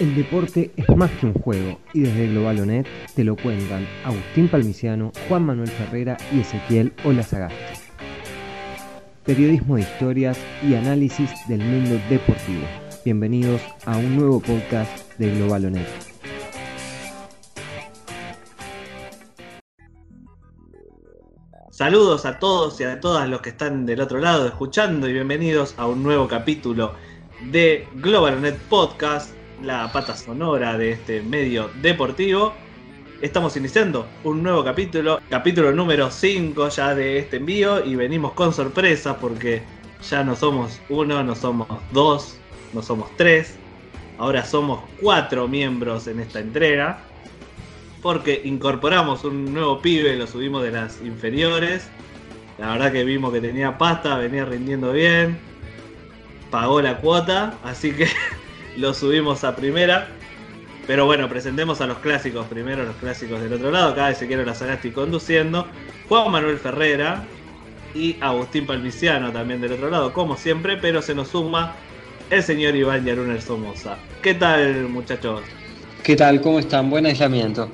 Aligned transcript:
El 0.00 0.14
deporte 0.14 0.70
es 0.78 0.96
más 0.96 1.10
que 1.10 1.26
un 1.26 1.34
juego 1.34 1.78
y 1.92 2.00
desde 2.00 2.28
Globalonet 2.28 2.86
te 3.14 3.22
lo 3.22 3.36
cuentan 3.36 3.86
Agustín 4.02 4.48
Palmiciano, 4.48 5.12
Juan 5.28 5.44
Manuel 5.44 5.68
Ferrera 5.68 6.16
y 6.32 6.40
Ezequiel 6.40 6.94
Olazagasti. 7.04 7.82
Periodismo 9.26 9.76
de 9.76 9.82
historias 9.82 10.38
y 10.66 10.74
análisis 10.74 11.30
del 11.48 11.60
mundo 11.60 12.00
deportivo. 12.08 12.62
Bienvenidos 13.04 13.60
a 13.84 13.98
un 13.98 14.16
nuevo 14.16 14.40
podcast 14.40 14.90
de 15.18 15.34
Globalonet. 15.34 15.86
Saludos 21.70 22.24
a 22.24 22.38
todos 22.38 22.80
y 22.80 22.84
a 22.84 23.00
todas 23.00 23.28
los 23.28 23.42
que 23.42 23.50
están 23.50 23.84
del 23.84 24.00
otro 24.00 24.18
lado 24.18 24.46
escuchando 24.46 25.10
y 25.10 25.12
bienvenidos 25.12 25.74
a 25.76 25.86
un 25.86 26.02
nuevo 26.02 26.26
capítulo 26.26 26.94
de 27.50 27.86
Globalonet 27.96 28.56
Podcast 28.70 29.34
la 29.62 29.90
pata 29.92 30.16
sonora 30.16 30.78
de 30.78 30.92
este 30.92 31.22
medio 31.22 31.70
deportivo. 31.82 32.54
Estamos 33.20 33.56
iniciando 33.56 34.06
un 34.24 34.42
nuevo 34.42 34.64
capítulo, 34.64 35.20
capítulo 35.28 35.72
número 35.72 36.10
5 36.10 36.68
ya 36.70 36.94
de 36.94 37.18
este 37.18 37.36
envío 37.36 37.84
y 37.84 37.94
venimos 37.94 38.32
con 38.32 38.52
sorpresa 38.52 39.18
porque 39.18 39.62
ya 40.08 40.24
no 40.24 40.34
somos 40.34 40.80
uno, 40.88 41.22
no 41.22 41.34
somos 41.34 41.68
dos, 41.92 42.38
no 42.72 42.82
somos 42.82 43.14
tres, 43.16 43.56
ahora 44.18 44.44
somos 44.44 44.80
cuatro 45.00 45.46
miembros 45.48 46.06
en 46.06 46.20
esta 46.20 46.40
entrega 46.40 47.00
porque 48.00 48.40
incorporamos 48.44 49.24
un 49.24 49.52
nuevo 49.52 49.82
pibe, 49.82 50.16
lo 50.16 50.26
subimos 50.26 50.62
de 50.62 50.70
las 50.70 51.02
inferiores. 51.02 51.88
La 52.58 52.72
verdad 52.72 52.92
que 52.92 53.04
vimos 53.04 53.32
que 53.32 53.40
tenía 53.40 53.76
pasta, 53.76 54.16
venía 54.16 54.46
rindiendo 54.46 54.92
bien, 54.92 55.38
pagó 56.50 56.80
la 56.80 56.98
cuota, 56.98 57.58
así 57.62 57.92
que 57.92 58.06
lo 58.76 58.94
subimos 58.94 59.44
a 59.44 59.56
primera. 59.56 60.08
Pero 60.86 61.06
bueno, 61.06 61.28
presentemos 61.28 61.80
a 61.80 61.86
los 61.86 61.98
clásicos 61.98 62.46
primero, 62.46 62.84
los 62.84 62.96
clásicos 62.96 63.40
del 63.40 63.52
otro 63.52 63.70
lado. 63.70 63.92
Acá 63.92 64.12
quiero 64.14 64.44
la 64.44 64.54
Sagasti 64.54 64.90
conduciendo. 64.90 65.68
Juan 66.08 66.30
Manuel 66.32 66.58
Ferrera 66.58 67.24
y 67.94 68.16
Agustín 68.20 68.66
Palmiciano 68.66 69.30
también 69.32 69.60
del 69.60 69.72
otro 69.72 69.90
lado, 69.90 70.12
como 70.12 70.36
siempre, 70.36 70.76
pero 70.76 71.02
se 71.02 71.14
nos 71.14 71.28
suma 71.28 71.74
el 72.30 72.42
señor 72.42 72.74
Iván 72.74 73.04
Yaruner 73.04 73.40
Somoza. 73.40 73.96
¿Qué 74.22 74.34
tal, 74.34 74.88
muchachos? 74.88 75.42
¿Qué 76.02 76.16
tal? 76.16 76.40
¿Cómo 76.40 76.58
están? 76.58 76.90
Buen 76.90 77.06
aislamiento. 77.06 77.68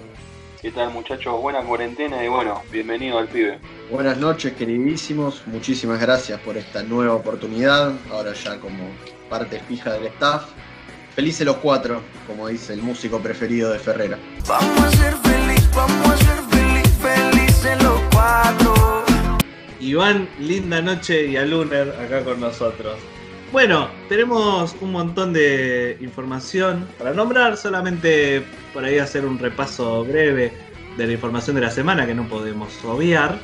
¿Qué 0.60 0.70
tal, 0.72 0.90
muchachos? 0.90 1.40
Buena 1.40 1.60
cuarentena 1.60 2.24
y 2.24 2.28
bueno, 2.28 2.62
bienvenido 2.72 3.18
al 3.18 3.28
pibe. 3.28 3.58
Buenas 3.90 4.18
noches, 4.18 4.52
queridísimos. 4.54 5.42
Muchísimas 5.46 6.00
gracias 6.00 6.40
por 6.40 6.56
esta 6.56 6.82
nueva 6.82 7.14
oportunidad. 7.14 7.92
Ahora 8.10 8.32
ya 8.32 8.58
como 8.58 8.88
parte 9.30 9.60
fija 9.60 9.92
del 9.92 10.06
staff 10.06 10.50
Felices 11.16 11.46
los 11.46 11.56
cuatro, 11.56 12.02
como 12.26 12.46
dice 12.46 12.74
el 12.74 12.82
músico 12.82 13.18
preferido 13.20 13.72
de 13.72 13.78
Ferrera. 13.78 14.18
Vamos 14.46 14.80
a 14.82 14.90
ser 14.90 15.14
feliz, 15.14 15.66
vamos 15.74 16.10
a 16.10 16.16
ser 16.18 16.38
feliz, 16.50 16.92
felices 17.00 17.82
los 17.82 17.98
cuatro. 18.12 19.02
Iván, 19.80 20.28
linda 20.38 20.82
noche 20.82 21.26
y 21.26 21.38
a 21.38 21.46
Luner 21.46 21.88
acá 21.88 22.22
con 22.22 22.38
nosotros. 22.38 22.98
Bueno, 23.50 23.88
tenemos 24.10 24.76
un 24.82 24.92
montón 24.92 25.32
de 25.32 25.96
información 26.02 26.86
para 26.98 27.14
nombrar, 27.14 27.56
solamente 27.56 28.44
por 28.74 28.84
ahí 28.84 28.98
hacer 28.98 29.24
un 29.24 29.38
repaso 29.38 30.04
breve 30.04 30.52
de 30.98 31.06
la 31.06 31.14
información 31.14 31.56
de 31.56 31.62
la 31.62 31.70
semana 31.70 32.06
que 32.06 32.14
no 32.14 32.28
podemos 32.28 32.84
obviar, 32.84 33.38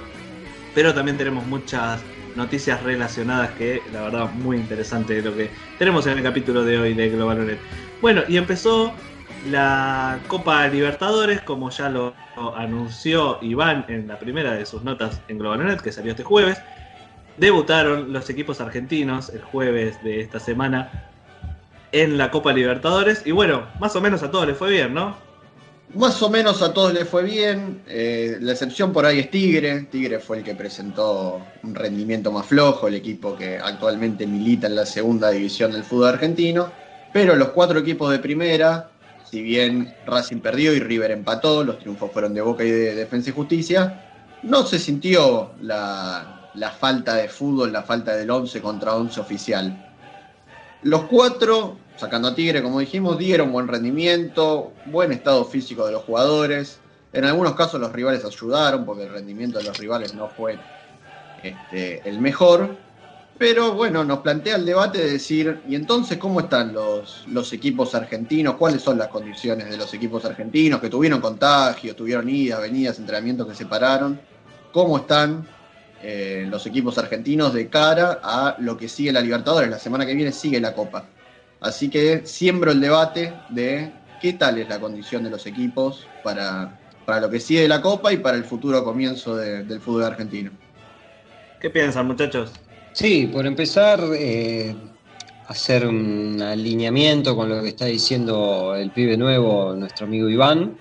pero 0.74 0.92
también 0.92 1.16
tenemos 1.16 1.46
muchas 1.46 2.02
noticias 2.36 2.82
relacionadas 2.82 3.50
que 3.52 3.82
la 3.92 4.02
verdad 4.02 4.30
muy 4.32 4.56
interesante 4.56 5.20
lo 5.22 5.34
que 5.34 5.50
tenemos 5.78 6.06
en 6.06 6.18
el 6.18 6.22
capítulo 6.22 6.64
de 6.64 6.78
hoy 6.78 6.94
de 6.94 7.10
Global 7.10 7.58
Bueno, 8.00 8.22
y 8.28 8.36
empezó 8.36 8.92
la 9.50 10.20
Copa 10.28 10.66
Libertadores, 10.68 11.40
como 11.42 11.70
ya 11.70 11.88
lo 11.88 12.14
anunció 12.56 13.38
Iván 13.42 13.84
en 13.88 14.06
la 14.08 14.18
primera 14.18 14.52
de 14.52 14.66
sus 14.66 14.82
notas 14.82 15.20
en 15.28 15.38
GlobalNet, 15.38 15.80
que 15.80 15.92
salió 15.92 16.12
este 16.12 16.24
jueves. 16.24 16.60
Debutaron 17.36 18.12
los 18.12 18.28
equipos 18.30 18.60
argentinos 18.60 19.30
el 19.30 19.42
jueves 19.42 20.02
de 20.04 20.20
esta 20.20 20.38
semana 20.38 21.08
en 21.90 22.18
la 22.18 22.30
Copa 22.30 22.52
Libertadores. 22.52 23.22
Y 23.26 23.32
bueno, 23.32 23.66
más 23.80 23.96
o 23.96 24.00
menos 24.00 24.22
a 24.22 24.30
todos 24.30 24.46
les 24.46 24.56
fue 24.56 24.70
bien, 24.70 24.94
¿no? 24.94 25.16
Más 25.94 26.22
o 26.22 26.30
menos 26.30 26.62
a 26.62 26.72
todos 26.72 26.94
les 26.94 27.06
fue 27.06 27.22
bien. 27.22 27.82
Eh, 27.86 28.38
la 28.40 28.52
excepción 28.52 28.94
por 28.94 29.04
ahí 29.04 29.18
es 29.18 29.30
Tigre. 29.30 29.82
Tigre 29.90 30.20
fue 30.20 30.38
el 30.38 30.44
que 30.44 30.54
presentó 30.54 31.44
un 31.62 31.74
rendimiento 31.74 32.32
más 32.32 32.46
flojo, 32.46 32.88
el 32.88 32.94
equipo 32.94 33.36
que 33.36 33.58
actualmente 33.58 34.26
milita 34.26 34.68
en 34.68 34.76
la 34.76 34.86
segunda 34.86 35.28
división 35.30 35.72
del 35.72 35.84
fútbol 35.84 36.08
argentino. 36.08 36.72
Pero 37.12 37.36
los 37.36 37.50
cuatro 37.50 37.78
equipos 37.78 38.10
de 38.10 38.20
primera, 38.20 38.88
si 39.30 39.42
bien 39.42 39.94
Racing 40.06 40.38
perdió 40.38 40.72
y 40.72 40.80
River 40.80 41.10
empató, 41.10 41.62
los 41.62 41.78
triunfos 41.78 42.10
fueron 42.10 42.32
de 42.32 42.40
Boca 42.40 42.64
y 42.64 42.70
de 42.70 42.94
Defensa 42.94 43.28
y 43.28 43.34
Justicia, 43.34 44.02
no 44.42 44.64
se 44.64 44.78
sintió 44.78 45.50
la, 45.60 46.50
la 46.54 46.70
falta 46.70 47.16
de 47.16 47.28
fútbol, 47.28 47.70
la 47.70 47.82
falta 47.82 48.16
del 48.16 48.30
11 48.30 48.62
contra 48.62 48.96
11 48.96 49.20
oficial. 49.20 49.92
Los 50.84 51.02
cuatro 51.02 51.76
sacando 52.02 52.28
a 52.28 52.34
Tigre, 52.34 52.64
como 52.64 52.80
dijimos, 52.80 53.16
dieron 53.16 53.52
buen 53.52 53.68
rendimiento, 53.68 54.72
buen 54.86 55.12
estado 55.12 55.44
físico 55.44 55.86
de 55.86 55.92
los 55.92 56.02
jugadores. 56.02 56.80
En 57.12 57.24
algunos 57.24 57.54
casos 57.54 57.80
los 57.80 57.92
rivales 57.92 58.24
ayudaron 58.24 58.84
porque 58.84 59.04
el 59.04 59.12
rendimiento 59.12 59.58
de 59.58 59.64
los 59.64 59.78
rivales 59.78 60.12
no 60.12 60.28
fue 60.28 60.58
este, 61.44 62.02
el 62.08 62.18
mejor. 62.18 62.76
Pero 63.38 63.74
bueno, 63.74 64.02
nos 64.04 64.18
plantea 64.18 64.56
el 64.56 64.66
debate 64.66 64.98
de 64.98 65.12
decir, 65.12 65.60
¿y 65.68 65.76
entonces 65.76 66.18
cómo 66.18 66.40
están 66.40 66.72
los, 66.72 67.24
los 67.28 67.52
equipos 67.52 67.94
argentinos? 67.94 68.56
¿Cuáles 68.56 68.82
son 68.82 68.98
las 68.98 69.06
condiciones 69.06 69.70
de 69.70 69.76
los 69.76 69.94
equipos 69.94 70.24
argentinos 70.24 70.80
que 70.80 70.88
tuvieron 70.88 71.20
contagio, 71.20 71.94
tuvieron 71.94 72.28
idas, 72.28 72.60
venidas, 72.60 72.98
entrenamientos 72.98 73.46
que 73.46 73.54
se 73.54 73.66
pararon? 73.66 74.20
¿Cómo 74.72 74.98
están 74.98 75.46
eh, 76.02 76.46
los 76.50 76.66
equipos 76.66 76.98
argentinos 76.98 77.54
de 77.54 77.68
cara 77.68 78.18
a 78.24 78.56
lo 78.58 78.76
que 78.76 78.88
sigue 78.88 79.12
la 79.12 79.20
Libertadores? 79.20 79.70
La 79.70 79.78
semana 79.78 80.04
que 80.04 80.14
viene 80.14 80.32
sigue 80.32 80.60
la 80.60 80.74
Copa. 80.74 81.06
Así 81.62 81.88
que 81.88 82.26
siembro 82.26 82.72
el 82.72 82.80
debate 82.80 83.32
de 83.50 83.92
qué 84.20 84.32
tal 84.32 84.58
es 84.58 84.68
la 84.68 84.80
condición 84.80 85.22
de 85.22 85.30
los 85.30 85.46
equipos 85.46 86.06
para, 86.24 86.76
para 87.06 87.20
lo 87.20 87.30
que 87.30 87.40
sigue 87.40 87.62
de 87.62 87.68
la 87.68 87.80
Copa 87.80 88.12
y 88.12 88.18
para 88.18 88.36
el 88.36 88.44
futuro 88.44 88.82
comienzo 88.84 89.36
del 89.36 89.80
fútbol 89.80 90.04
argentino. 90.04 90.50
¿Qué 91.60 91.70
piensan, 91.70 92.08
muchachos? 92.08 92.52
Sí, 92.92 93.28
por 93.28 93.46
empezar, 93.46 94.00
eh, 94.12 94.74
hacer 95.46 95.86
un 95.86 96.42
alineamiento 96.42 97.36
con 97.36 97.48
lo 97.48 97.62
que 97.62 97.68
está 97.68 97.86
diciendo 97.86 98.74
el 98.74 98.90
pibe 98.90 99.16
nuevo, 99.16 99.74
nuestro 99.74 100.06
amigo 100.06 100.28
Iván. 100.28 100.76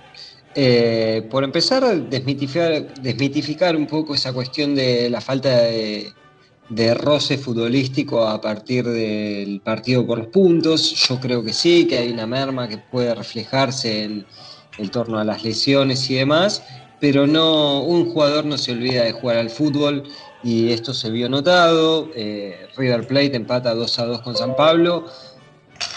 Eh, 0.56 1.28
por 1.30 1.44
empezar, 1.44 2.10
desmitificar, 2.10 2.94
desmitificar 2.96 3.76
un 3.76 3.86
poco 3.88 4.16
esa 4.16 4.34
cuestión 4.34 4.76
de 4.76 5.10
la 5.10 5.22
falta 5.22 5.50
de, 5.62 6.12
de 6.72 6.94
roce 6.94 7.38
futbolístico 7.38 8.26
a 8.26 8.40
partir 8.40 8.88
del 8.88 9.60
partido 9.60 10.08
por 10.08 10.20
los 10.20 10.28
puntos. 10.28 10.92
Yo 11.08 11.20
creo 11.20 11.44
que 11.44 11.52
sí, 11.52 11.86
que 11.86 11.98
hay 11.98 12.12
una 12.12 12.26
merma 12.26 12.70
que 12.70 12.78
puede 12.78 13.14
reflejarse 13.14 14.04
en 14.04 14.26
el 14.78 14.90
torno 14.90 15.20
a 15.20 15.26
las 15.26 15.44
lesiones 15.44 16.10
y 16.10 16.16
demás, 16.16 16.64
pero 17.02 17.28
no, 17.28 17.84
un 17.84 18.12
jugador 18.12 18.46
no 18.46 18.58
se 18.58 18.72
olvida 18.72 19.04
de 19.04 19.12
jugar 19.12 19.38
al 19.38 19.50
fútbol 19.50 20.04
y 20.44 20.72
esto 20.72 20.94
se 20.94 21.12
vio 21.12 21.28
notado. 21.28 22.10
Eh, 22.16 22.68
River 22.78 23.06
Plate 23.06 23.36
empata 23.36 23.76
2 23.76 24.00
a 24.00 24.06
2 24.06 24.22
con 24.22 24.38
San 24.38 24.56
Pablo, 24.56 25.08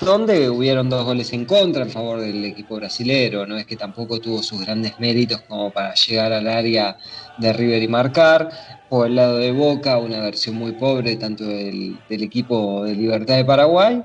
donde 0.00 0.50
hubieron 0.50 0.88
dos 0.88 1.04
goles 1.04 1.32
en 1.32 1.44
contra 1.44 1.82
en 1.82 1.90
favor 1.90 2.20
del 2.20 2.44
equipo 2.44 2.76
brasilero. 2.76 3.46
No 3.46 3.56
es 3.56 3.66
que 3.66 3.76
tampoco 3.76 4.20
tuvo 4.20 4.42
sus 4.42 4.60
grandes 4.60 4.98
méritos 4.98 5.40
como 5.42 5.70
para 5.70 5.94
llegar 5.94 6.32
al 6.32 6.48
área 6.48 6.96
de 7.38 7.52
River 7.52 7.82
y 7.82 7.88
marcar 7.88 8.50
por 8.88 9.06
el 9.06 9.16
lado 9.16 9.38
de 9.38 9.52
Boca, 9.52 9.98
una 9.98 10.20
versión 10.20 10.56
muy 10.56 10.72
pobre 10.72 11.16
tanto 11.16 11.44
del, 11.44 11.98
equipo 12.08 12.84
de 12.84 12.94
Libertad 12.94 13.36
de 13.36 13.44
Paraguay. 13.44 14.02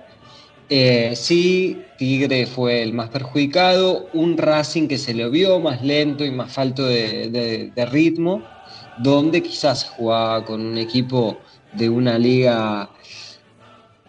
Eh, 0.69 1.13
sí, 1.15 1.81
Tigre 1.97 2.45
fue 2.45 2.83
el 2.83 2.93
más 2.93 3.09
perjudicado, 3.09 4.07
un 4.13 4.37
Racing 4.37 4.87
que 4.87 4.97
se 4.97 5.13
le 5.13 5.27
vio 5.29 5.59
más 5.59 5.83
lento 5.83 6.23
y 6.23 6.31
más 6.31 6.51
falto 6.51 6.85
de, 6.85 7.71
ritmo, 7.91 8.43
donde 8.99 9.41
quizás 9.41 9.85
jugaba 9.85 10.45
con 10.45 10.61
un 10.61 10.77
equipo 10.77 11.39
de 11.73 11.89
una 11.89 12.17
liga 12.17 12.89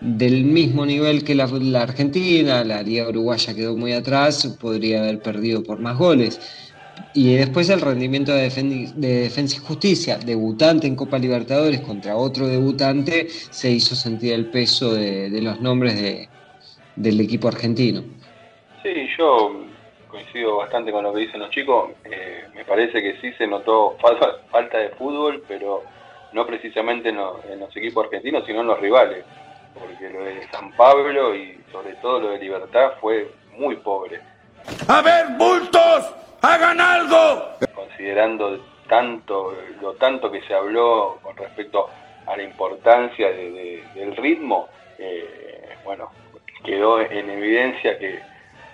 del 0.00 0.44
mismo 0.44 0.86
nivel 0.86 1.24
que 1.24 1.34
la, 1.34 1.44
Argentina, 1.80 2.64
la 2.64 2.82
liga 2.82 3.08
uruguaya 3.08 3.54
quedó 3.54 3.76
muy 3.76 3.92
atrás, 3.92 4.46
podría 4.60 5.00
haber 5.00 5.20
perdido 5.20 5.62
por 5.62 5.78
más 5.78 5.98
goles. 5.98 6.40
Y 7.14 7.34
después 7.34 7.68
el 7.70 7.80
rendimiento 7.80 8.32
de, 8.32 8.50
Defensa 8.94 9.56
y 9.56 9.66
Justicia, 9.66 10.18
debutante 10.18 10.86
en 10.86 10.96
Copa 10.96 11.18
Libertadores 11.18 11.80
contra 11.80 12.16
otro 12.16 12.46
debutante, 12.46 13.28
se 13.28 13.70
hizo 13.70 13.94
sentir 13.94 14.34
el 14.34 14.46
peso 14.46 14.94
de, 14.94 15.28
los 15.42 15.60
nombres 15.60 16.00
de, 16.00 16.28
del 16.96 17.20
equipo 17.20 17.48
argentino. 17.48 18.02
Sí, 18.82 19.08
yo 19.18 19.64
coincido 20.08 20.56
bastante 20.56 20.92
con 20.92 21.04
lo 21.04 21.12
que 21.12 21.20
dicen 21.20 21.40
los 21.40 21.50
chicos. 21.50 21.90
Eh, 22.04 22.44
me 22.54 22.64
parece 22.64 23.02
que 23.02 23.16
sí 23.20 23.32
se 23.38 23.46
notó 23.46 23.96
falta, 24.00 24.78
de 24.78 24.90
fútbol, 24.90 25.42
pero 25.48 25.82
no 26.32 26.46
precisamente 26.46 27.08
en 27.08 27.16
los, 27.16 27.76
equipos 27.76 28.04
argentinos, 28.04 28.44
sino 28.46 28.60
en 28.60 28.66
los 28.66 28.80
rivales. 28.80 29.24
Porque 29.74 30.10
lo 30.10 30.24
de 30.24 30.46
San 30.48 30.72
Pablo 30.72 31.34
y 31.34 31.60
sobre 31.72 31.94
todo 31.96 32.20
lo 32.20 32.30
de 32.30 32.38
Libertad 32.38 32.92
fue 33.00 33.30
muy 33.56 33.76
pobre. 33.76 34.20
A 34.88 35.00
ver, 35.02 35.26
bultos, 35.38 36.14
hagan 36.42 36.80
algo. 36.80 37.50
considerando 37.74 38.58
tanto 38.88 39.54
lo 39.80 39.92
tanto 39.94 40.30
que 40.30 40.40
se 40.42 40.54
habló 40.54 41.18
con 41.22 41.36
respecto 41.36 41.88
a 42.26 42.36
la 42.36 42.42
importancia 42.42 43.28
de- 43.30 43.50
de- 43.52 43.84
del 43.94 44.16
ritmo, 44.16 44.68
eh, 44.98 45.76
bueno, 45.84 46.10
quedó 46.64 47.00
en 47.00 47.30
evidencia 47.30 47.98
que, 47.98 48.20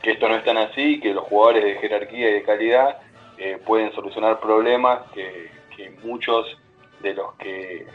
que 0.02 0.12
esto 0.12 0.28
no 0.28 0.36
es 0.36 0.44
tan 0.44 0.56
así, 0.58 1.00
que 1.00 1.12
los 1.12 1.24
jugadores 1.24 1.64
de 1.64 1.74
jerarquía 1.76 2.30
y 2.30 2.32
de 2.34 2.42
calidad 2.42 2.98
eh, 3.38 3.58
pueden 3.66 3.92
solucionar 3.92 4.40
problemas 4.40 5.02
que, 5.12 5.50
que 5.76 5.90
muchos 6.02 6.56
de 7.00 7.12
los 7.14 7.34
que 7.34 7.86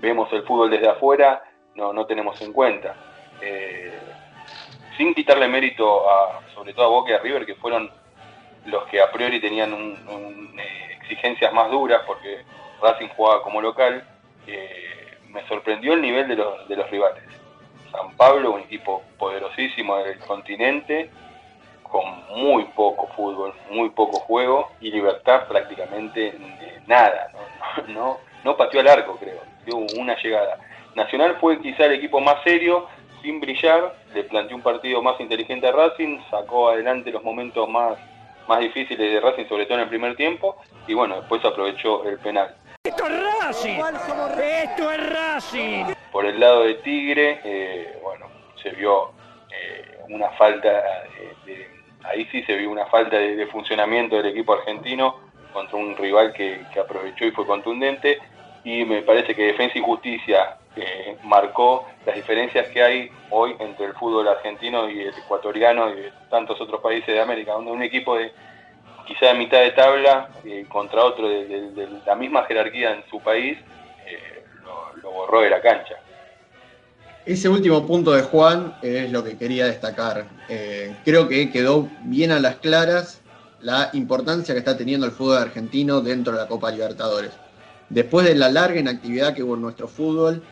vemos 0.00 0.32
el 0.32 0.42
fútbol 0.44 0.70
desde 0.70 0.88
afuera 0.88 1.42
no, 1.78 1.92
no 1.92 2.04
tenemos 2.06 2.40
en 2.42 2.52
cuenta. 2.52 2.94
Eh, 3.40 3.98
sin 4.96 5.14
quitarle 5.14 5.46
mérito 5.46 6.10
a, 6.10 6.40
sobre 6.54 6.74
todo 6.74 6.86
a 6.86 6.88
Boca 6.88 7.12
y 7.12 7.14
a 7.14 7.18
River, 7.20 7.46
que 7.46 7.54
fueron 7.54 7.88
los 8.66 8.84
que 8.88 9.00
a 9.00 9.10
priori 9.12 9.40
tenían 9.40 9.72
un- 9.72 10.58
eh, 10.58 10.96
exigencias 11.00 11.52
más 11.52 11.70
duras 11.70 12.02
porque 12.06 12.42
Racing 12.82 13.08
jugaba 13.16 13.42
como 13.42 13.62
local, 13.62 14.04
eh, 14.46 15.16
me 15.28 15.46
sorprendió 15.46 15.92
el 15.94 16.02
nivel 16.02 16.26
de 16.28 16.34
los, 16.36 16.68
de 16.68 16.76
los 16.76 16.90
rivales. 16.90 17.22
San 17.92 18.12
Pablo, 18.16 18.52
un 18.52 18.60
equipo 18.62 19.02
poderosísimo 19.18 19.96
del 19.98 20.18
continente, 20.18 21.10
con 21.84 22.04
muy 22.36 22.64
poco 22.74 23.06
fútbol, 23.16 23.54
muy 23.70 23.88
poco 23.90 24.18
juego 24.20 24.70
y 24.80 24.90
libertad 24.90 25.46
prácticamente 25.48 26.26
eh, 26.28 26.80
nada. 26.86 27.30
No, 27.32 27.82
no, 27.86 27.94
no, 27.94 28.18
no 28.44 28.56
pateó 28.56 28.80
al 28.80 28.88
arco, 28.88 29.16
creo. 29.18 29.40
Dio 29.64 29.76
una 30.00 30.14
llegada. 30.20 30.58
Nacional 30.98 31.36
fue 31.40 31.60
quizá 31.60 31.86
el 31.86 31.92
equipo 31.94 32.20
más 32.20 32.42
serio, 32.42 32.86
sin 33.22 33.40
brillar, 33.40 33.94
le 34.14 34.24
planteó 34.24 34.56
un 34.56 34.62
partido 34.62 35.00
más 35.00 35.18
inteligente 35.20 35.66
a 35.68 35.72
Racing, 35.72 36.18
sacó 36.30 36.68
adelante 36.70 37.10
los 37.12 37.22
momentos 37.22 37.68
más, 37.68 37.96
más 38.48 38.58
difíciles 38.60 38.98
de 39.12 39.20
Racing, 39.20 39.46
sobre 39.48 39.64
todo 39.66 39.74
en 39.78 39.84
el 39.84 39.88
primer 39.88 40.16
tiempo, 40.16 40.56
y 40.86 40.94
bueno, 40.94 41.16
después 41.16 41.44
aprovechó 41.44 42.04
el 42.04 42.18
penal. 42.18 42.54
Esto 42.84 43.04
es 43.06 43.22
Racing. 43.44 43.80
Esto 44.40 44.92
es 44.92 45.10
Racing. 45.12 45.84
Por 46.10 46.26
el 46.26 46.40
lado 46.40 46.64
de 46.64 46.74
Tigre, 46.74 47.40
eh, 47.44 47.98
bueno, 48.02 48.26
se 48.62 48.70
vio 48.70 49.12
eh, 49.50 49.98
una 50.08 50.30
falta, 50.30 50.68
eh, 50.68 51.34
de- 51.46 51.68
ahí 52.04 52.26
sí 52.32 52.42
se 52.42 52.56
vio 52.56 52.70
una 52.70 52.86
falta 52.86 53.16
de, 53.18 53.36
de 53.36 53.46
funcionamiento 53.46 54.16
del 54.16 54.26
equipo 54.26 54.54
argentino 54.54 55.16
contra 55.52 55.76
un 55.76 55.96
rival 55.96 56.32
que, 56.32 56.60
que 56.72 56.80
aprovechó 56.80 57.24
y 57.24 57.30
fue 57.30 57.46
contundente. 57.46 58.18
Y 58.64 58.84
me 58.84 59.02
parece 59.02 59.34
que 59.34 59.42
Defensa 59.46 59.78
y 59.78 59.82
Justicia 59.82 60.56
eh, 60.80 61.16
marcó 61.24 61.86
las 62.06 62.16
diferencias 62.16 62.66
que 62.68 62.82
hay 62.82 63.10
hoy 63.30 63.54
entre 63.58 63.86
el 63.86 63.94
fútbol 63.94 64.28
argentino 64.28 64.88
y 64.88 65.00
el 65.02 65.14
ecuatoriano 65.14 65.90
y 65.90 66.10
tantos 66.30 66.60
otros 66.60 66.80
países 66.80 67.08
de 67.08 67.20
América, 67.20 67.52
donde 67.52 67.70
un 67.70 67.82
equipo 67.82 68.16
de 68.16 68.32
quizá 69.06 69.26
de 69.26 69.34
mitad 69.34 69.60
de 69.60 69.70
tabla 69.72 70.28
eh, 70.44 70.66
contra 70.68 71.04
otro 71.04 71.28
de, 71.28 71.88
la 72.06 72.14
misma 72.14 72.44
jerarquía 72.44 72.92
en 72.94 73.02
su 73.10 73.20
país 73.20 73.56
eh, 74.06 74.44
lo- 74.64 75.02
lo 75.02 75.10
borró 75.10 75.40
de 75.40 75.50
la 75.50 75.60
cancha. 75.60 75.94
Ese 77.24 77.48
último 77.48 77.86
punto 77.86 78.12
de 78.12 78.22
Juan 78.22 78.74
es 78.82 79.10
lo 79.10 79.22
que 79.22 79.36
quería 79.36 79.66
destacar. 79.66 80.24
Eh, 80.48 80.94
creo 81.04 81.28
que 81.28 81.50
quedó 81.50 81.86
bien 82.04 82.32
a 82.32 82.40
las 82.40 82.56
claras 82.56 83.20
la 83.60 83.90
importancia 83.92 84.54
que 84.54 84.60
está 84.60 84.76
teniendo 84.78 85.04
el 85.04 85.12
fútbol 85.12 85.36
argentino 85.38 86.00
dentro 86.00 86.32
de 86.32 86.38
la 86.38 86.48
Copa 86.48 86.70
Libertadores. 86.70 87.32
Después 87.90 88.26
de 88.26 88.34
la 88.34 88.50
larga 88.50 88.80
inactividad 88.80 89.34
que 89.34 89.42
hubo 89.42 89.56
en 89.56 89.62
nuestro 89.62 89.88
fútbol 89.88 90.42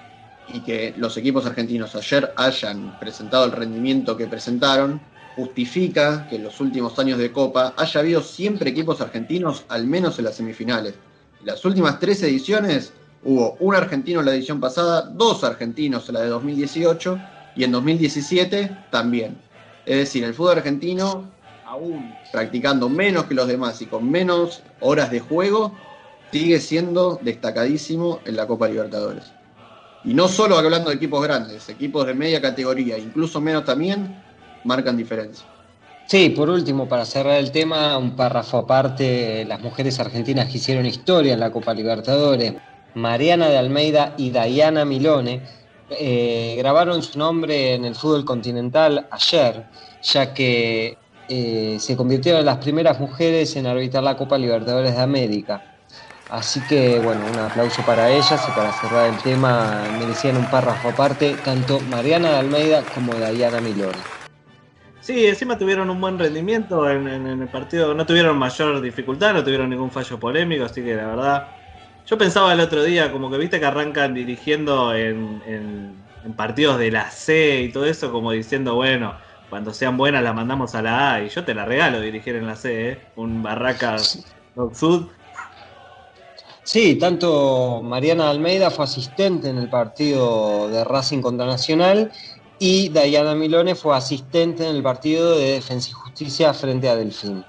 y 0.48 0.60
que 0.60 0.94
los 0.96 1.16
equipos 1.16 1.46
argentinos 1.46 1.94
ayer 1.94 2.32
hayan 2.36 2.98
presentado 2.98 3.44
el 3.44 3.52
rendimiento 3.52 4.16
que 4.16 4.26
presentaron, 4.26 5.00
justifica 5.34 6.26
que 6.28 6.36
en 6.36 6.44
los 6.44 6.60
últimos 6.60 6.98
años 6.98 7.18
de 7.18 7.30
Copa 7.30 7.74
haya 7.76 8.00
habido 8.00 8.22
siempre 8.22 8.70
equipos 8.70 9.00
argentinos, 9.00 9.64
al 9.68 9.86
menos 9.86 10.18
en 10.18 10.24
las 10.24 10.36
semifinales. 10.36 10.94
En 11.40 11.46
las 11.46 11.64
últimas 11.64 11.98
tres 12.00 12.22
ediciones 12.22 12.92
hubo 13.22 13.56
un 13.60 13.74
argentino 13.74 14.20
en 14.20 14.26
la 14.26 14.34
edición 14.34 14.60
pasada, 14.60 15.02
dos 15.02 15.44
argentinos 15.44 16.08
en 16.08 16.14
la 16.14 16.20
de 16.20 16.28
2018 16.28 17.18
y 17.54 17.64
en 17.64 17.72
2017 17.72 18.86
también. 18.90 19.36
Es 19.84 19.98
decir, 19.98 20.24
el 20.24 20.32
fútbol 20.32 20.58
argentino, 20.58 21.30
aún 21.66 22.14
practicando 22.32 22.88
menos 22.88 23.24
que 23.24 23.34
los 23.34 23.46
demás 23.46 23.80
y 23.82 23.86
con 23.86 24.10
menos 24.10 24.62
horas 24.80 25.10
de 25.10 25.20
juego, 25.20 25.74
sigue 26.32 26.60
siendo 26.60 27.20
destacadísimo 27.22 28.20
en 28.24 28.36
la 28.36 28.46
Copa 28.46 28.68
Libertadores. 28.68 29.35
Y 30.06 30.14
no 30.14 30.28
solo 30.28 30.56
hablando 30.56 30.90
de 30.90 30.96
equipos 30.96 31.20
grandes, 31.20 31.68
equipos 31.68 32.06
de 32.06 32.14
media 32.14 32.40
categoría, 32.40 32.96
incluso 32.96 33.40
menos 33.40 33.64
también, 33.64 34.22
marcan 34.62 34.96
diferencia. 34.96 35.44
Sí, 36.06 36.30
por 36.30 36.48
último, 36.48 36.88
para 36.88 37.04
cerrar 37.04 37.38
el 37.38 37.50
tema, 37.50 37.98
un 37.98 38.14
párrafo 38.14 38.58
aparte, 38.58 39.44
las 39.44 39.60
mujeres 39.60 39.98
argentinas 39.98 40.48
que 40.48 40.58
hicieron 40.58 40.86
historia 40.86 41.34
en 41.34 41.40
la 41.40 41.50
Copa 41.50 41.74
Libertadores, 41.74 42.54
Mariana 42.94 43.48
de 43.48 43.58
Almeida 43.58 44.14
y 44.16 44.30
Dayana 44.30 44.84
Milone, 44.84 45.42
eh, 45.90 46.54
grabaron 46.56 47.02
su 47.02 47.18
nombre 47.18 47.74
en 47.74 47.84
el 47.84 47.96
fútbol 47.96 48.24
continental 48.24 49.08
ayer, 49.10 49.66
ya 50.02 50.32
que 50.32 50.98
eh, 51.26 51.78
se 51.80 51.96
convirtieron 51.96 52.40
en 52.40 52.46
las 52.46 52.58
primeras 52.58 53.00
mujeres 53.00 53.56
en 53.56 53.66
arbitrar 53.66 54.04
la 54.04 54.16
Copa 54.16 54.38
Libertadores 54.38 54.94
de 54.94 55.02
América. 55.02 55.64
Así 56.28 56.66
que, 56.66 56.98
bueno, 57.00 57.26
un 57.28 57.38
aplauso 57.38 57.84
para 57.84 58.10
ellas 58.12 58.46
y 58.48 58.52
para 58.52 58.72
cerrar 58.72 59.06
el 59.08 59.22
tema, 59.22 59.90
merecían 59.90 60.36
un 60.36 60.48
párrafo 60.50 60.88
aparte, 60.88 61.36
tanto 61.38 61.82
Mariana 61.82 62.30
de 62.30 62.36
Almeida 62.38 62.90
como 62.90 63.18
Dayana 63.18 63.60
Milone. 63.60 64.06
Sí, 64.98 65.26
encima 65.26 65.56
tuvieron 65.58 65.88
un 65.90 66.00
buen 66.00 66.18
rendimiento 66.18 66.88
en, 66.90 67.06
en- 67.06 67.26
en 67.26 67.42
el 67.42 67.48
partido, 67.50 67.94
no 67.94 68.06
tuvieron 68.06 68.36
mayor 68.38 68.80
dificultad, 68.80 69.32
no 69.34 69.44
tuvieron 69.44 69.70
ningún 69.70 69.92
fallo 69.92 70.18
polémico, 70.18 70.64
así 70.64 70.82
que 70.82 70.94
la 70.96 71.06
verdad, 71.06 71.48
yo 72.04 72.18
pensaba 72.18 72.52
el 72.52 72.60
otro 72.60 72.82
día, 72.82 73.12
como 73.12 73.30
que 73.30 73.38
viste 73.38 73.60
que 73.60 73.66
arrancan 73.66 74.14
dirigiendo 74.14 74.92
en, 74.94 75.42
partidos 76.36 76.78
de 76.78 76.90
la 76.90 77.10
C 77.10 77.62
y 77.62 77.72
todo 77.72 77.86
eso, 77.86 78.10
como 78.12 78.32
diciendo, 78.32 78.74
bueno, 78.74 79.18
cuando 79.48 79.72
sean 79.72 79.96
buenas 79.96 80.22
las 80.24 80.34
mandamos 80.34 80.74
a 80.74 80.82
la 80.82 81.14
A, 81.14 81.22
y 81.22 81.28
yo 81.28 81.44
te 81.44 81.54
la 81.54 81.64
regalo 81.64 82.00
dirigir 82.00 82.34
en 82.36 82.46
la 82.46 82.56
C, 82.56 82.90
¿eh? 82.90 83.12
un 83.14 83.42
Barracas 83.42 84.36
Sud. 84.74 85.12
Sí, 86.66 86.96
tanto 86.96 87.80
Mariana 87.80 88.28
Almeida 88.28 88.72
fue 88.72 88.86
asistente 88.86 89.48
en 89.48 89.56
el 89.56 89.70
partido 89.70 90.68
de 90.68 90.82
Racing 90.82 91.22
contra 91.22 91.46
Nacional 91.46 92.10
y 92.58 92.88
Dayana 92.88 93.36
Milone 93.36 93.76
fue 93.76 93.96
asistente 93.96 94.68
en 94.68 94.74
el 94.74 94.82
partido 94.82 95.38
de 95.38 95.52
Defensa 95.52 95.90
y 95.90 95.92
Justicia 95.92 96.52
frente 96.52 96.88
a 96.88 96.96
Delfín. 96.96 97.44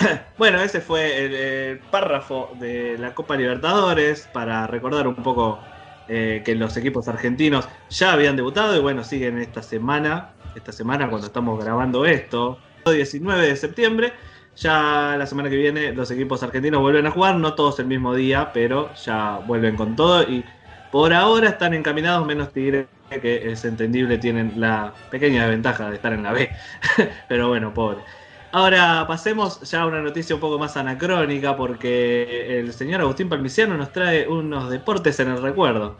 Bueno, 0.38 0.60
ese 0.60 0.80
fue 0.80 1.70
el, 1.70 1.78
párrafo 1.92 2.50
de 2.58 2.98
la 2.98 3.14
Copa 3.14 3.36
Libertadores 3.36 4.28
para 4.32 4.66
recordar 4.66 5.06
un 5.06 5.22
poco 5.22 5.60
eh, 6.08 6.42
que 6.44 6.56
los 6.56 6.76
equipos 6.76 7.06
argentinos 7.06 7.68
ya 7.90 8.12
habían 8.12 8.34
debutado 8.34 8.76
y 8.76 8.80
bueno, 8.80 9.04
siguen 9.04 9.38
esta 9.38 9.62
semana, 9.62 10.32
esta 10.56 10.72
semana 10.72 11.08
cuando 11.08 11.28
estamos 11.28 11.64
grabando 11.64 12.04
esto, 12.04 12.58
19 12.90 13.46
de 13.46 13.54
septiembre. 13.54 14.12
Ya 14.56 15.16
la 15.18 15.26
semana 15.26 15.48
que 15.50 15.56
viene 15.56 15.92
los 15.92 16.10
equipos 16.10 16.42
argentinos 16.42 16.80
vuelven 16.80 17.06
a 17.06 17.10
jugar, 17.10 17.36
no 17.36 17.54
todos 17.54 17.78
el 17.80 17.86
mismo 17.86 18.14
día, 18.14 18.52
pero 18.52 18.92
ya 18.94 19.38
vuelven 19.46 19.76
con 19.76 19.96
todo 19.96 20.22
y 20.22 20.44
por 20.90 21.12
ahora 21.14 21.48
están 21.48 21.74
encaminados 21.74 22.26
menos 22.26 22.52
Tigre 22.52 22.86
que 23.20 23.52
es 23.52 23.64
entendible, 23.64 24.18
tienen 24.18 24.54
la 24.56 24.94
pequeña 25.10 25.42
desventaja 25.42 25.90
de 25.90 25.96
estar 25.96 26.12
en 26.12 26.22
la 26.22 26.32
B. 26.32 26.50
pero 27.28 27.48
bueno, 27.48 27.74
pobre. 27.74 28.04
Ahora 28.50 29.06
pasemos 29.06 29.60
ya 29.62 29.82
a 29.82 29.86
una 29.86 30.02
noticia 30.02 30.34
un 30.34 30.40
poco 30.40 30.58
más 30.58 30.76
anacrónica 30.76 31.56
porque 31.56 32.58
el 32.60 32.72
señor 32.72 33.00
Agustín 33.00 33.28
Palmiciano 33.28 33.76
nos 33.76 33.92
trae 33.92 34.28
unos 34.28 34.70
deportes 34.70 35.18
en 35.20 35.28
el 35.30 35.42
recuerdo. 35.42 35.96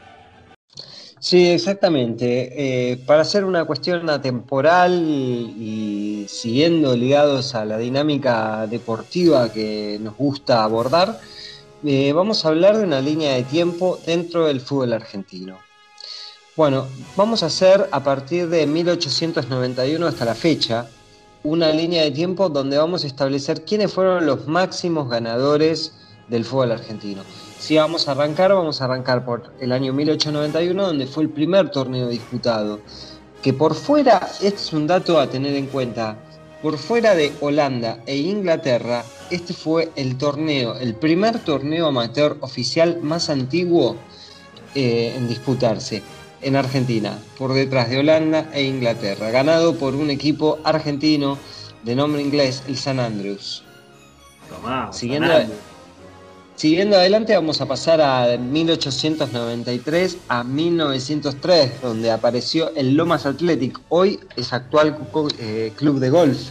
Sí, 1.22 1.50
exactamente. 1.50 2.90
Eh, 2.92 2.96
para 3.06 3.22
hacer 3.22 3.44
una 3.44 3.64
cuestión 3.64 4.10
atemporal 4.10 4.92
y 4.92 6.26
siguiendo 6.28 6.96
ligados 6.96 7.54
a 7.54 7.64
la 7.64 7.78
dinámica 7.78 8.66
deportiva 8.66 9.52
que 9.52 9.98
nos 10.00 10.16
gusta 10.16 10.64
abordar, 10.64 11.20
eh, 11.84 12.12
vamos 12.12 12.44
a 12.44 12.48
hablar 12.48 12.76
de 12.76 12.82
una 12.82 13.00
línea 13.00 13.34
de 13.34 13.44
tiempo 13.44 14.00
dentro 14.04 14.46
del 14.46 14.60
fútbol 14.60 14.94
argentino. 14.94 15.60
Bueno, 16.56 16.88
vamos 17.16 17.44
a 17.44 17.46
hacer 17.46 17.88
a 17.92 18.02
partir 18.02 18.48
de 18.48 18.66
1891 18.66 20.04
hasta 20.04 20.24
la 20.24 20.34
fecha 20.34 20.88
una 21.44 21.70
línea 21.70 22.02
de 22.02 22.10
tiempo 22.10 22.48
donde 22.48 22.78
vamos 22.78 23.04
a 23.04 23.06
establecer 23.06 23.64
quiénes 23.64 23.92
fueron 23.92 24.26
los 24.26 24.48
máximos 24.48 25.08
ganadores 25.08 25.92
del 26.28 26.44
fútbol 26.44 26.72
argentino. 26.72 27.22
Si 27.62 27.76
vamos 27.76 28.08
a 28.08 28.10
arrancar, 28.10 28.52
vamos 28.52 28.80
a 28.82 28.86
arrancar 28.86 29.24
por 29.24 29.52
el 29.60 29.70
año 29.70 29.92
1891, 29.92 30.84
donde 30.84 31.06
fue 31.06 31.22
el 31.22 31.28
primer 31.28 31.70
torneo 31.70 32.08
disputado. 32.08 32.80
Que 33.40 33.52
por 33.52 33.76
fuera, 33.76 34.28
este 34.40 34.48
es 34.48 34.72
un 34.72 34.88
dato 34.88 35.20
a 35.20 35.30
tener 35.30 35.54
en 35.54 35.68
cuenta, 35.68 36.16
por 36.60 36.76
fuera 36.76 37.14
de 37.14 37.32
Holanda 37.40 37.98
e 38.04 38.16
Inglaterra, 38.16 39.04
este 39.30 39.54
fue 39.54 39.92
el 39.94 40.18
torneo, 40.18 40.74
el 40.74 40.96
primer 40.96 41.38
torneo 41.38 41.86
amateur 41.86 42.36
oficial 42.40 42.98
más 43.00 43.30
antiguo 43.30 43.96
eh, 44.74 45.14
en 45.16 45.28
disputarse 45.28 46.02
en 46.40 46.56
Argentina, 46.56 47.16
por 47.38 47.52
detrás 47.52 47.88
de 47.90 48.00
Holanda 48.00 48.50
e 48.52 48.64
Inglaterra, 48.64 49.30
ganado 49.30 49.76
por 49.76 49.94
un 49.94 50.10
equipo 50.10 50.58
argentino 50.64 51.38
de 51.84 51.94
nombre 51.94 52.22
inglés 52.22 52.64
el 52.66 52.76
San 52.76 52.98
Andrews. 52.98 53.62
Tomá, 54.48 54.92
Siguiendo, 54.92 55.28
Fernando. 55.28 55.71
Siguiendo 56.62 56.96
adelante 56.96 57.34
vamos 57.34 57.60
a 57.60 57.66
pasar 57.66 58.00
a 58.00 58.36
1893 58.36 60.18
a 60.28 60.44
1903, 60.44 61.82
donde 61.82 62.12
apareció 62.12 62.72
el 62.76 62.94
Lomas 62.94 63.26
Athletic, 63.26 63.80
hoy 63.88 64.20
es 64.36 64.52
actual 64.52 64.96
eh, 65.40 65.72
club 65.74 65.98
de 65.98 66.10
golf, 66.10 66.50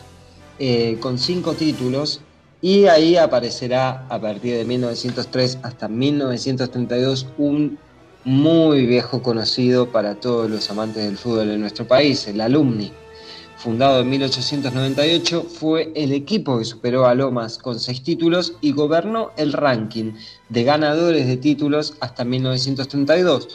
eh, 0.59 0.97
con 0.99 1.17
cinco 1.17 1.53
títulos, 1.53 2.19
y 2.61 2.87
ahí 2.87 3.15
aparecerá 3.15 4.05
a 4.09 4.19
partir 4.19 4.57
de 4.57 4.65
1903 4.65 5.59
hasta 5.63 5.87
1932 5.87 7.27
un 7.37 7.79
muy 8.25 8.85
viejo 8.85 9.23
conocido 9.23 9.93
para 9.93 10.15
todos 10.15 10.49
los 10.49 10.69
amantes 10.69 11.05
del 11.05 11.17
fútbol 11.17 11.51
en 11.51 11.61
nuestro 11.61 11.87
país, 11.87 12.27
el 12.27 12.41
Alumni. 12.41 12.91
Fundado 13.63 13.99
en 13.99 14.09
1898, 14.09 15.43
fue 15.43 15.91
el 15.93 16.13
equipo 16.13 16.57
que 16.57 16.65
superó 16.65 17.05
a 17.05 17.13
Lomas 17.13 17.59
con 17.59 17.79
seis 17.79 18.01
títulos 18.01 18.53
y 18.59 18.71
gobernó 18.71 19.33
el 19.37 19.53
ranking 19.53 20.13
de 20.49 20.63
ganadores 20.63 21.27
de 21.27 21.37
títulos 21.37 21.93
hasta 21.99 22.25
1932. 22.25 23.49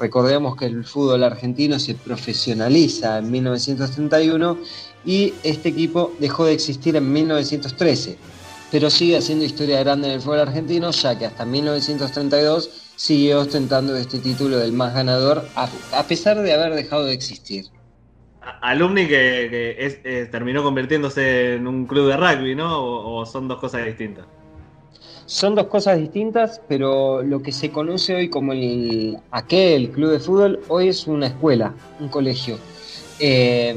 Recordemos 0.00 0.56
que 0.56 0.66
el 0.66 0.84
fútbol 0.84 1.22
argentino 1.22 1.78
se 1.78 1.94
profesionaliza 1.94 3.18
en 3.18 3.30
1931 3.30 4.58
y 5.04 5.32
este 5.44 5.68
equipo 5.68 6.12
dejó 6.18 6.46
de 6.46 6.54
existir 6.54 6.96
en 6.96 7.12
1913, 7.12 8.18
pero 8.72 8.90
sigue 8.90 9.16
haciendo 9.16 9.44
historia 9.44 9.78
grande 9.78 10.08
en 10.08 10.14
el 10.14 10.20
fútbol 10.20 10.40
argentino 10.40 10.90
ya 10.90 11.16
que 11.16 11.26
hasta 11.26 11.44
1932 11.44 12.68
siguió 12.96 13.38
ostentando 13.38 13.94
este 13.94 14.18
título 14.18 14.58
del 14.58 14.72
más 14.72 14.92
ganador 14.92 15.46
a, 15.54 16.02
pesar 16.08 16.42
de 16.42 16.52
haber 16.52 16.74
dejado 16.74 17.04
de 17.04 17.12
existir. 17.12 17.66
Alumni 18.60 19.06
que, 19.06 19.76
eh, 19.78 20.28
terminó 20.30 20.62
convirtiéndose 20.62 21.54
en 21.54 21.66
un 21.66 21.86
club 21.86 22.08
de 22.08 22.16
rugby, 22.16 22.54
¿no? 22.54 22.78
O, 22.78 23.20
o 23.20 23.26
son 23.26 23.48
dos 23.48 23.58
cosas 23.58 23.84
distintas. 23.84 24.26
Son 25.26 25.54
dos 25.54 25.66
cosas 25.66 25.98
distintas, 25.98 26.60
pero 26.68 27.22
lo 27.22 27.42
que 27.42 27.52
se 27.52 27.70
conoce 27.70 28.14
hoy 28.14 28.28
como 28.28 28.52
el 28.52 29.18
aquel 29.30 29.90
club 29.90 30.10
de 30.10 30.20
fútbol, 30.20 30.60
hoy 30.68 30.88
es 30.88 31.06
una 31.06 31.28
escuela, 31.28 31.74
un 32.00 32.08
colegio. 32.08 32.58
Eh, 33.18 33.74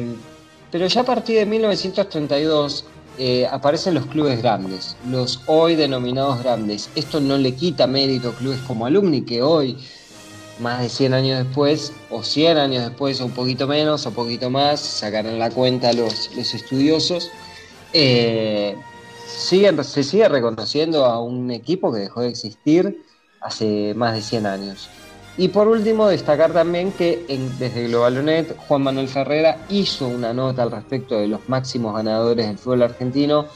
pero 0.72 0.88
ya 0.88 1.02
a 1.02 1.06
partir 1.06 1.38
de 1.38 1.46
1932 1.46 2.86
eh, 3.18 3.48
aparecen 3.50 3.94
los 3.94 4.08
clubes 4.08 4.42
grandes, 4.42 4.98
los 5.08 5.42
hoy 5.46 5.76
denominados 5.76 6.44
grandes. 6.44 6.90
Esto 6.96 7.22
no 7.22 7.38
le 7.38 7.54
quita 7.54 7.88
mérito 7.88 8.30
a 8.30 8.34
clubes 8.34 8.60
como 8.68 8.86
Alumni, 8.86 9.22
que 9.22 9.42
hoy, 9.42 9.78
más 10.60 10.82
de 10.82 10.90
100 10.90 11.14
años 11.14 11.40
después, 11.44 11.94
o 12.10 12.24
100 12.24 12.58
años 12.58 12.84
después, 12.86 13.20
o 13.22 13.26
un 13.26 13.34
poquito 13.34 13.68
menos, 13.68 14.06
o 14.06 14.14
poquito 14.14 14.50
más, 14.50 14.80
sacarán 14.82 15.40
la 15.40 15.52
cuenta 15.52 15.94
los, 15.94 16.32
los 16.36 16.54
estudiosos. 16.54 17.38
eh, 17.94 18.86
siguen- 19.26 19.84
se 19.84 20.04
sigue 20.04 20.28
reconociendo 20.30 21.06
a 21.06 21.22
un 21.24 21.50
equipo 21.52 21.94
que 21.94 22.00
dejó 22.02 22.22
de 22.22 22.30
existir 22.30 22.98
hace 23.40 23.94
más 23.96 24.14
de 24.16 24.22
100 24.22 24.46
años. 24.46 24.96
Y 25.38 25.50
por 25.50 25.68
último, 25.68 26.08
destacar 26.08 26.54
también 26.54 26.94
que 26.96 27.26
en- 27.30 27.58
desde 27.58 27.88
Globalonet, 27.88 28.56
Juan 28.58 28.84
Manuel 28.84 29.08
Ferrera 29.10 29.66
hizo 29.68 30.08
una 30.10 30.34
nota 30.34 30.64
al 30.64 30.72
respecto 30.72 31.18
de 31.20 31.28
los 31.28 31.48
máximos 31.48 31.94
ganadores 31.96 32.48
del 32.48 32.58
fútbol 32.60 32.84
argentino 32.84 33.50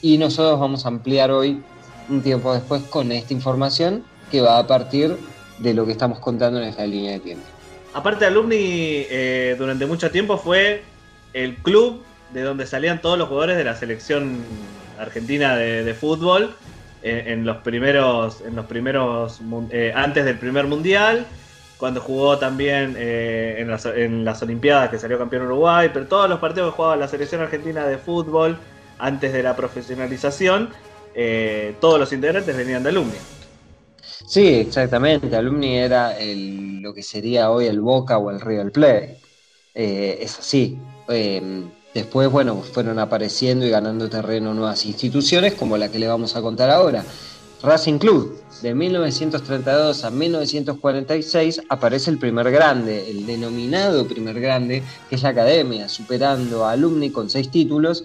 y 0.00 0.18
nosotros 0.18 0.58
vamos 0.60 0.84
a 0.84 0.88
ampliar 0.88 1.30
hoy, 1.30 1.70
un 2.08 2.22
tiempo 2.22 2.52
después, 2.54 2.84
con 2.84 3.12
esta 3.12 3.32
información 3.34 4.10
que 4.28 4.40
va 4.42 4.58
a 4.58 4.66
partir 4.66 5.18
de 5.62 5.74
lo 5.74 5.86
que 5.86 5.92
estamos 5.92 6.18
contando 6.18 6.60
en 6.60 6.68
esta 6.68 6.86
línea 6.86 7.12
de 7.12 7.20
tiempo. 7.20 7.44
Aparte, 7.94 8.24
Alumni 8.24 8.56
eh, 8.58 9.54
durante 9.58 9.86
mucho 9.86 10.10
tiempo 10.10 10.38
fue 10.38 10.82
el 11.32 11.56
club 11.56 12.02
de 12.32 12.42
donde 12.42 12.66
salían 12.66 13.00
todos 13.00 13.18
los 13.18 13.28
jugadores 13.28 13.56
de 13.56 13.64
la 13.64 13.76
selección 13.76 14.40
argentina 14.98 15.56
de, 15.56 15.94
fútbol 15.94 16.54
eh, 17.02 17.24
en 17.26 17.44
los 17.44 17.58
primeros, 17.58 18.40
en 18.40 18.56
los 18.56 18.66
primeros 18.66 19.40
eh, 19.70 19.92
antes 19.94 20.24
del 20.24 20.38
primer 20.38 20.66
mundial, 20.66 21.26
cuando 21.76 22.00
jugó 22.00 22.38
también 22.38 22.94
eh, 22.96 23.56
en, 23.58 23.68
las, 23.68 23.84
en 23.86 24.24
las 24.24 24.40
Olimpiadas 24.42 24.90
que 24.90 24.98
salió 24.98 25.18
campeón 25.18 25.46
Uruguay, 25.46 25.90
pero 25.92 26.06
todos 26.06 26.28
los 26.28 26.38
partidos 26.38 26.70
que 26.70 26.76
jugaba 26.76 26.96
la 26.96 27.08
selección 27.08 27.40
argentina 27.40 27.86
de 27.86 27.98
fútbol 27.98 28.56
antes 28.98 29.32
de 29.32 29.42
la 29.42 29.56
profesionalización, 29.56 30.70
todos 31.80 31.98
los 31.98 32.12
integrantes 32.12 32.56
venían 32.56 32.82
de 32.82 32.90
Alumni. 32.90 33.18
Sí, 34.32 34.46
exactamente. 34.66 35.36
Alumni 35.36 35.76
era 35.76 36.18
el- 36.18 36.80
lo 36.80 36.94
que 36.94 37.02
sería 37.02 37.50
hoy 37.50 37.66
el 37.66 37.80
Boca 37.82 38.16
o 38.16 38.30
el 38.30 38.40
River 38.40 38.72
Plate. 38.72 39.18
Eh, 39.74 40.18
es 40.22 40.38
así. 40.38 40.78
Eh, 41.08 41.42
después, 41.92 42.30
bueno, 42.30 42.62
fueron 42.62 42.98
apareciendo 42.98 43.66
y 43.66 43.70
ganando 43.70 44.08
terreno 44.08 44.54
nuevas 44.54 44.86
instituciones, 44.86 45.52
como 45.54 45.76
la 45.76 45.90
que 45.90 45.98
le 45.98 46.08
vamos 46.08 46.34
a 46.34 46.40
contar 46.40 46.70
ahora. 46.70 47.04
Racing 47.62 47.98
Club, 47.98 48.40
de 48.62 48.74
1932 48.74 50.02
a 50.04 50.10
1946 50.10 51.60
aparece 51.68 52.10
el 52.10 52.18
primer 52.18 52.50
grande, 52.50 53.10
el 53.10 53.26
denominado 53.26 54.08
primer 54.08 54.40
grande, 54.40 54.82
que 55.10 55.16
es 55.16 55.22
la 55.22 55.28
Academia, 55.28 55.90
superando 55.90 56.64
a 56.64 56.72
Alumni 56.72 57.10
con 57.10 57.28
seis 57.28 57.50
títulos 57.50 58.04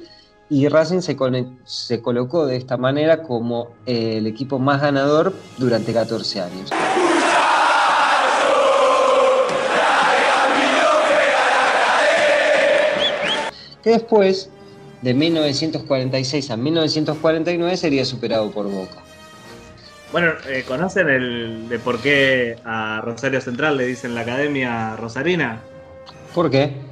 y 0.50 0.68
Racing 0.68 1.02
se, 1.02 1.18
se 1.66 2.02
colocó 2.02 2.46
de 2.46 2.56
esta 2.56 2.78
manera 2.78 3.24
como 3.24 3.72
eh, 3.86 4.18
el 4.18 4.28
equipo 4.28 4.60
más 4.60 4.82
ganador 4.82 5.34
durante 5.58 5.94
14 5.94 6.42
años. 6.42 6.70
Que 13.84 13.90
después, 13.92 14.50
de 15.02 15.14
1946 15.14 16.52
a 16.52 16.58
1949, 16.58 17.78
sería 17.78 18.06
superado 18.06 18.52
por 18.52 18.70
Boca. 18.70 19.04
Bueno, 20.12 20.32
eh, 20.48 20.64
¿conocen 20.66 21.10
el 21.10 21.68
de 21.68 21.80
por 21.80 22.00
qué 22.00 22.56
a 22.64 23.02
Rosario 23.02 23.42
Central 23.42 23.76
le 23.76 23.86
dicen 23.86 24.16
la 24.16 24.22
Academia 24.22 24.96
Rosarina? 24.96 25.62
¿Por 26.34 26.50
qué? 26.50 26.87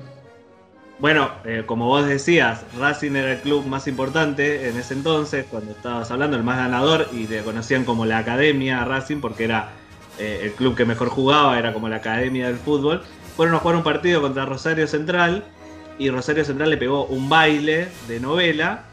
Bueno, 0.98 1.30
eh, 1.44 1.64
como 1.66 1.88
vos 1.88 2.08
decías, 2.08 2.64
Racing 2.80 3.16
era 3.18 3.34
el 3.34 3.40
club 3.40 3.66
más 3.66 3.86
importante 3.88 4.70
en 4.70 4.78
ese 4.78 4.94
entonces, 4.94 5.46
cuando 5.50 5.72
estabas 5.72 6.10
hablando, 6.10 6.38
el 6.38 6.44
más 6.44 6.58
ganador, 6.58 7.10
y 7.12 7.28
le 7.28 7.44
conocían 7.44 7.84
como 7.84 8.06
la 8.06 8.20
Academia 8.20 8.86
Racing 8.86 9.20
porque 9.20 9.44
era 9.44 9.72
eh, 10.20 10.40
el 10.44 10.54
club 10.54 10.76
que 10.76 10.86
mejor 10.86 11.10
jugaba, 11.10 11.60
era 11.60 11.74
como 11.74 11.90
la 11.90 11.98
Academia 11.98 12.48
del 12.48 12.56
fútbol. 12.56 13.04
Fueron 13.36 13.56
a 13.56 13.60
jugar 13.60 13.76
un 13.76 13.84
partido 13.84 14.22
contra 14.22 14.46
Rosario 14.46 14.88
Central 14.88 15.44
y 16.00 16.10
Rosario 16.10 16.46
Central 16.46 16.70
le 16.70 16.78
pegó 16.78 17.06
un 17.06 17.28
baile 17.28 17.90
de 18.08 18.22
novela 18.22 18.86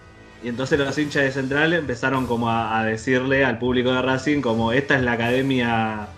y 0.42 0.48
entonces 0.48 0.80
los 0.80 0.98
hinchas 0.98 1.22
de 1.22 1.30
Central 1.30 1.72
empezaron 1.72 2.26
como 2.26 2.50
a, 2.50 2.80
a 2.80 2.84
decirle 2.84 3.44
al 3.44 3.58
público 3.58 3.92
de 3.92 4.02
Racing 4.02 4.40
como 4.40 4.72
esta 4.72 4.96
es 4.96 5.02
la 5.02 5.12
Academia 5.12 6.08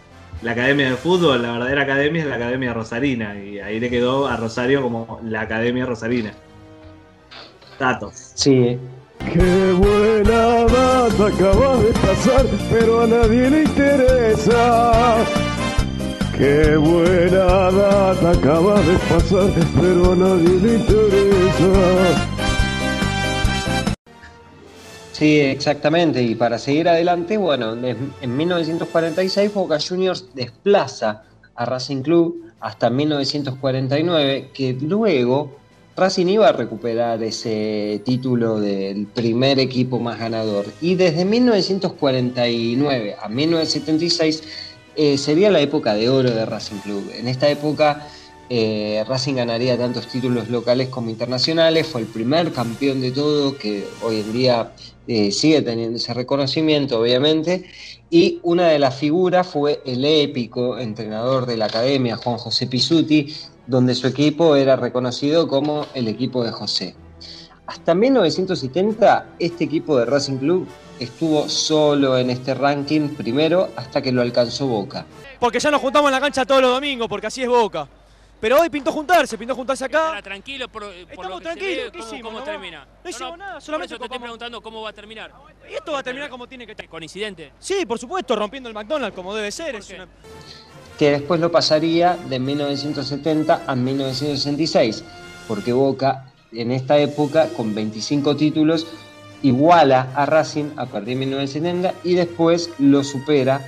la 0.45 0.53
academia 0.53 0.91
de 0.91 0.97
fútbol, 0.97 1.43
la 1.43 1.53
verdadera 1.53 1.83
academia 1.83 2.23
es 2.23 2.29
la 2.29 2.37
academia 2.37 2.75
rosarina. 2.75 3.35
Y 3.35 3.59
ahí 3.59 3.81
le 3.81 3.91
quedó 3.91 4.29
a 4.29 4.37
Rosario 4.37 4.83
como 4.83 5.19
la 5.25 5.41
academia 5.41 5.87
rosarina. 5.87 6.33
Datos. 7.79 8.33
Sí, 8.35 8.79
Qué 9.33 9.73
buena 9.73 10.65
data 10.67 11.27
acabas 11.27 11.83
de 11.83 11.93
pasar, 11.93 12.47
pero 12.71 13.03
a 13.03 13.07
nadie 13.07 13.51
le 13.51 13.63
interesa. 13.63 15.17
Qué 16.37 16.77
buena 16.77 17.71
data 17.71 18.31
acabas 18.31 18.87
de 18.87 18.99
pasar, 19.09 19.51
pero 19.81 20.13
a 20.13 20.17
nadie 20.17 20.61
le 20.61 20.75
interesa. 20.75 22.34
Sí, 25.25 25.41
exactamente. 25.41 26.23
Y 26.23 26.35
para 26.35 26.59
seguir 26.59 26.87
adelante, 26.87 27.39
bueno, 27.39 27.73
en 27.73 28.37
1946 28.37 29.55
Boca 29.55 29.79
Juniors 29.81 30.27
desplaza 30.35 31.23
a 31.55 31.65
Racing 31.65 32.03
Club 32.03 32.53
hasta 32.61 32.91
1949, 32.91 34.51
que 34.53 34.75
luego 34.75 35.57
Racing 35.97 36.27
iba 36.27 36.49
a 36.49 36.53
recuperar 36.53 37.23
ese 37.23 38.03
título 38.05 38.61
del 38.61 39.07
primer 39.07 39.59
equipo 39.61 39.99
más 39.99 40.19
ganador. 40.19 40.67
Y 40.83 40.95
desde 40.95 41.25
1949 41.25 43.17
a 43.19 43.27
1976 43.27 44.43
eh, 44.95 45.17
sería 45.17 45.51
la 45.51 45.61
época 45.61 45.95
de 45.95 46.11
oro 46.11 46.33
de 46.33 46.45
Racing 46.45 46.81
Club. 46.81 47.11
En 47.17 47.29
esta 47.29 47.49
época 47.49 48.07
eh, 48.51 49.05
Racing 49.07 49.35
ganaría 49.35 49.79
tantos 49.79 50.07
títulos 50.07 50.49
locales 50.49 50.89
como 50.89 51.11
internacionales, 51.11 51.87
fue 51.87 52.03
el 52.03 52.07
primer 52.07 52.53
campeón 52.53 53.01
de 53.01 53.11
todo, 53.11 53.57
que 53.57 53.87
hoy 54.03 54.21
en 54.21 54.33
día 54.33 54.73
eh, 55.07 55.31
sigue 55.33 55.63
teniendo 55.63 55.97
ese 55.97 56.15
reconocimiento, 56.15 57.01
obviamente, 57.01 57.65
y 58.11 58.39
una 58.43 58.69
de 58.69 58.79
las 58.79 58.95
figuras 58.97 59.47
fue 59.47 59.81
el 59.85 60.05
épico 60.05 60.79
entrenador 60.79 61.47
de 61.47 61.57
la 61.57 61.67
academia, 61.67 62.17
Juan 62.17 62.39
José 62.39 62.67
Pisuti, 62.67 63.35
donde 63.67 63.95
su 63.95 64.07
equipo 64.07 64.57
era 64.57 64.77
reconocido 64.77 65.49
como 65.49 65.87
el 65.95 66.09
equipo 66.09 66.45
de 66.45 66.53
José. 66.53 66.95
Hasta 67.67 67.95
1970, 67.95 69.27
este 69.39 69.65
equipo 69.65 69.99
de 69.99 70.05
Racing 70.05 70.37
Club 70.37 70.69
estuvo 71.01 71.49
solo 71.49 72.19
en 72.19 72.31
este 72.31 72.55
ranking 72.55 73.09
primero 73.09 73.71
hasta 73.77 74.03
que 74.03 74.13
lo 74.13 74.23
alcanzó 74.23 74.67
Boca. 74.67 75.07
Porque 75.41 75.59
ya 75.59 75.71
nos 75.71 75.81
juntamos 75.81 76.09
en 76.09 76.13
la 76.13 76.21
cancha 76.21 76.45
todos 76.45 76.61
los 76.61 76.75
domingos, 76.75 77.09
porque 77.09 77.27
así 77.27 77.43
es 77.43 77.49
Boca. 77.49 77.89
Pero 78.45 78.61
hoy 78.61 78.69
pintó 78.69 78.93
juntarse, 78.93 79.39
pintó 79.39 79.55
juntarse 79.55 79.87
acá. 79.87 80.01
Estará 80.01 80.21
tranquilo 80.21 80.69
por, 80.69 80.83
por 80.83 80.93
Estamos 80.93 81.31
lo 81.31 81.39
que 81.39 81.45
tranquilos, 81.45 81.75
se 81.77 81.85
ve, 81.85 81.91
¿qué 81.93 81.99
cómo, 81.99 82.05
hicimos, 82.11 82.23
cómo 82.31 82.39
no? 82.41 82.45
termina. 82.45 82.87
No 83.03 83.09
hicimos 83.09 83.39
nada, 83.39 83.53
por 83.55 83.63
solamente 83.63 83.95
eso 83.95 83.99
te 83.99 84.05
estoy 84.05 84.19
preguntando 84.19 84.61
cómo 84.61 84.83
va 84.83 84.91
a 84.91 84.93
terminar. 84.93 85.33
Y 85.71 85.73
esto 85.73 85.93
va 85.93 86.01
a 86.01 86.03
terminar 86.03 86.29
como 86.29 86.47
tiene 86.47 86.67
que 86.67 86.75
terminar. 86.75 86.91
Coincidente. 86.91 87.53
Sí, 87.59 87.87
por 87.87 87.99
supuesto, 87.99 88.37
rompiendo 88.37 88.69
el 88.69 88.75
McDonald's 88.75 89.17
como 89.17 89.35
debe 89.35 89.51
ser. 89.51 89.77
Es 89.77 89.89
una- 89.89 90.07
que 90.99 91.11
después 91.13 91.41
lo 91.41 91.51
pasaría 91.51 92.19
de 92.29 92.39
1970 92.39 93.63
a 93.67 93.75
1966, 93.75 95.03
porque 95.49 95.73
Boca 95.73 96.31
en 96.53 96.71
esta 96.71 96.99
época, 96.99 97.49
con 97.57 97.75
25 97.75 98.37
títulos, 98.37 98.87
iguala 99.43 100.09
a 100.15 100.27
Racing 100.27 100.73
a 100.77 100.85
partir 100.85 101.15
de 101.15 101.21
1970 101.25 101.95
y 102.05 102.13
después 102.13 102.69
lo 102.79 103.03
supera 103.05 103.63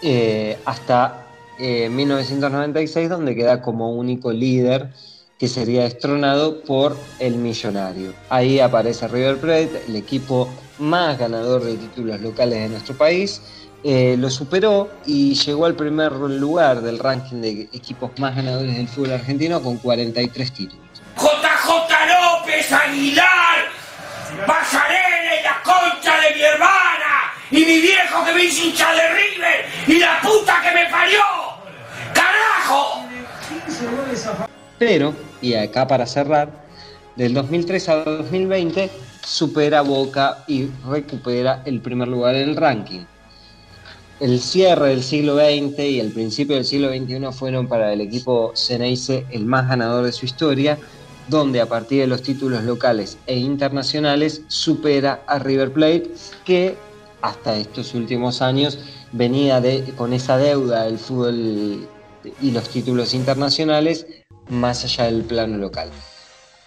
eh, 0.00 0.58
hasta 0.64 1.25
eh, 1.58 1.88
1996, 1.88 3.08
donde 3.08 3.34
queda 3.34 3.62
como 3.62 3.92
único 3.92 4.32
líder 4.32 4.90
que 5.38 5.48
sería 5.48 5.82
destronado 5.82 6.62
por 6.62 6.96
el 7.18 7.36
Millonario. 7.36 8.14
Ahí 8.30 8.58
aparece 8.58 9.06
River 9.08 9.38
Plate, 9.38 9.84
el 9.86 9.96
equipo 9.96 10.48
más 10.78 11.18
ganador 11.18 11.62
de 11.64 11.76
títulos 11.76 12.20
locales 12.20 12.58
de 12.60 12.68
nuestro 12.68 12.96
país, 12.96 13.42
eh, 13.84 14.16
lo 14.18 14.30
superó 14.30 14.90
y 15.06 15.34
llegó 15.34 15.66
al 15.66 15.76
primer 15.76 16.12
lugar 16.12 16.80
del 16.80 16.98
ranking 16.98 17.40
de 17.40 17.68
equipos 17.72 18.10
más 18.18 18.34
ganadores 18.34 18.76
del 18.76 18.88
fútbol 18.88 19.12
argentino 19.12 19.62
con 19.62 19.76
43 19.76 20.52
títulos. 20.52 20.84
JJ 21.16 21.92
López 22.08 22.72
Aguilar, 22.72 23.70
Pasarela 24.46 25.40
y 25.40 25.42
la 25.44 25.62
concha 25.62 26.20
de 26.20 26.34
mi 26.34 26.42
hermana, 26.42 27.32
y 27.50 27.64
mi 27.64 27.80
viejo 27.80 28.24
que 28.24 28.32
me 28.32 28.44
hizo 28.44 28.64
hincha 28.64 28.92
de 28.92 29.08
River, 29.08 29.66
y 29.86 29.98
la 30.00 30.20
puta 30.20 30.60
que 30.62 30.72
me 30.72 30.90
parió. 30.90 31.45
Pero, 34.78 35.14
y 35.40 35.54
acá 35.54 35.86
para 35.86 36.06
cerrar, 36.06 36.66
del 37.16 37.32
2003 37.34 37.88
a 37.88 37.94
2020 38.04 38.90
supera 39.26 39.80
Boca 39.80 40.44
y 40.46 40.68
recupera 40.88 41.62
el 41.64 41.80
primer 41.80 42.08
lugar 42.08 42.34
en 42.36 42.50
el 42.50 42.56
ranking. 42.56 43.00
El 44.20 44.40
cierre 44.40 44.90
del 44.90 45.02
siglo 45.02 45.36
XX 45.36 45.78
y 45.80 46.00
el 46.00 46.12
principio 46.12 46.56
del 46.56 46.64
siglo 46.64 46.88
XXI 46.88 47.32
fueron 47.32 47.68
para 47.68 47.92
el 47.92 48.00
equipo 48.00 48.52
Ceneice 48.54 49.26
el 49.30 49.44
más 49.44 49.68
ganador 49.68 50.04
de 50.04 50.12
su 50.12 50.24
historia, 50.24 50.78
donde 51.28 51.60
a 51.60 51.66
partir 51.66 52.00
de 52.00 52.06
los 52.06 52.22
títulos 52.22 52.62
locales 52.64 53.18
e 53.26 53.36
internacionales 53.36 54.42
supera 54.48 55.22
a 55.26 55.38
River 55.38 55.72
Plate, 55.72 56.12
que 56.44 56.76
hasta 57.20 57.56
estos 57.56 57.94
últimos 57.94 58.40
años 58.40 58.78
venía 59.12 59.62
con 59.96 60.12
esa 60.12 60.38
deuda 60.38 60.84
del 60.84 60.98
fútbol 60.98 61.88
y 62.40 62.50
los 62.50 62.68
títulos 62.68 63.14
internacionales 63.14 64.06
más 64.48 64.84
allá 64.84 65.04
del 65.04 65.24
plano 65.24 65.58
local. 65.58 65.90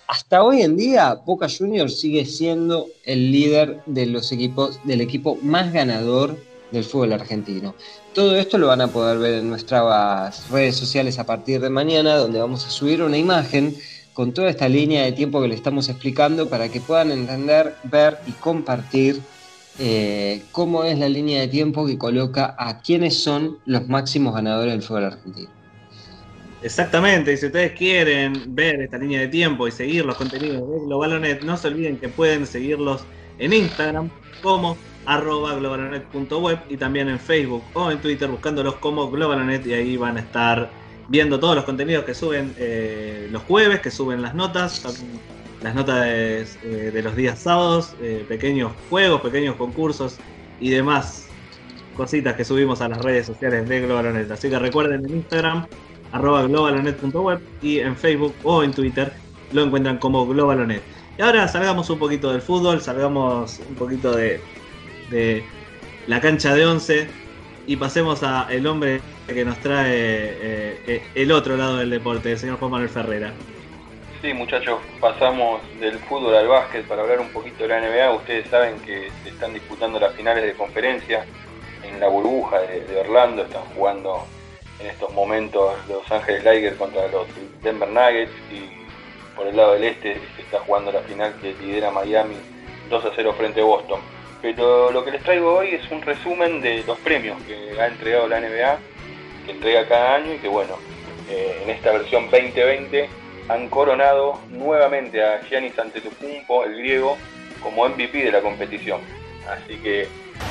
Hasta 0.07 0.43
hoy 0.43 0.63
en 0.63 0.75
día, 0.75 1.13
Boca 1.25 1.47
Juniors 1.47 1.99
sigue 1.99 2.25
siendo 2.25 2.87
el 3.05 3.31
líder 3.31 3.81
de 3.85 4.07
los 4.07 4.31
equipos, 4.31 4.79
del 4.83 5.01
equipo 5.01 5.37
más 5.43 5.71
ganador 5.71 6.35
del 6.71 6.83
fútbol 6.83 7.13
argentino. 7.13 7.75
Todo 8.13 8.35
esto 8.35 8.57
lo 8.57 8.67
van 8.67 8.81
a 8.81 8.87
poder 8.87 9.19
ver 9.19 9.35
en 9.35 9.49
nuestras 9.49 10.49
redes 10.49 10.75
sociales 10.75 11.19
a 11.19 11.25
partir 11.25 11.61
de 11.61 11.69
mañana, 11.69 12.15
donde 12.15 12.39
vamos 12.39 12.65
a 12.65 12.69
subir 12.69 13.03
una 13.03 13.17
imagen 13.17 13.75
con 14.13 14.33
toda 14.33 14.49
esta 14.49 14.67
línea 14.67 15.03
de 15.03 15.11
tiempo 15.11 15.41
que 15.41 15.47
le 15.47 15.55
estamos 15.55 15.89
explicando 15.89 16.49
para 16.49 16.69
que 16.69 16.81
puedan 16.81 17.11
entender, 17.11 17.75
ver 17.83 18.17
y 18.27 18.31
compartir 18.31 19.21
eh, 19.79 20.43
cómo 20.51 20.83
es 20.83 20.99
la 20.99 21.07
línea 21.07 21.41
de 21.41 21.47
tiempo 21.47 21.85
que 21.85 21.97
coloca 21.97 22.55
a 22.57 22.81
quiénes 22.81 23.23
son 23.23 23.59
los 23.65 23.87
máximos 23.87 24.33
ganadores 24.33 24.73
del 24.73 24.83
fútbol 24.83 25.05
argentino. 25.05 25.49
Exactamente, 26.61 27.31
y 27.31 27.37
si 27.37 27.45
ustedes 27.45 27.71
quieren 27.71 28.53
ver 28.53 28.81
esta 28.81 28.97
línea 28.97 29.21
de 29.21 29.29
tiempo 29.29 29.67
y 29.67 29.71
seguir 29.71 30.05
los 30.05 30.17
contenidos 30.17 30.69
de 30.69 30.85
Globalonet, 30.85 31.41
no 31.43 31.55
se 31.55 31.69
olviden 31.69 31.97
que 31.97 32.09
pueden 32.09 32.45
seguirlos 32.45 33.05
en 33.37 33.53
Instagram 33.53 34.09
como 34.41 34.77
arroba 35.05 35.55
globalonet.web 35.55 36.59
y 36.69 36.75
también 36.75 37.07
en 37.07 37.17
Facebook 37.17 37.63
o 37.73 37.89
en 37.89 38.01
Twitter 38.01 38.29
buscándolos 38.29 38.75
como 38.75 39.09
Globalonet 39.09 39.65
y 39.65 39.73
ahí 39.73 39.95
van 39.95 40.17
a 40.17 40.19
estar 40.19 40.69
viendo 41.07 41.39
todos 41.39 41.55
los 41.55 41.63
contenidos 41.65 42.03
que 42.03 42.13
suben 42.13 42.53
eh, 42.57 43.27
los 43.31 43.41
jueves, 43.43 43.79
que 43.79 43.89
suben 43.89 44.21
las 44.21 44.35
notas, 44.35 44.83
las 45.61 45.75
notas 45.75 46.05
de, 46.05 46.41
eh, 46.63 46.91
de 46.91 47.01
los 47.01 47.15
días 47.15 47.39
sábados, 47.39 47.95
eh, 48.01 48.25
pequeños 48.27 48.71
juegos, 48.89 49.21
pequeños 49.21 49.55
concursos 49.55 50.17
y 50.59 50.69
demás 50.69 51.27
cositas 51.95 52.35
que 52.35 52.45
subimos 52.45 52.81
a 52.81 52.87
las 52.87 52.99
redes 52.99 53.25
sociales 53.25 53.67
de 53.67 53.81
Globalonet. 53.81 54.31
Así 54.31 54.49
que 54.49 54.57
recuerden 54.57 55.05
en 55.05 55.17
Instagram 55.17 55.67
arroba 56.11 56.43
globalonet.web 56.43 57.39
y 57.61 57.79
en 57.79 57.95
Facebook 57.95 58.33
o 58.43 58.63
en 58.63 58.71
Twitter 58.71 59.13
lo 59.51 59.63
encuentran 59.63 59.97
como 59.97 60.25
Globalonet. 60.25 60.81
Y 61.17 61.21
ahora 61.21 61.47
salgamos 61.47 61.89
un 61.89 61.99
poquito 61.99 62.31
del 62.31 62.41
fútbol, 62.41 62.81
salgamos 62.81 63.59
un 63.67 63.75
poquito 63.75 64.15
de, 64.15 64.39
de 65.11 65.43
la 66.07 66.21
cancha 66.21 66.55
de 66.55 66.65
11 66.65 67.07
y 67.67 67.75
pasemos 67.75 68.23
a 68.23 68.47
el 68.49 68.65
hombre 68.65 69.01
que 69.27 69.43
nos 69.43 69.59
trae 69.59 69.91
eh, 69.91 71.03
el 71.15 71.31
otro 71.31 71.57
lado 71.57 71.77
del 71.77 71.89
deporte, 71.89 72.31
el 72.31 72.39
señor 72.39 72.57
Juan 72.57 72.71
Manuel 72.71 72.89
Ferrera. 72.89 73.33
Sí, 74.21 74.33
muchachos, 74.33 74.81
pasamos 74.99 75.61
del 75.79 75.97
fútbol 75.99 76.35
al 76.35 76.49
básquet 76.49 76.85
para 76.85 77.03
hablar 77.03 77.21
un 77.21 77.29
poquito 77.29 77.63
de 77.63 77.69
la 77.69 77.79
NBA. 77.79 78.11
Ustedes 78.15 78.49
saben 78.49 78.77
que 78.81 79.09
se 79.23 79.29
están 79.29 79.53
disputando 79.53 79.97
las 79.97 80.13
finales 80.13 80.43
de 80.43 80.55
conferencia 80.55 81.25
en 81.83 82.01
la 82.01 82.09
burbuja 82.09 82.59
de, 82.59 82.99
Orlando. 82.99 83.43
Están 83.43 83.63
jugando 83.73 84.27
en 84.81 84.87
estos 84.87 85.13
momentos 85.13 85.73
Los 85.87 86.11
Ángeles 86.11 86.43
Lakers 86.43 86.75
contra 86.75 87.07
los 87.07 87.27
Denver 87.63 87.87
Nuggets 87.87 88.33
y 88.51 89.35
por 89.37 89.47
el 89.47 89.55
lado 89.55 89.75
del 89.75 89.85
este 89.85 90.15
se 90.35 90.41
está 90.41 90.59
jugando 90.59 90.91
la 90.91 90.99
final 90.99 91.33
que 91.41 91.53
lidera 91.53 91.89
Miami 91.89 92.35
2 92.89 93.05
a 93.05 93.11
0 93.15 93.33
frente 93.37 93.61
a 93.61 93.63
Boston. 93.63 94.01
Pero 94.41 94.91
lo 94.91 95.05
que 95.05 95.11
les 95.11 95.23
traigo 95.23 95.59
hoy 95.59 95.75
es 95.75 95.89
un 95.91 96.01
resumen 96.01 96.59
de 96.59 96.83
los 96.85 96.97
premios 96.99 97.41
que 97.43 97.79
ha 97.79 97.87
entregado 97.87 98.27
la 98.27 98.41
NBA, 98.41 98.79
que 99.45 99.51
entrega 99.53 99.87
cada 99.87 100.15
año 100.15 100.33
y 100.33 100.39
que 100.39 100.49
bueno, 100.49 100.77
eh, 101.29 101.61
en 101.63 101.69
esta 101.69 101.93
versión 101.93 102.29
2020 102.29 103.18
han 103.49 103.67
coronado 103.67 104.39
nuevamente 104.49 105.23
a 105.23 105.41
Giannis 105.41 105.77
Antetokounmpo, 105.77 106.63
el 106.63 106.77
griego, 106.77 107.17
como 107.61 107.87
MVP 107.89 108.23
de 108.23 108.31
la 108.31 108.41
competición. 108.41 109.01
Así 109.49 109.77
que 109.77 110.07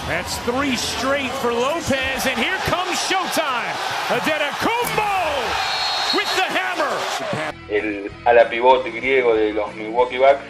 That's 0.09 0.39
three 0.45 0.75
straight 0.75 1.31
for 1.41 1.53
Lopez, 1.53 2.27
and 2.27 2.37
here 2.37 2.59
comes 2.69 2.99
Showtime. 3.09 3.75
Adetokounmpo 4.09 5.69
with 6.15 6.29
the 6.37 6.45
hammer. 6.59 7.55
el 7.69 8.11
ala 8.25 8.49
pivot 8.49 8.85
griego 8.85 9.35
de 9.35 9.53
los 9.53 9.75
Milwaukee 9.75 10.19
Bucks 10.19 10.41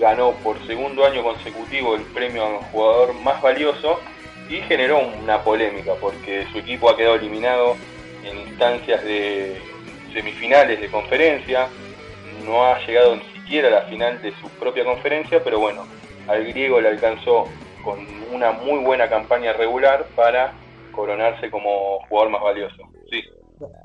ganó 0.00 0.32
por 0.42 0.58
segundo 0.66 1.04
año 1.04 1.22
consecutivo 1.22 1.94
el 1.96 2.02
premio 2.02 2.46
al 2.46 2.56
jugador 2.70 3.14
más 3.14 3.40
valioso 3.40 4.00
y 4.48 4.56
generó 4.62 5.00
una 5.00 5.42
polémica 5.42 5.94
porque 6.00 6.46
su 6.52 6.58
equipo 6.58 6.90
ha 6.90 6.96
quedado 6.96 7.14
eliminado 7.16 7.76
en 8.24 8.38
instancias 8.38 9.02
de 9.04 9.60
semifinales 10.12 10.80
de 10.80 10.90
conferencia, 10.90 11.72
no 12.22 12.64
ha 12.66 12.78
llegado 12.86 13.16
ni 13.16 13.24
siquiera 13.32 13.68
a 13.68 13.70
la 13.70 13.82
final 13.88 14.20
de 14.22 14.32
su 14.40 14.56
propia 14.56 14.84
conferencia, 14.84 15.42
pero 15.44 15.58
bueno, 15.60 15.88
al 16.26 16.44
griego 16.46 16.80
le 16.80 16.88
alcanzó 16.88 17.58
con 17.80 17.98
una 18.30 18.52
muy 18.52 18.80
buena 18.84 19.08
campaña 19.08 19.52
regular 19.52 20.12
para 20.14 20.54
coronarse 20.90 21.50
como 21.50 22.00
jugador 22.08 22.30
más 22.32 22.42
valioso. 22.42 22.82
Sí. 23.10 23.22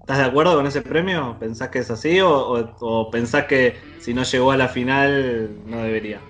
¿Estás 0.01 0.17
de 0.19 0.23
acuerdo 0.25 0.55
con 0.55 0.65
ese 0.65 0.81
premio? 0.81 1.37
¿Pensás 1.39 1.69
que 1.69 1.79
es 1.79 1.91
así 1.91 2.19
o, 2.21 2.29
o- 2.31 2.75
o 2.79 3.11
pensás 3.11 3.45
que 3.45 3.77
si 3.97 4.13
no 4.13 4.23
llegó 4.23 4.51
a 4.51 4.57
la 4.57 4.69
final 4.69 5.61
no 5.69 5.83
debería? 5.83 6.23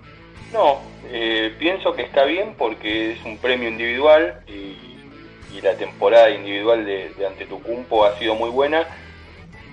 No, 0.49 0.97
eh, 1.03 1.55
pienso 1.59 1.93
que 1.93 2.03
está 2.03 2.23
bien 2.23 2.55
porque 2.57 3.11
es 3.13 3.25
un 3.25 3.39
premio 3.39 3.67
individual 3.69 4.41
y, 4.47 5.05
y 5.47 5.61
la 5.61 5.75
temporada 5.77 6.29
individual 6.29 6.85
de, 6.85 7.13
de 7.15 7.27
Antetokounmpo 7.27 8.05
ha 8.05 8.17
sido 8.17 8.35
muy 8.35 8.49
buena. 8.49 8.87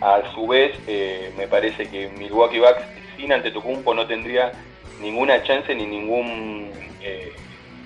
A 0.04 0.22
su 0.34 0.46
vez, 0.46 0.72
eh, 0.86 1.32
me 1.34 1.48
parece 1.48 1.88
que 1.88 2.10
Milwaukee 2.10 2.58
Bucks 2.58 2.82
sin 3.16 3.32
Antetokounmpo 3.32 3.94
no 3.94 4.06
tendría 4.06 4.52
ninguna 5.00 5.42
chance 5.44 5.74
ni 5.74 5.86
ningún 5.86 6.70
eh, 7.00 7.32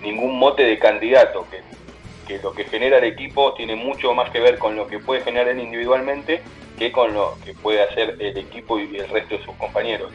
ningún 0.03 0.37
mote 0.37 0.65
de 0.65 0.81
candidato. 0.81 1.47
Que, 1.49 1.61
que 2.27 2.43
lo 2.43 2.53
que 2.53 2.65
genera 2.65 2.99
el 2.99 3.05
equipo 3.05 3.55
tiene 3.55 3.77
mucho 3.77 4.15
más 4.15 4.31
que 4.31 4.41
ver 4.41 4.59
con 4.59 4.75
lo 4.75 4.89
que 4.89 4.99
puede 4.99 5.23
generar 5.23 5.47
él 5.47 5.61
individualmente 5.61 6.43
que 6.77 6.91
con 6.91 7.15
lo 7.15 7.39
que 7.45 7.55
puede 7.55 7.83
hacer 7.83 8.17
el 8.19 8.37
equipo 8.37 8.81
y 8.81 8.97
el 8.97 9.09
resto 9.09 9.37
de 9.37 9.45
sus 9.45 9.55
compañeros. 9.55 10.11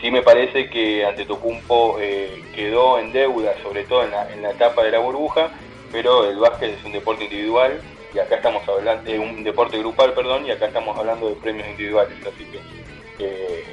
Sí 0.00 0.10
me 0.10 0.22
parece 0.22 0.70
que 0.70 1.04
Antetokounmpo 1.04 1.98
eh, 2.00 2.42
quedó 2.54 2.98
en 2.98 3.12
deuda, 3.12 3.54
sobre 3.62 3.84
todo 3.84 4.04
en 4.04 4.10
la, 4.10 4.32
en 4.32 4.40
la 4.40 4.52
etapa 4.52 4.84
de 4.84 4.90
la 4.90 5.00
burbuja, 5.00 5.50
pero 5.92 6.30
el 6.30 6.38
básquet 6.38 6.78
es 6.78 6.84
un 6.84 6.92
deporte 6.92 7.24
individual 7.24 7.78
y 8.14 8.18
acá 8.18 8.36
estamos 8.36 8.66
hablando 8.68 9.10
de 9.10 9.18
un 9.18 9.42
deporte 9.42 9.78
grupal, 9.78 10.12
perdón, 10.12 10.46
y 10.46 10.50
acá 10.50 10.66
estamos 10.66 10.96
hablando 10.98 11.30
de 11.30 11.36
premios 11.36 11.68
individuales, 11.68 12.14
así 12.26 12.44
que 12.44 12.60
eh, 13.24 13.64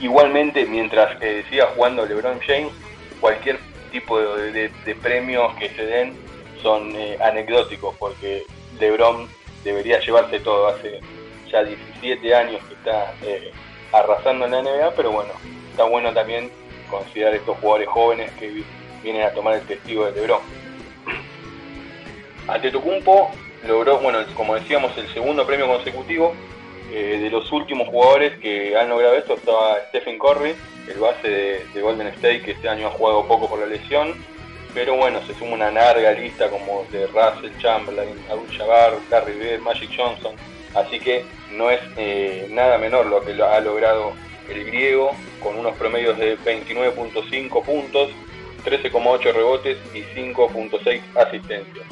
igualmente 0.00 0.66
mientras 0.66 1.16
eh, 1.22 1.44
siga 1.48 1.66
jugando 1.74 2.04
LeBron 2.04 2.40
James, 2.40 2.72
cualquier 3.20 3.58
tipo 3.90 4.18
de, 4.20 4.70
premios 5.00 5.54
que 5.54 5.70
se 5.70 5.86
den 5.86 6.14
son 6.62 6.94
eh, 6.96 7.16
anecdóticos 7.22 7.94
porque 7.98 8.44
LeBron 8.78 9.28
debería 9.64 10.00
llevarse 10.00 10.40
todo, 10.40 10.68
hace 10.68 11.00
ya 11.50 11.62
17 11.64 12.34
años 12.34 12.60
que 12.68 12.74
está 12.74 13.14
eh, 13.22 13.50
arrasando 13.92 14.44
en 14.44 14.50
la 14.52 14.62
NBA, 14.62 14.90
pero 14.94 15.12
bueno, 15.12 15.30
está 15.70 15.84
bueno 15.84 16.12
también 16.12 16.50
considerar 16.90 17.34
estos 17.34 17.56
jugadores 17.58 17.88
jóvenes 17.88 18.30
que 18.38 18.48
vi- 18.48 18.64
vienen 19.02 19.22
a 19.22 19.30
tomar 19.30 19.54
el 19.54 19.62
testigo 19.62 20.04
de 20.06 20.12
LeBron. 20.20 20.40
Antetokounmpo 22.48 23.30
logró, 23.66 23.98
bueno, 23.98 24.18
como 24.34 24.54
decíamos, 24.54 24.96
el 24.98 25.08
segundo 25.12 25.46
premio 25.46 25.66
consecutivo. 25.66 26.34
Eh, 26.92 27.18
de 27.20 27.30
los 27.30 27.50
últimos 27.50 27.88
jugadores 27.88 28.38
que 28.38 28.76
han 28.76 28.88
logrado 28.88 29.16
esto 29.16 29.34
estaba 29.34 29.76
Stephen 29.88 30.20
Curry, 30.20 30.54
el 30.86 30.98
base 30.98 31.28
de, 31.28 31.66
de 31.74 31.80
Golden 31.80 32.06
State, 32.08 32.42
que 32.42 32.52
este 32.52 32.68
año 32.68 32.86
ha 32.86 32.90
jugado 32.90 33.26
poco 33.26 33.48
por 33.48 33.58
la 33.58 33.66
lesión. 33.66 34.14
Pero 34.72 34.94
bueno, 34.94 35.20
se 35.26 35.34
suma 35.34 35.54
una 35.54 35.70
larga 35.70 36.12
lista 36.12 36.48
como 36.48 36.84
de 36.92 37.06
Russell 37.08 37.50
Chamberlain, 37.58 38.14
Abdul 38.30 38.56
Jabbar, 38.56 38.92
Larry 39.10 39.32
Bird, 39.32 39.60
Magic 39.62 39.90
Johnson. 39.96 40.36
Así 40.74 41.00
que 41.00 41.24
no 41.52 41.70
es 41.70 41.80
eh, 41.96 42.46
nada 42.50 42.78
menor 42.78 43.06
lo 43.06 43.22
que 43.22 43.32
ha 43.32 43.60
logrado 43.60 44.12
el 44.48 44.64
griego, 44.64 45.10
con 45.42 45.58
unos 45.58 45.74
promedios 45.76 46.16
de 46.18 46.38
29.5 46.38 47.64
puntos, 47.64 48.10
13,8 48.64 49.32
rebotes 49.32 49.78
y 49.94 50.02
5.6 50.02 51.00
asistencias. 51.16 51.86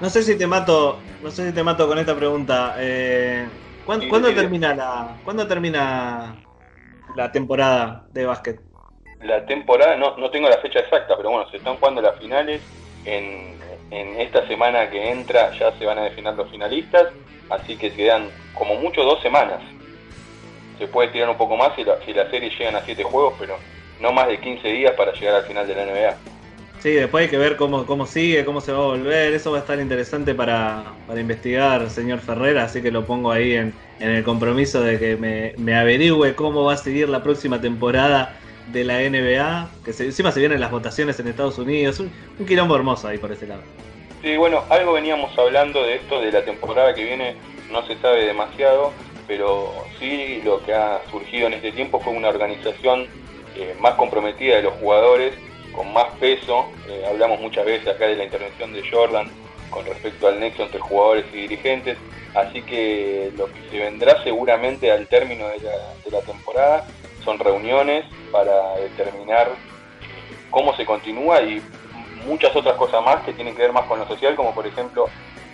No 0.00 0.10
sé 0.10 0.22
si 0.22 0.38
te 0.38 0.46
mato, 0.46 1.04
no 1.20 1.30
sé 1.30 1.48
si 1.48 1.54
te 1.54 1.62
mato 1.64 1.86
con 1.88 1.98
esta 1.98 2.16
pregunta. 2.16 2.74
Eh, 2.78 3.50
¿cuán- 3.82 4.00
Sí, 4.00 4.08
¿Cuándo 4.08 4.34
termina 4.34 4.74
la, 4.74 5.20
cuándo 5.24 5.46
termina 5.48 6.46
la 7.08 7.32
temporada 7.32 8.08
de 8.12 8.26
básquet? 8.26 8.60
La 9.20 9.44
temporada, 9.46 9.96
no, 9.96 10.16
no 10.16 10.30
tengo 10.30 10.48
la 10.48 10.58
fecha 10.58 10.80
exacta, 10.80 11.16
pero 11.16 11.30
bueno, 11.30 11.48
se 11.50 11.56
están 11.58 11.76
jugando 11.78 12.00
las 12.02 12.18
finales. 12.18 12.62
En, 13.04 13.60
en 13.90 14.20
esta 14.20 14.46
semana 14.48 14.90
que 14.90 15.10
entra 15.10 15.50
ya 15.58 15.72
se 15.78 15.84
van 15.86 15.98
a 15.98 16.04
definir 16.04 16.34
los 16.34 16.50
finalistas, 16.50 17.06
así 17.48 17.78
que 17.78 17.94
quedan 17.94 18.34
como 18.52 18.74
mucho 18.74 19.02
dos 19.02 19.20
semanas. 19.22 19.62
Se 20.78 20.88
puede 20.88 21.08
tirar 21.10 21.28
un 21.28 21.36
poco 21.36 21.56
más 21.56 21.74
si 21.74 21.84
la, 21.84 21.98
si 22.04 22.12
la 22.14 22.30
serie 22.30 22.50
llegan 22.58 22.76
a 22.76 22.84
7 22.84 23.02
juegos, 23.02 23.34
pero 23.38 23.60
no 23.98 24.12
más 24.12 24.28
de 24.28 24.40
15 24.40 24.68
días 24.68 24.94
para 24.96 25.12
llegar 25.12 25.34
al 25.34 25.46
final 25.46 25.66
de 25.66 25.74
la 25.74 25.82
NBA. 25.82 26.22
Sí, 26.80 26.92
después 26.92 27.24
hay 27.24 27.30
que 27.30 27.38
ver 27.38 27.56
cómo, 27.56 27.86
cómo 27.86 28.06
sigue, 28.06 28.44
cómo 28.44 28.60
se 28.60 28.70
va 28.72 28.78
a 28.78 28.86
volver. 28.86 29.34
Eso 29.34 29.50
va 29.50 29.56
a 29.58 29.60
estar 29.60 29.80
interesante 29.80 30.34
para, 30.34 31.00
para 31.06 31.20
investigar, 31.20 31.90
señor 31.90 32.20
Ferrera, 32.20 32.64
así 32.64 32.80
que 32.82 32.92
lo 32.92 33.04
pongo 33.04 33.32
ahí 33.32 33.54
en, 33.54 33.76
en 33.98 34.10
el 34.10 34.22
compromiso 34.22 34.80
de 34.80 34.98
que 34.98 35.16
me, 35.16 35.54
me 35.58 35.74
averigüe 35.76 36.36
cómo 36.36 36.64
va 36.64 36.74
a 36.74 36.76
seguir 36.76 37.08
la 37.08 37.22
próxima 37.24 37.60
temporada 37.60 38.40
de 38.64 38.84
la 38.84 39.02
NBA, 39.02 39.80
que 39.84 39.92
se- 39.92 40.04
encima 40.04 40.30
se 40.30 40.38
vienen 40.38 40.60
las 40.60 40.70
votaciones 40.70 41.18
en 41.18 41.26
Estados 41.26 41.58
Unidos. 41.58 41.98
Un, 41.98 42.12
un 42.38 42.46
quilombo 42.46 42.76
hermoso 42.76 43.08
ahí 43.08 43.18
por 43.18 43.32
ese 43.32 43.48
lado. 43.48 43.64
Sí, 44.22 44.36
bueno, 44.36 44.64
algo 44.70 44.92
veníamos 44.92 45.36
hablando 45.38 45.82
de 45.82 45.96
esto 45.96 46.20
de 46.20 46.30
la 46.32 46.44
temporada 46.44 46.94
que 46.94 47.04
viene, 47.04 47.36
no 47.70 47.84
se 47.86 47.96
sabe 47.96 48.24
demasiado, 48.26 48.92
pero 49.26 49.72
sí 49.98 50.42
lo 50.44 50.62
que 50.62 50.74
ha 50.74 51.00
surgido 51.10 51.48
en 51.48 51.54
este 51.54 51.72
tiempo 51.72 52.00
fue 52.00 52.12
una 52.12 52.28
organización 52.28 53.08
eh, 53.54 53.74
más 53.80 53.94
comprometida 53.94 54.56
de 54.56 54.62
los 54.62 54.74
jugadores, 54.74 55.34
con 55.78 55.92
más 55.92 56.08
peso. 56.18 56.66
Eh, 56.88 57.04
hablamos 57.08 57.40
muchas 57.40 57.64
veces 57.64 57.86
acá 57.86 58.08
de 58.08 58.16
la 58.16 58.24
intervención 58.24 58.72
de 58.72 58.82
Jordan 58.90 59.30
con 59.70 59.86
respecto 59.86 60.26
al 60.26 60.40
nexo 60.40 60.64
entre 60.64 60.80
jugadores 60.80 61.26
y 61.32 61.42
dirigentes, 61.42 61.96
así 62.34 62.62
que 62.62 63.30
lo 63.36 63.46
que 63.46 63.60
se 63.70 63.78
vendrá 63.78 64.20
seguramente 64.24 64.90
al 64.90 65.06
término 65.06 65.46
de 65.46 65.60
la, 66.10 66.20
temporada 66.22 66.86
son 67.22 67.38
reuniones 67.38 68.04
para 68.32 68.76
determinar 68.76 69.50
cómo 70.50 70.74
se 70.74 70.84
continúa 70.84 71.42
y 71.42 71.62
muchas 72.26 72.56
otras 72.56 72.76
cosas 72.76 73.04
más 73.04 73.22
que 73.24 73.32
tienen 73.34 73.54
que 73.54 73.62
ver 73.62 73.72
más 73.72 73.84
con 73.84 74.00
lo 74.00 74.08
social, 74.08 74.34
como 74.34 74.54
por 74.54 74.66
ejemplo 74.66 75.08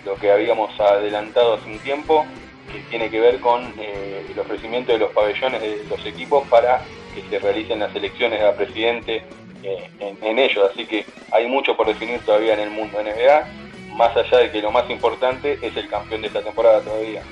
lo 0.05 0.15
que 0.15 0.31
habíamos 0.31 0.79
adelantado 0.79 1.55
hace 1.55 1.69
un 1.69 1.79
tiempo, 1.79 2.25
que 2.71 2.79
tiene 2.89 3.09
que 3.09 3.19
ver 3.19 3.39
con 3.41 3.73
eh, 3.77 4.25
el 4.31 4.39
ofrecimiento 4.39 4.93
de 4.93 4.99
los 4.99 5.11
pabellones 5.11 5.61
de 5.61 5.83
los 5.89 6.03
equipos 6.05 6.47
para 6.47 6.81
que 7.15 7.29
se 7.29 7.39
realicen 7.39 7.79
las 7.79 7.95
elecciones 7.95 8.41
a 8.41 8.55
presidente 8.55 9.23
eh, 9.63 9.89
en, 9.99 10.39
ellos. 10.39 10.69
Así 10.71 10.85
que 10.85 11.05
hay 11.31 11.47
mucho 11.47 11.75
por 11.75 11.87
definir 11.87 12.19
todavía 12.19 12.53
en 12.53 12.59
el 12.59 12.69
mundo 12.69 13.01
NBA, 13.01 13.95
más 13.95 14.15
allá 14.15 14.39
de 14.39 14.51
que 14.51 14.61
lo 14.61 14.71
más 14.71 14.89
importante 14.89 15.57
es 15.61 15.75
el 15.75 15.87
campeón 15.87 16.21
de 16.21 16.27
esta 16.27 16.41
temporada 16.41 16.81
todavía. 16.81 17.23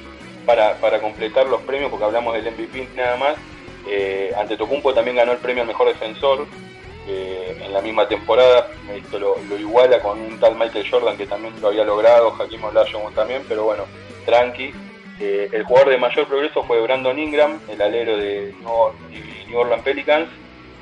Para, 0.45 0.75
para 0.75 0.99
completar 0.99 1.47
los 1.47 1.61
premios, 1.61 1.89
porque 1.89 2.05
hablamos 2.05 2.33
del 2.33 2.51
MVP 2.51 2.89
nada 2.95 3.15
más, 3.17 3.35
eh, 3.87 4.31
Antetokounmpo 4.37 4.93
también 4.93 5.17
ganó 5.17 5.33
el 5.33 5.37
premio 5.37 5.61
al 5.61 5.67
mejor 5.67 5.87
defensor 5.87 6.47
eh, 7.07 7.61
en 7.63 7.73
la 7.73 7.81
misma 7.81 8.07
temporada. 8.07 8.69
Esto 8.93 9.19
lo, 9.19 9.35
lo 9.49 9.57
iguala 9.57 9.99
con 9.99 10.19
un 10.19 10.39
tal 10.39 10.55
Michael 10.55 10.89
Jordan 10.89 11.17
que 11.17 11.27
también 11.27 11.53
lo 11.61 11.67
había 11.69 11.83
logrado, 11.83 12.33
Hakim 12.39 12.63
Olajuwon 12.63 13.13
también, 13.13 13.43
pero 13.47 13.63
bueno, 13.63 13.83
tranqui. 14.25 14.73
Eh, 15.19 15.49
el 15.51 15.63
jugador 15.63 15.89
de 15.91 15.97
mayor 15.97 16.27
progreso 16.27 16.63
fue 16.63 16.81
Brandon 16.81 17.17
Ingram, 17.17 17.59
el 17.69 17.81
alero 17.81 18.17
de 18.17 18.53
Orleans 19.55 19.83
Pelicans. 19.83 20.29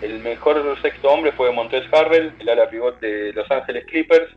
El 0.01 0.19
mejor 0.19 0.77
sexto 0.81 1.11
hombre 1.11 1.31
fue 1.33 1.51
Montez 1.51 1.83
Harrell, 1.91 2.33
el 2.39 2.49
ala 2.49 2.69
pivot 2.69 2.99
de 2.99 3.33
Los 3.33 3.49
Ángeles 3.51 3.85
Clippers. 3.85 4.29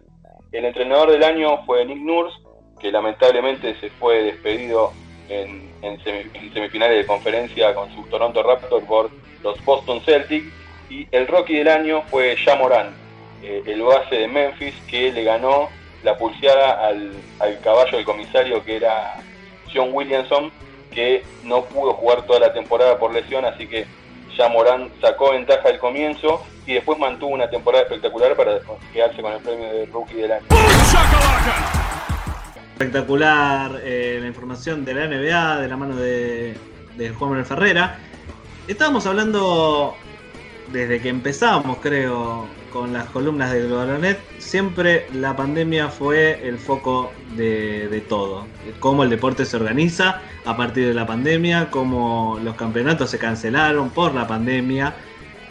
El 0.53 0.65
entrenador 0.67 1.11
del 1.11 1.25
año 1.25 1.65
fue 1.65 1.85
Nick 1.85 1.99
Nurse, 1.99 2.37
que 2.81 2.93
lamentablemente 2.93 3.75
se 3.81 3.89
fue 3.91 4.23
despedido 4.25 4.93
en, 5.29 5.71
en 5.83 5.99
semi- 6.01 6.31
en 6.35 6.53
semifinales 6.53 6.99
de 6.99 7.07
conferencia 7.07 7.75
con 7.75 7.93
sus 7.95 8.09
Toronto 8.11 8.43
Raptors 8.43 8.85
por 8.85 9.11
los 9.43 9.65
Boston 9.65 10.01
Celtics. 10.03 10.53
Y 10.91 11.09
el 11.11 11.27
rookie 11.27 11.57
del 11.57 11.69
año 11.69 12.03
fue 12.11 12.37
Ja 12.37 12.57
Morant, 12.57 12.95
eh, 13.43 13.63
el 13.67 13.83
base 13.83 14.17
de 14.17 14.29
Memphis, 14.29 14.75
que 14.89 15.11
le 15.13 15.25
ganó 15.25 15.71
la 16.03 16.19
pulseada 16.19 16.87
al, 16.87 17.13
al 17.41 17.59
caballo 17.61 17.97
del 17.97 18.05
comisario 18.05 18.63
que 18.63 18.77
era 18.77 19.15
John 19.73 19.89
Williamson, 19.93 20.53
que 20.93 21.23
no 21.43 21.65
pudo 21.65 21.95
jugar 21.95 22.27
toda 22.27 22.41
la 22.41 22.53
temporada 22.53 22.99
por 22.99 23.15
lesión, 23.15 23.47
así 23.47 23.67
que 23.67 23.87
ya 24.37 24.49
Morán 24.49 24.91
sacó 25.01 25.33
ventaja 25.33 25.69
al 25.69 25.79
comienzo 25.79 26.45
y 26.67 26.75
después 26.75 26.99
mantuvo 26.99 27.33
una 27.33 27.49
temporada 27.49 27.85
espectacular 27.85 28.37
para 28.37 28.61
quedarse 28.93 29.23
con 29.23 29.33
el 29.33 29.41
premio 29.41 29.73
de 29.73 29.87
rookie 29.87 30.15
del 30.15 30.33
año. 30.33 30.47
Espectacular 32.73 33.81
eh, 33.85 34.19
la 34.21 34.27
información 34.27 34.85
de 34.85 34.95
la 34.95 35.07
NBA 35.07 35.61
de 35.61 35.69
la 35.69 35.77
mano 35.77 35.97
de, 35.97 36.57
de 36.97 37.11
Juan 37.11 37.31
Manuel 37.31 37.47
Ferrera. 37.47 37.99
Estábamos 38.67 39.07
hablando 39.07 39.95
desde 40.73 41.01
que 41.01 41.09
empezamos, 41.09 41.79
creo, 41.79 42.47
con 42.75 42.93
las 42.93 43.07
columnas 43.07 43.53
de 43.53 43.63
Globalonet. 43.63 44.19
Siempre 44.39 45.07
la 45.15 45.37
pandemia 45.37 45.89
fue 45.89 46.47
el 46.47 46.59
foco 46.59 47.13
de, 47.37 47.89
de 47.89 48.01
todo. 48.01 48.49
Cómo 48.81 49.05
el 49.05 49.11
deporte 49.11 49.47
se 49.47 49.57
organiza 49.57 50.21
a 50.45 50.57
partir 50.57 50.89
de 50.89 50.93
la 50.93 51.07
pandemia, 51.07 51.71
cómo 51.71 52.41
los 52.43 52.57
campeonatos 52.57 53.11
se 53.11 53.19
cancelaron 53.19 53.91
por 53.91 54.13
la 54.13 54.27
pandemia. 54.27 54.93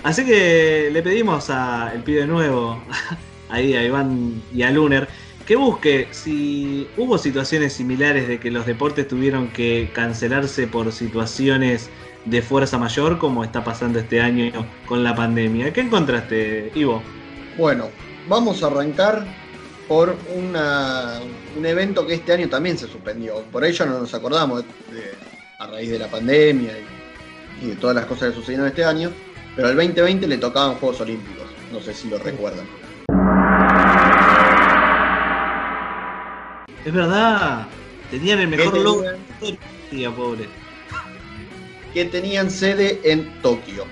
Así 0.04 0.26
que 0.26 0.90
le 0.92 1.02
pedimos 1.02 1.50
a 1.50 1.94
el 1.96 2.04
pibe 2.04 2.28
nuevo, 2.28 2.84
ahí 3.50 3.74
a 3.74 3.84
Iván 3.86 4.42
y 4.54 4.64
a 4.64 4.72
Luner, 4.72 5.08
que 5.48 5.56
busque 5.56 6.10
si 6.12 6.90
hubo 6.98 7.18
situaciones 7.18 7.72
similares 7.72 8.28
de 8.28 8.38
que 8.38 8.52
los 8.52 8.66
deportes 8.66 9.08
tuvieron 9.08 9.48
que 9.48 9.90
cancelarse 9.94 10.68
por 10.68 10.92
situaciones 10.92 11.90
de 12.26 12.42
fuerza 12.42 12.78
mayor, 12.78 13.18
como 13.18 13.44
está 13.44 13.64
pasando 13.64 14.00
este 14.00 14.22
año 14.22 14.52
con 14.86 15.04
la 15.04 15.14
pandemia. 15.16 15.74
¿Qué 15.74 15.82
encontraste, 15.82 16.72
Ivo? 16.76 17.02
Bueno, 17.58 17.90
vamos 18.28 18.64
a 18.64 18.68
arrancar 18.68 19.26
por 19.88 20.16
una- 20.36 21.20
un 21.58 21.66
evento 21.66 22.08
que 22.08 22.14
este 22.16 22.34
año 22.34 22.48
también 22.50 22.78
se 22.78 22.88
suspendió. 22.88 23.42
Por 23.52 23.66
ello 23.66 23.86
no 23.86 24.00
nos 24.00 24.14
acordamos 24.14 24.64
de- 24.64 25.12
a 25.60 25.68
raíz 25.68 25.90
de 25.92 26.00
la 26.00 26.08
pandemia 26.08 26.72
y, 27.62 27.66
y 27.66 27.70
de 27.70 27.76
todas 27.76 27.96
las 27.96 28.06
cosas 28.06 28.30
que 28.30 28.36
sucedieron 28.36 28.68
este 28.68 28.84
año. 28.86 29.12
Pero 29.56 29.68
al 29.68 29.76
2020 29.76 30.28
le 30.28 30.38
tocaban 30.38 30.76
Juegos 30.76 31.02
Olímpicos. 31.02 31.46
No 31.72 31.80
sé 31.80 31.94
si 31.94 32.10
lo 32.10 32.18
recuerdan. 32.18 32.66
Es 36.86 36.94
verdad, 36.94 37.68
tenían 38.12 38.40
el 38.40 38.48
mejor 38.50 38.74
¿Qué 38.74 38.80
logo 38.80 39.02
de 39.04 39.12
la 39.12 39.18
historia, 39.48 40.12
pobre. 40.12 40.50
Que 41.94 42.06
tenían 42.06 42.50
sede 42.50 43.00
en 43.04 43.42
Tokio. 43.42 43.86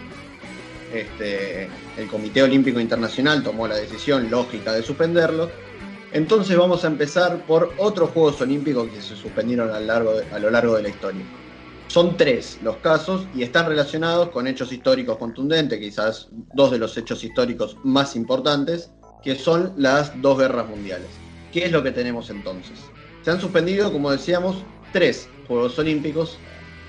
Este, 0.94 1.70
el 1.98 2.08
Comité 2.08 2.44
Olímpico 2.44 2.80
Internacional 2.80 3.44
tomó 3.44 3.68
la 3.68 3.76
decisión 3.76 4.30
lógica 4.30 4.74
de 4.74 4.84
suspenderlo. 4.84 5.50
Entonces 6.12 6.58
vamos 6.58 6.84
a 6.84 6.88
empezar 6.88 7.46
por 7.46 7.74
otros 7.78 8.10
Juegos 8.10 8.42
Olímpicos 8.42 8.90
que 8.90 9.02
se 9.02 9.16
suspendieron 9.16 9.70
a 9.70 9.78
a 9.78 10.40
lo 10.40 10.50
largo 10.50 10.76
de 10.76 10.84
la 10.84 10.90
historia. 10.90 11.24
Son 11.88 12.16
tres 12.16 12.58
los 12.64 12.78
casos 12.78 13.28
y 13.36 13.44
están 13.44 13.68
relacionados 13.68 14.30
con 14.30 14.48
hechos 14.48 14.72
históricos 14.72 15.18
contundentes, 15.18 15.78
quizás 15.78 16.30
dos 16.54 16.72
de 16.72 16.78
los 16.78 16.98
hechos 16.98 17.22
históricos 17.24 17.76
más 17.84 18.16
importantes, 18.16 18.92
que 19.22 19.36
son 19.36 19.74
las 19.76 20.20
dos 20.22 20.40
guerras 20.40 20.70
mundiales. 20.70 21.10
¿Qué 21.52 21.66
es 21.66 21.72
lo 21.74 21.84
que 21.84 21.92
tenemos 21.92 22.30
entonces? 22.30 22.80
Se 23.24 23.32
han 23.32 23.42
suspendido, 23.42 23.92
como 23.92 24.10
decíamos, 24.10 24.64
tres 24.94 25.28
Juegos 25.48 25.78
Olímpicos 25.80 26.38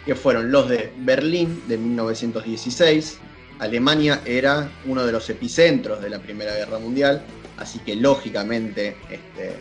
que 0.04 0.14
fueron 0.14 0.50
los 0.50 0.68
de 0.68 0.92
Berlín 0.98 1.62
de 1.68 1.78
1916. 1.78 3.18
Alemania 3.58 4.20
era 4.24 4.70
uno 4.86 5.06
de 5.06 5.12
los 5.12 5.28
epicentros 5.30 6.02
de 6.02 6.10
la 6.10 6.18
Primera 6.18 6.54
Guerra 6.54 6.78
Mundial, 6.78 7.22
así 7.58 7.78
que 7.80 7.94
lógicamente 7.94 8.96
este, 9.10 9.52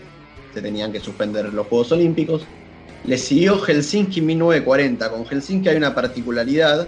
se 0.53 0.61
tenían 0.61 0.91
que 0.91 0.99
suspender 0.99 1.53
los 1.53 1.67
Juegos 1.67 1.91
Olímpicos. 1.91 2.43
Le 3.05 3.17
siguió 3.17 3.59
Helsinki 3.59 4.21
1940. 4.21 5.09
Con 5.09 5.25
Helsinki 5.25 5.69
hay 5.69 5.77
una 5.77 5.93
particularidad 5.93 6.87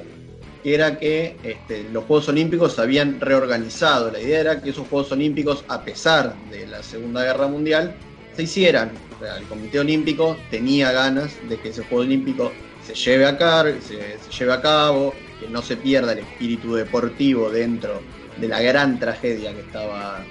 que 0.64 0.74
era 0.74 0.98
que 0.98 1.36
este, 1.44 1.84
los 1.92 2.06
Juegos 2.06 2.30
Olímpicos 2.30 2.74
se 2.74 2.82
habían 2.82 3.20
reorganizado. 3.20 4.12
La 4.12 4.22
idea 4.22 4.40
era 4.40 4.62
que 4.62 4.70
esos 4.70 4.88
Juegos 4.88 5.12
Olímpicos, 5.12 5.66
a 5.68 5.84
pesar 5.84 6.36
de 6.50 6.66
la 6.68 6.82
Segunda 6.82 7.24
Guerra 7.24 7.48
Mundial, 7.48 7.96
se 8.36 8.44
hicieran. 8.44 8.92
El 9.38 9.46
Comité 9.46 9.80
Olímpico 9.80 10.38
tenía 10.50 10.92
ganas 10.92 11.32
de 11.48 11.58
que 11.58 11.70
ese 11.70 11.84
Juego 11.84 12.04
Olímpico 12.04 12.52
se 12.86 12.96
lleve 12.96 13.26
a, 13.26 13.38
cabo, 13.38 15.14
que 15.40 15.48
no 15.50 15.62
se 15.62 15.78
pierda 15.78 16.12
el 16.14 16.20
espíritu 16.20 16.76
deportivo 16.76 17.50
dentro 17.50 18.02
de 18.38 18.48
la 18.48 18.62
gran 18.62 19.00
tragedia 19.00 19.54
que 19.54 19.62
estaba 19.62 20.24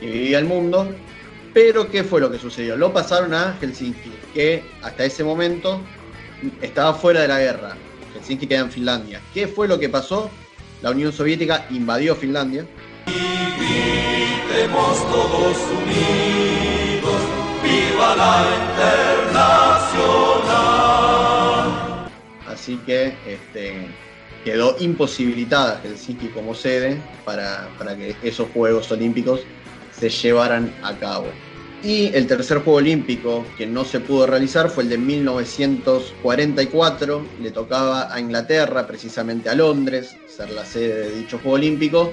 vivía 0.00 0.38
el 0.38 0.46
mundo. 0.46 0.88
Pero 1.52 1.90
¿qué 1.90 2.04
fue 2.04 2.20
lo 2.20 2.30
que 2.30 2.38
sucedió? 2.38 2.76
Lo 2.76 2.92
pasaron 2.92 3.34
a 3.34 3.56
Helsinki, 3.60 4.12
que 4.32 4.62
hasta 4.82 5.04
ese 5.04 5.24
momento 5.24 5.80
estaba 6.62 6.94
fuera 6.94 7.20
de 7.22 7.28
la 7.28 7.40
guerra. 7.40 7.76
Helsinki 8.14 8.46
queda 8.46 8.60
en 8.60 8.70
Finlandia. 8.70 9.20
¿Qué 9.34 9.46
fue 9.46 9.68
lo 9.68 9.78
que 9.78 9.88
pasó? 9.88 10.30
La 10.80 10.90
Unión 10.90 11.12
Soviética 11.12 11.66
invadió 11.70 12.14
Finlandia. 12.14 12.64
Gritemos 13.06 14.98
todos 15.10 15.56
unidos, 15.82 17.20
viva 17.62 18.16
la 18.16 18.46
internacional. 18.70 20.39
Así 22.60 22.76
que 22.84 23.14
este, 23.26 23.86
quedó 24.44 24.76
imposibilitada 24.78 25.80
Helsinki 25.82 26.28
como 26.28 26.54
sede 26.54 26.98
para, 27.24 27.70
que 27.96 28.14
esos 28.22 28.50
Juegos 28.50 28.92
Olímpicos 28.92 29.40
se 29.98 30.10
llevaran 30.10 30.70
a 30.82 30.94
cabo. 30.98 31.28
Y 31.82 32.14
el 32.14 32.26
tercer 32.26 32.58
Juego 32.58 32.80
Olímpico 32.80 33.46
que 33.56 33.66
no 33.66 33.86
se 33.86 34.00
pudo 34.00 34.26
realizar 34.26 34.68
fue 34.68 34.82
el 34.82 34.90
de 34.90 34.98
1944. 34.98 37.26
Le 37.40 37.50
tocaba 37.50 38.12
a 38.12 38.20
Inglaterra, 38.20 38.86
precisamente 38.86 39.48
a 39.48 39.54
Londres, 39.54 40.14
ser 40.28 40.50
la 40.50 40.66
sede 40.66 41.08
de 41.08 41.16
dicho 41.16 41.38
Juego 41.38 41.54
Olímpico. 41.54 42.12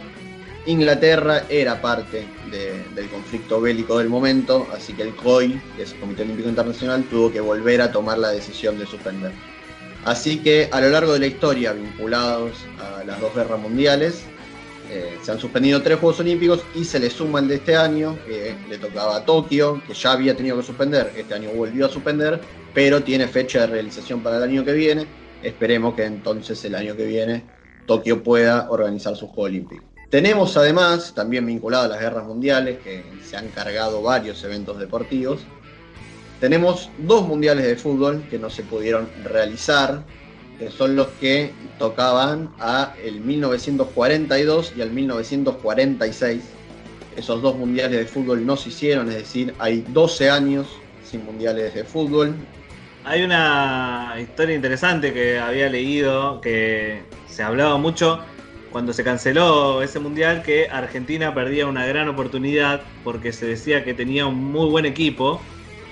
Inglaterra 0.65 1.43
era 1.49 1.81
parte 1.81 2.25
de- 2.49 2.86
del 2.95 3.10
conflicto 3.10 3.60
bélico 3.60 3.97
del 3.97 4.07
momento, 4.07 4.65
así 4.73 4.93
que 4.93 5.03
el 5.03 5.13
COI, 5.13 5.62
que 5.75 5.83
es 5.83 5.91
el 5.91 5.99
Comité 5.99 6.23
Olímpico 6.23 6.47
Internacional, 6.47 7.03
tuvo 7.03 7.33
que 7.33 7.41
volver 7.41 7.81
a 7.81 7.91
tomar 7.91 8.17
la 8.17 8.29
decisión 8.29 8.79
de 8.79 8.86
suspender. 8.86 9.33
Así 10.05 10.39
que 10.39 10.69
a 10.71 10.79
lo 10.79 10.89
largo 10.89 11.13
de 11.13 11.19
la 11.19 11.27
historia, 11.27 11.73
vinculados 11.73 12.53
a 12.79 13.03
las 13.03 13.19
dos 13.19 13.36
guerras 13.36 13.60
mundiales, 13.60 14.23
eh, 14.89 15.17
se 15.21 15.31
han 15.31 15.39
suspendido 15.39 15.81
tres 15.81 15.99
Juegos 15.99 16.21
Olímpicos 16.21 16.63
y 16.73 16.86
se 16.86 16.99
le 16.99 17.10
suma 17.10 17.39
el 17.39 17.49
de 17.49 17.55
este 17.55 17.75
año, 17.75 18.17
que 18.25 18.55
le 18.69 18.77
tocaba 18.77 19.17
a 19.17 19.25
Tokio, 19.25 19.81
que 19.86 19.93
ya 19.93 20.13
había 20.13 20.36
tenido 20.36 20.55
que 20.57 20.63
suspender, 20.63 21.12
este 21.17 21.33
año 21.33 21.49
volvió 21.51 21.88
a 21.88 21.89
suspender, 21.89 22.39
pero 22.73 23.03
tiene 23.03 23.27
fecha 23.27 23.62
de 23.62 23.67
realización 23.67 24.21
para 24.21 24.38
el 24.38 24.43
año 24.43 24.63
que 24.63 24.73
viene. 24.73 25.05
Esperemos 25.43 25.93
que 25.93 26.05
entonces 26.05 26.63
el 26.63 26.75
año 26.75 26.95
que 26.95 27.05
viene 27.05 27.43
Tokio 27.86 28.23
pueda 28.23 28.69
organizar 28.69 29.15
sus 29.15 29.29
Juegos 29.29 29.49
Olímpicos. 29.49 29.86
Tenemos 30.10 30.55
además, 30.55 31.13
también 31.13 31.45
vinculado 31.45 31.83
a 31.83 31.88
las 31.89 31.99
guerras 31.99 32.25
mundiales, 32.25 32.79
que 32.79 33.03
se 33.25 33.36
han 33.36 33.49
cargado 33.49 34.01
varios 34.01 34.41
eventos 34.45 34.79
deportivos, 34.79 35.41
tenemos 36.39 36.89
dos 37.00 37.28
mundiales 37.28 37.65
de 37.65 37.76
fútbol 37.76 38.23
que 38.30 38.38
no 38.38 38.50
se 38.50 38.63
pudieron 38.63 39.10
realizar, 39.23 40.04
que 40.60 40.69
son 40.69 40.95
los 40.95 41.08
que 41.19 41.52
tocaban 41.80 42.52
a 42.60 42.93
el 43.04 43.21
1942 43.21 44.73
y 44.78 44.82
al 44.82 44.91
1946. 44.91 46.43
Esos 47.15 47.41
dos 47.41 47.56
mundiales 47.56 47.97
de 47.97 48.06
fútbol 48.06 48.45
no 48.45 48.56
se 48.58 48.69
hicieron, 48.69 49.10
es 49.10 49.15
decir, 49.15 49.54
hay 49.58 49.84
12 49.89 50.30
años 50.30 50.67
sin 51.04 51.26
mundiales 51.26 51.73
de 51.73 51.84
fútbol. 51.84 52.36
Hay 53.04 53.23
una 53.23 54.15
historia 54.19 54.56
interesante 54.56 55.13
que 55.13 55.39
había 55.39 55.69
leído 55.69 56.41
que 56.41 57.02
se 57.28 57.41
hablaba 57.41 57.78
mucho 57.78 58.19
cuando 58.71 58.93
se 58.93 59.04
canceló 59.04 59.82
ese 59.82 60.00
mundial 60.00 60.43
que 60.43 60.67
Argentina 60.69 61.34
perdía 61.34 61.67
una 61.67 61.86
gran 61.86 62.10
oportunidad 62.10 62.82
porque 63.04 63.32
se 63.32 63.45
decía 63.45 63.84
que 63.84 63.93
tenía 63.93 64.28
un 64.28 64.36
muy 64.36 64.69
buen 64.69 64.86
equipo. 64.86 65.41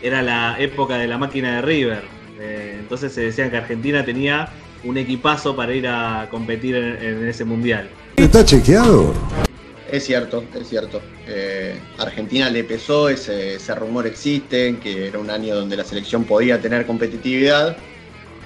Era 0.02 0.22
la 0.22 0.58
época 0.60 0.98
de 0.98 1.08
la 1.08 1.18
máquina 1.18 1.56
de 1.56 1.62
River. 1.62 2.04
Eh, 2.40 2.78
entonces 2.80 3.14
se 3.14 3.22
decía 3.22 3.50
que 3.50 3.58
Argentina 3.58 4.04
tenía 4.04 4.50
un 4.84 4.98
equipazo 4.98 5.56
para 5.56 5.74
ir 5.74 5.88
a 5.88 6.28
competir 6.30 6.76
en, 6.76 7.02
en 7.02 7.28
ese 7.28 7.44
mundial. 7.44 7.90
¿Está 8.18 8.46
chequeado? 8.46 9.14
Es 9.92 10.06
cierto, 10.06 10.44
es 10.60 10.68
cierto. 10.68 11.02
Eh, 11.28 11.80
Argentina 11.98 12.50
le 12.50 12.64
pesó, 12.64 13.08
ese, 13.10 13.56
ese 13.56 13.76
rumor 13.76 14.06
existe, 14.08 14.78
que 14.78 15.08
era 15.08 15.20
un 15.20 15.30
año 15.30 15.56
donde 15.56 15.78
la 15.78 15.84
selección 15.84 16.24
podía 16.24 16.60
tener 16.60 16.86
competitividad 16.86 17.78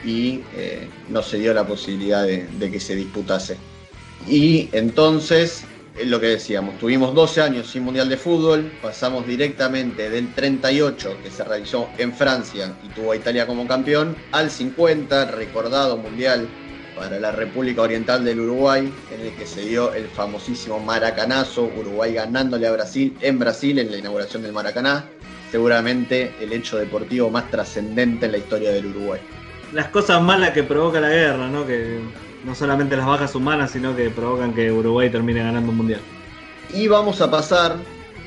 y 0.06 0.42
eh, 0.56 0.88
no 1.10 1.22
se 1.22 1.40
dio 1.40 1.54
la 1.54 1.66
posibilidad 1.66 2.24
de, 2.24 2.46
de 2.46 2.72
que 2.72 2.80
se 2.80 2.96
disputase. 2.96 3.58
Y 4.28 4.70
entonces, 4.74 5.64
es 6.00 6.08
lo 6.08 6.20
que 6.20 6.28
decíamos, 6.28 6.80
tuvimos 6.80 7.14
12 7.14 7.42
años 7.42 7.68
sin 7.70 7.84
Mundial 7.84 8.08
de 8.08 8.16
Fútbol, 8.16 8.72
pasamos 8.82 9.28
directamente 9.28 10.10
del 10.10 10.34
38 10.34 11.18
que 11.22 11.30
se 11.30 11.44
realizó 11.44 11.90
en 11.98 12.14
Francia 12.14 12.74
y 12.86 12.88
tuvo 12.90 13.12
a 13.12 13.18
Italia 13.18 13.46
como 13.46 13.68
campeón, 13.68 14.16
al 14.32 14.50
50, 14.50 15.26
recordado 15.32 15.98
Mundial 15.98 16.48
para 16.96 17.20
la 17.20 17.32
República 17.32 17.82
Oriental 17.82 18.24
del 18.24 18.40
Uruguay, 18.40 18.92
en 19.14 19.28
el 19.28 19.34
que 19.34 19.46
se 19.46 19.62
dio 19.62 19.94
el 19.94 20.08
famosísimo 20.08 20.80
Maracanazo, 20.80 21.70
Uruguay 21.78 22.14
ganándole 22.14 22.68
a 22.68 22.72
Brasil 22.72 23.18
en 23.20 23.38
Brasil 23.38 23.78
en 23.80 23.92
la 23.92 23.98
inauguración 23.98 24.42
del 24.42 24.54
Maracaná, 24.54 25.06
seguramente 25.52 26.34
el 26.40 26.54
hecho 26.54 26.78
deportivo 26.78 27.30
más 27.30 27.52
trascendente 27.52 28.28
en 28.28 28.32
la 28.32 28.38
historia 28.38 28.72
del 28.72 28.86
Uruguay. 28.86 29.20
Las 29.74 29.90
cosas 29.90 30.22
malas 30.22 30.52
que 30.52 30.64
provoca 30.64 31.00
la 31.00 31.10
guerra, 31.10 31.48
¿no? 31.48 31.68
Que 31.68 32.00
no 32.43 32.56
solamente 32.56 32.95
las 32.95 33.06
bajas 33.06 33.36
humanas, 33.36 33.71
sino 33.71 33.95
que 33.95 34.10
provocan 34.10 34.54
que 34.54 34.71
Uruguay 34.71 35.10
termine 35.10 35.43
ganando 35.43 35.71
un 35.71 35.78
mundial. 35.78 36.02
Y 36.73 36.88
vamos 36.88 37.21
a 37.21 37.30
pasar 37.30 37.78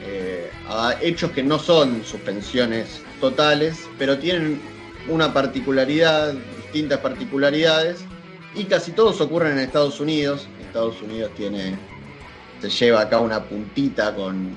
eh, 0.05 0.51
a 0.69 0.95
hechos 1.01 1.31
que 1.31 1.43
no 1.43 1.59
son 1.59 2.05
suspensiones 2.05 3.03
totales, 3.21 3.89
pero 3.99 4.19
tienen 4.19 4.61
una 5.09 5.33
particularidad, 5.33 6.35
distintas 6.63 7.01
particularidades, 7.01 8.05
y 8.55 8.65
casi 8.65 8.93
todos 8.93 9.21
ocurren 9.21 9.53
en 9.53 9.59
Estados 9.61 10.01
Unidos. 10.01 10.49
Estados 10.61 11.01
Unidos 11.03 11.31
tiene, 11.37 11.79
se 12.61 12.69
lleva 12.69 13.03
acá 13.03 13.21
una 13.21 13.45
puntita 13.45 14.15
con 14.15 14.55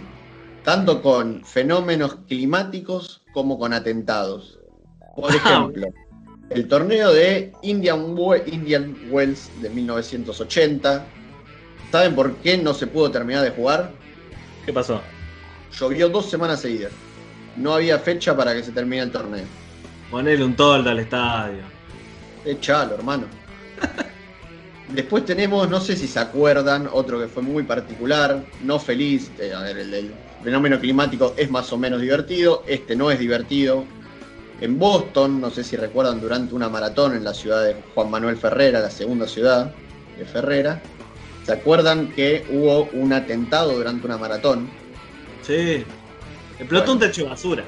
tanto 0.64 1.02
con 1.02 1.44
fenómenos 1.46 2.16
climáticos 2.28 3.22
como 3.34 3.58
con 3.60 3.72
atentados. 3.72 4.60
Por 5.16 5.34
ejemplo, 5.36 5.88
el 6.50 6.68
torneo 6.68 7.12
de 7.14 7.52
Indian, 7.64 8.14
We- 8.18 8.44
Indian 8.48 8.96
Wells 9.10 9.50
de 9.62 9.70
1980. 9.70 11.06
¿Saben 11.92 12.16
por 12.16 12.36
qué 12.38 12.58
no 12.58 12.74
se 12.74 12.88
pudo 12.88 13.10
terminar 13.12 13.44
de 13.44 13.52
jugar? 13.52 13.92
¿Qué 14.66 14.74
pasó? 14.74 15.02
Llovió 15.78 16.10
dos 16.10 16.30
semanas 16.30 16.62
seguidas. 16.62 16.92
No 17.58 17.74
había 17.74 18.00
fecha 18.00 18.36
para 18.36 18.54
que 18.54 18.64
se 18.64 18.72
termine 18.72 19.04
el 19.04 19.12
torneo. 19.12 19.46
Ponele 20.12 20.44
un 20.44 20.56
toldo 20.56 20.90
al 20.90 21.00
estadio. 21.00 21.64
Echalo, 22.46 22.96
hermano. 22.96 23.26
Después 24.94 25.26
tenemos, 25.26 25.68
no 25.70 25.80
sé 25.82 25.96
si 25.96 26.08
se 26.08 26.20
acuerdan, 26.20 26.88
otro 26.92 27.20
que 27.20 27.28
fue 27.28 27.42
muy 27.42 27.64
particular, 27.64 28.44
no 28.64 28.80
feliz. 28.80 29.32
eh, 29.40 29.52
a 29.54 29.62
ver, 29.62 29.78
el 29.80 30.12
fenómeno 30.44 30.80
climático 30.80 31.34
es 31.38 31.50
más 31.50 31.72
o 31.74 31.78
menos 31.78 32.00
divertido. 32.02 32.64
Este 32.68 32.96
no 32.96 33.10
es 33.10 33.18
divertido. 33.20 33.84
En 34.62 34.80
Boston, 34.80 35.42
no 35.42 35.52
sé 35.52 35.64
si 35.64 35.76
recuerdan, 35.76 36.22
durante 36.22 36.56
una 36.56 36.70
maratón 36.70 37.16
en 37.16 37.24
la 37.24 37.34
ciudad 37.34 37.64
de 37.64 37.76
Juan 37.94 38.10
Manuel 38.10 38.38
Ferrera, 38.38 38.80
la 38.80 38.90
segunda 38.90 39.28
ciudad 39.28 39.76
de 40.18 40.26
Ferrera, 40.26 40.82
¿se 41.44 41.52
acuerdan 41.52 42.12
que 42.14 42.46
hubo 42.50 42.86
un 42.94 43.12
atentado 43.12 43.74
durante 43.74 44.06
una 44.06 44.18
maratón? 44.18 44.70
Sí. 45.42 45.84
Explotó 46.58 46.94
un 46.94 47.00
techo 47.00 47.24
de 47.24 47.30
basura. 47.30 47.66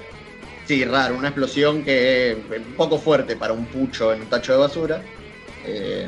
Sí, 0.66 0.84
raro, 0.86 1.16
una 1.18 1.30
explosión 1.30 1.84
que 1.84 2.32
es 2.32 2.38
un 2.38 2.74
poco 2.76 2.98
fuerte 2.98 3.36
para 3.36 3.54
un 3.54 3.66
pucho 3.66 4.14
en 4.14 4.22
un 4.22 4.28
tacho 4.28 4.54
de 4.54 4.60
basura. 4.60 5.02
eh, 5.66 6.08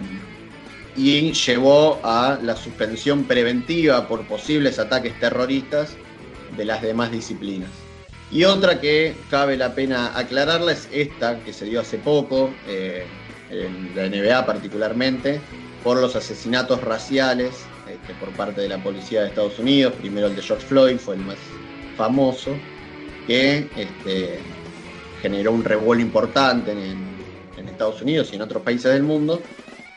y 0.96 1.32
llevó 1.32 2.00
a 2.04 2.40
la 2.42 2.56
suspensión 2.56 3.24
preventiva 3.24 4.08
por 4.08 4.26
posibles 4.26 4.80
ataques 4.80 5.18
terroristas 5.20 5.96
de 6.58 6.66
las 6.66 6.82
demás 6.82 7.12
disciplinas. 7.12 7.70
Y 8.32 8.44
otra 8.44 8.80
que 8.80 9.16
cabe 9.30 9.58
la 9.58 9.74
pena 9.74 10.18
aclararla 10.18 10.72
es 10.72 10.88
esta, 10.92 11.40
que 11.44 11.52
se 11.52 11.66
dio 11.66 11.82
hace 11.82 11.98
poco, 11.98 12.52
eh, 12.68 13.06
en 13.50 13.92
la 13.96 14.08
NBA 14.08 14.46
particularmente, 14.46 15.42
por 15.84 16.00
los 16.00 16.16
asesinatos 16.16 16.82
raciales 16.82 17.56
este, 17.88 18.14
por 18.14 18.30
parte 18.34 18.62
de 18.62 18.70
la 18.70 18.78
policía 18.78 19.22
de 19.22 19.30
Estados 19.30 19.58
Unidos. 19.58 19.94
Primero 20.00 20.28
el 20.28 20.36
de 20.36 20.44
George 20.44 20.66
Floyd 20.66 20.98
fue 20.98 21.16
el 21.16 21.22
más 21.22 21.38
famoso, 21.98 22.52
que 23.26 23.68
este, 23.76 24.40
generó 25.22 25.52
un 25.52 25.64
revuelo 25.64 26.02
importante 26.02 26.72
en, 26.72 26.98
en 27.58 27.68
Estados 27.68 28.02
Unidos 28.02 28.30
y 28.32 28.36
en 28.36 28.44
otros 28.44 28.62
países 28.62 28.94
del 28.94 29.04
mundo. 29.04 29.42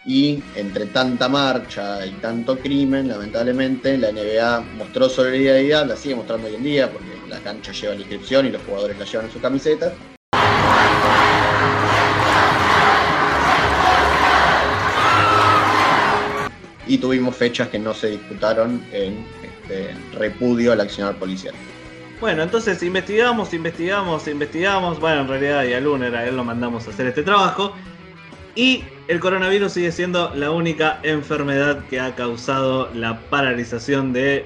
Y 0.05 0.42
entre 0.57 0.87
tanta 0.87 1.29
marcha 1.29 2.05
y 2.05 2.11
tanto 2.14 2.59
crimen, 2.59 3.09
lamentablemente, 3.09 3.97
la 3.97 4.11
NBA 4.11 4.61
mostró 4.77 5.09
solidaridad, 5.09 5.87
la 5.87 5.97
sigue 5.97 6.16
mostrando 6.16 6.49
hoy 6.49 6.57
en 6.57 6.64
día, 6.64 6.90
porque 6.90 7.12
la 7.33 7.40
cancha 7.40 7.73
lleva 7.73 7.95
la 7.95 8.01
inscripción 8.01 8.47
y 8.47 8.51
los 8.51 8.62
jugadores 8.62 8.99
la 8.99 9.07
llevan 9.07 9.27
en 9.27 9.33
su 9.33 9.40
camiseta. 9.40 9.92
Y 16.87 16.99
tuvimos 16.99 17.35
fechas 17.35 17.68
que 17.68 17.79
no 17.79 17.95
se 17.95 18.11
disputaron 18.11 18.85
en 18.92 19.25
este, 19.42 19.95
repudio 20.14 20.73
al 20.73 20.81
accionar 20.83 21.14
policial. 21.14 21.55
Bueno, 22.21 22.42
entonces 22.42 22.83
investigamos, 22.83 23.55
investigamos, 23.55 24.29
investigamos. 24.29 25.01
Bueno, 25.01 25.23
en 25.23 25.29
realidad 25.29 25.64
y 25.64 25.73
a 25.73 25.81
Luner, 25.81 26.14
a 26.14 26.27
él 26.27 26.37
lo 26.37 26.45
mandamos 26.45 26.87
a 26.87 26.90
hacer 26.90 27.07
este 27.07 27.23
trabajo. 27.23 27.73
Y 28.55 28.85
el 29.09 29.21
coronavirus 29.21 29.73
sigue 29.73 29.90
siendo 29.90 30.35
la 30.35 30.51
única 30.51 31.01
enfermedad 31.03 31.83
que 31.88 31.99
ha 31.99 32.14
causado 32.14 32.90
la 32.92 33.18
paralización 33.31 34.12
de 34.12 34.45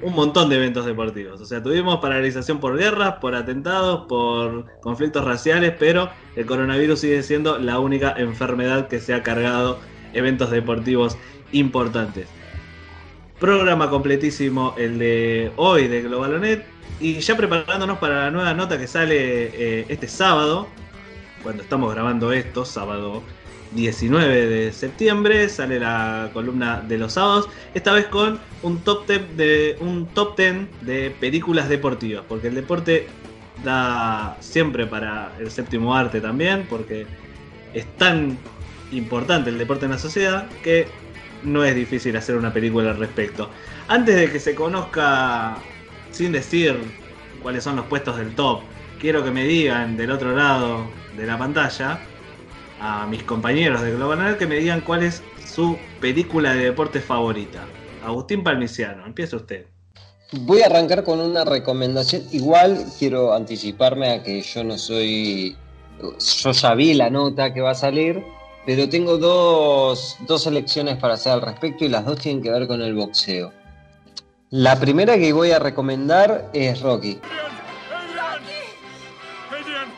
un 0.00 0.14
montón 0.14 0.48
de 0.48 0.56
eventos 0.56 0.86
deportivos. 0.86 1.40
O 1.40 1.44
sea, 1.44 1.62
tuvimos 1.62 1.98
paralización 2.00 2.60
por 2.60 2.76
guerras, 2.76 3.16
por 3.20 3.34
atentados, 3.34 4.06
por 4.06 4.66
conflictos 4.80 5.24
raciales, 5.24 5.74
pero 5.78 6.10
el 6.36 6.46
coronavirus 6.46 7.00
sigue 7.00 7.22
siendo 7.22 7.58
la 7.58 7.78
única 7.80 8.14
enfermedad 8.16 8.88
que 8.88 9.00
se 9.00 9.14
ha 9.14 9.22
cargado 9.22 9.78
eventos 10.12 10.50
deportivos 10.50 11.16
importantes. 11.52 12.28
Programa 13.40 13.90
completísimo 13.90 14.74
el 14.78 14.98
de 14.98 15.52
hoy 15.56 15.88
de 15.88 16.02
Globalonet. 16.02 16.66
Y 17.00 17.20
ya 17.20 17.36
preparándonos 17.36 17.98
para 17.98 18.24
la 18.24 18.30
nueva 18.32 18.54
nota 18.54 18.76
que 18.76 18.88
sale 18.88 19.14
eh, 19.16 19.86
este 19.88 20.08
sábado, 20.08 20.66
cuando 21.44 21.62
estamos 21.62 21.94
grabando 21.94 22.32
esto, 22.32 22.64
sábado 22.64 23.22
19 23.72 24.46
de 24.46 24.72
septiembre, 24.72 25.48
sale 25.48 25.78
la 25.78 26.30
columna 26.32 26.80
de 26.80 26.98
los 26.98 27.14
sábados, 27.14 27.48
esta 27.74 27.92
vez 27.92 28.06
con 28.06 28.38
un 28.62 28.78
top 28.80 29.06
10 29.06 29.36
de, 29.36 29.76
un 29.80 30.06
top 30.06 30.36
10 30.36 30.54
de 30.82 31.10
películas 31.10 31.68
deportivas, 31.68 32.24
porque 32.28 32.48
el 32.48 32.54
deporte 32.54 33.06
da 33.64 34.36
siempre 34.40 34.86
para 34.86 35.32
el 35.38 35.50
séptimo 35.50 35.94
arte 35.94 36.20
también, 36.20 36.66
porque 36.68 37.06
es 37.74 37.86
tan 37.96 38.38
importante 38.92 39.50
el 39.50 39.58
deporte 39.58 39.84
en 39.84 39.92
la 39.92 39.98
sociedad 39.98 40.48
que 40.62 40.86
no 41.42 41.64
es 41.64 41.74
difícil 41.74 42.16
hacer 42.16 42.36
una 42.36 42.52
película 42.52 42.90
al 42.90 42.96
respecto. 42.96 43.50
Antes 43.86 44.16
de 44.16 44.30
que 44.30 44.40
se 44.40 44.54
conozca, 44.54 45.56
sin 46.10 46.32
decir 46.32 46.76
cuáles 47.42 47.64
son 47.64 47.76
los 47.76 47.86
puestos 47.86 48.16
del 48.16 48.34
top, 48.34 48.62
quiero 48.98 49.22
que 49.22 49.30
me 49.30 49.44
digan 49.44 49.96
del 49.96 50.10
otro 50.10 50.34
lado 50.34 50.86
de 51.16 51.26
la 51.26 51.38
pantalla 51.38 52.00
a 52.80 53.06
mis 53.06 53.22
compañeros 53.22 53.82
de 53.82 53.92
Global 53.92 54.22
Net 54.22 54.36
que 54.36 54.46
me 54.46 54.56
digan 54.56 54.80
cuál 54.80 55.02
es 55.02 55.22
su 55.44 55.76
película 56.00 56.54
de 56.54 56.64
deporte 56.64 57.00
favorita. 57.00 57.66
Agustín 58.04 58.42
Palmiciano, 58.42 59.04
empieza 59.06 59.36
usted. 59.36 59.66
Voy 60.32 60.62
a 60.62 60.66
arrancar 60.66 61.04
con 61.04 61.20
una 61.20 61.44
recomendación. 61.44 62.22
Igual 62.32 62.84
quiero 62.98 63.32
anticiparme 63.32 64.10
a 64.10 64.22
que 64.22 64.42
yo 64.42 64.62
no 64.62 64.76
soy. 64.76 65.56
Yo 66.42 66.52
ya 66.52 66.74
vi 66.74 66.94
la 66.94 67.10
nota 67.10 67.52
que 67.52 67.60
va 67.60 67.70
a 67.70 67.74
salir, 67.74 68.22
pero 68.66 68.88
tengo 68.88 69.16
dos, 69.16 70.16
dos 70.26 70.46
elecciones 70.46 70.98
para 70.98 71.14
hacer 71.14 71.32
al 71.32 71.40
respecto 71.42 71.84
y 71.84 71.88
las 71.88 72.04
dos 72.04 72.18
tienen 72.20 72.42
que 72.42 72.50
ver 72.50 72.68
con 72.68 72.82
el 72.82 72.94
boxeo. 72.94 73.52
La 74.50 74.78
primera 74.78 75.16
que 75.16 75.32
voy 75.32 75.50
a 75.50 75.58
recomendar 75.58 76.50
es 76.52 76.80
Rocky. 76.80 77.18
Adrian, 79.50 79.88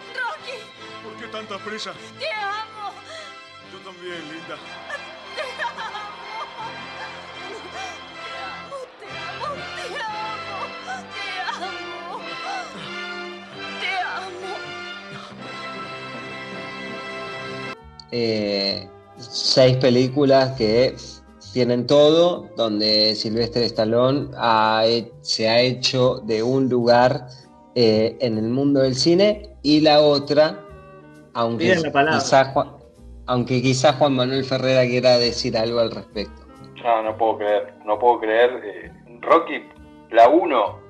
¿por 1.05 1.15
qué 1.21 1.27
tanta 1.27 1.59
prisa? 1.59 1.93
¡Te 2.19 2.27
amo! 2.31 2.70
Linda. 4.03 4.57
¡Te 5.37 5.43
amo! 5.63 6.37
Te 8.99 9.07
amo, 9.11 9.57
te 9.79 9.87
amo, 9.87 10.57
te 10.81 11.29
amo, 11.51 12.17
te 13.81 13.93
amo. 14.03 14.57
eh, 18.13 18.89
seis 19.19 19.77
películas 19.77 20.53
que 20.57 20.97
tienen 21.53 21.87
todo, 21.87 22.49
donde 22.57 23.15
Silvestre 23.15 23.67
Stallone 23.67 24.31
ha 24.37 24.83
se 25.21 25.49
ha 25.49 25.61
hecho 25.61 26.21
de 26.25 26.43
un 26.43 26.69
lugar 26.71 27.27
eh, 27.75 28.17
en 28.21 28.39
el 28.39 28.49
mundo 28.49 28.81
del 28.81 28.95
cine, 28.95 29.57
y 29.63 29.81
la 29.81 30.01
otra, 30.01 30.59
aunque 31.35 31.77
quizás 32.11 32.49
Juan, 32.55 32.80
aunque 33.31 33.63
quizás 33.63 33.95
Juan 33.95 34.17
Manuel 34.17 34.45
Ferrera 34.45 34.85
quiera 34.85 35.17
decir 35.17 35.57
algo 35.57 35.79
al 35.79 35.93
respecto. 35.93 36.43
No, 36.83 37.01
no 37.01 37.17
puedo 37.17 37.39
creer, 37.39 37.75
no 37.85 37.97
puedo 37.97 38.19
creer. 38.19 38.61
eh, 38.65 38.93
Rocky, 39.21 39.69
la 40.11 40.29
1, 40.29 40.81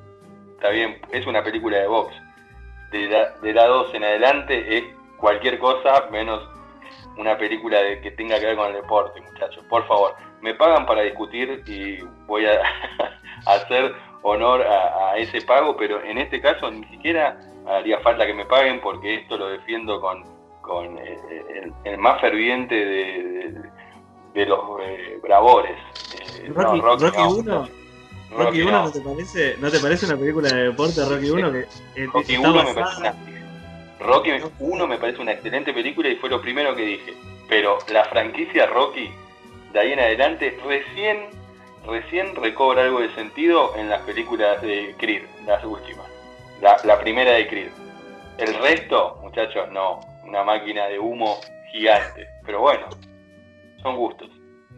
está 0.55 0.71
bien, 0.71 1.03
es 1.13 1.27
una 1.27 1.45
película 1.45 1.77
de 1.77 1.87
box. 1.87 2.15
De 2.93 3.09
la, 3.09 3.29
de 3.43 3.53
la 3.53 3.67
2 3.67 3.95
en 3.95 4.05
adelante 4.05 4.79
es 4.79 4.85
cualquier 5.19 5.59
cosa 5.59 6.09
menos 6.11 6.41
una 7.19 7.37
película 7.37 7.83
de, 7.83 8.01
que 8.01 8.13
tenga 8.13 8.41
que 8.41 8.47
ver 8.47 8.57
con 8.57 8.69
el 8.69 8.81
deporte, 8.81 9.21
muchachos. 9.21 9.63
Por 9.69 9.87
favor, 9.87 10.15
me 10.41 10.55
pagan 10.55 10.87
para 10.87 11.03
discutir 11.03 11.63
y 11.67 11.99
voy 12.27 12.47
a 12.47 12.59
hacer 13.47 13.93
honor 14.23 14.63
a, 14.63 15.11
a 15.11 15.17
ese 15.19 15.43
pago, 15.43 15.77
pero 15.77 16.03
en 16.03 16.17
este 16.17 16.41
caso 16.41 16.71
ni 16.71 16.87
siquiera 16.87 17.39
haría 17.67 18.01
falta 18.01 18.27
que 18.27 18.33
me 18.33 18.47
paguen 18.47 18.81
porque 18.81 19.17
esto 19.17 19.37
lo 19.37 19.49
defiendo 19.49 20.01
con, 20.01 20.40
con 20.71 20.97
eh, 20.99 21.19
el, 21.65 21.73
el 21.83 21.99
más 21.99 22.21
ferviente 22.21 22.75
de, 22.77 23.23
de- 23.23 23.71
de 24.35 24.47
los 24.47 24.61
eh, 24.81 25.19
bravores. 25.21 25.77
Eh, 26.39 26.49
no, 26.55 26.63
Rocky, 26.63 26.81
Rocky, 26.81 27.19
no. 27.19 27.31
1. 27.31 27.69
Rocky 28.31 28.45
Rocky 28.45 28.63
1 28.63 28.71
no. 28.71 28.85
no. 28.85 28.93
te 28.93 29.01
parece, 29.01 29.57
¿no 29.59 29.71
te 29.73 29.81
parece 29.81 30.07
una 30.07 30.17
película 30.17 30.49
de 30.51 30.63
deporte 30.69 31.05
Rocky 31.05 31.31
1 31.31 31.51
que 31.53 31.59
eh, 31.97 32.07
Rocky 32.15 32.35
está 32.37 32.49
1 32.51 32.63
me 32.65 32.75
parece 32.75 33.01
una 33.01 33.15
Rocky 33.99 34.31
1 34.61 34.87
me 34.87 34.99
parece 34.99 35.21
una 35.21 35.33
excelente 35.33 35.73
película 35.73 36.09
y 36.09 36.15
fue 36.17 36.31
lo 36.31 36.41
primero 36.41 36.77
que 36.77 36.83
dije. 36.83 37.15
Pero 37.49 37.79
la 37.93 38.05
franquicia 38.05 38.67
Rocky, 38.67 39.11
de 39.73 39.81
ahí 39.81 39.93
en 39.93 39.99
adelante, 39.99 40.57
recién, 40.65 41.31
recién 41.85 42.37
recobra 42.37 42.85
algo 42.85 43.01
de 43.01 43.13
sentido 43.17 43.75
en 43.77 43.89
las 43.91 44.03
películas 44.03 44.63
de 44.63 44.95
Creed, 44.99 45.25
las 45.47 45.65
últimas. 45.65 46.07
La, 46.63 46.77
la 46.85 47.01
primera 47.01 47.33
de 47.33 47.49
Creed. 47.49 47.71
El 48.39 48.55
resto, 48.55 49.19
muchachos, 49.23 49.69
no. 49.73 49.99
Una 50.31 50.45
máquina 50.45 50.87
de 50.87 50.97
humo 50.97 51.39
gigante. 51.73 52.29
Pero 52.47 52.61
bueno, 52.61 52.87
son 53.83 53.97
gustos. 53.97 54.29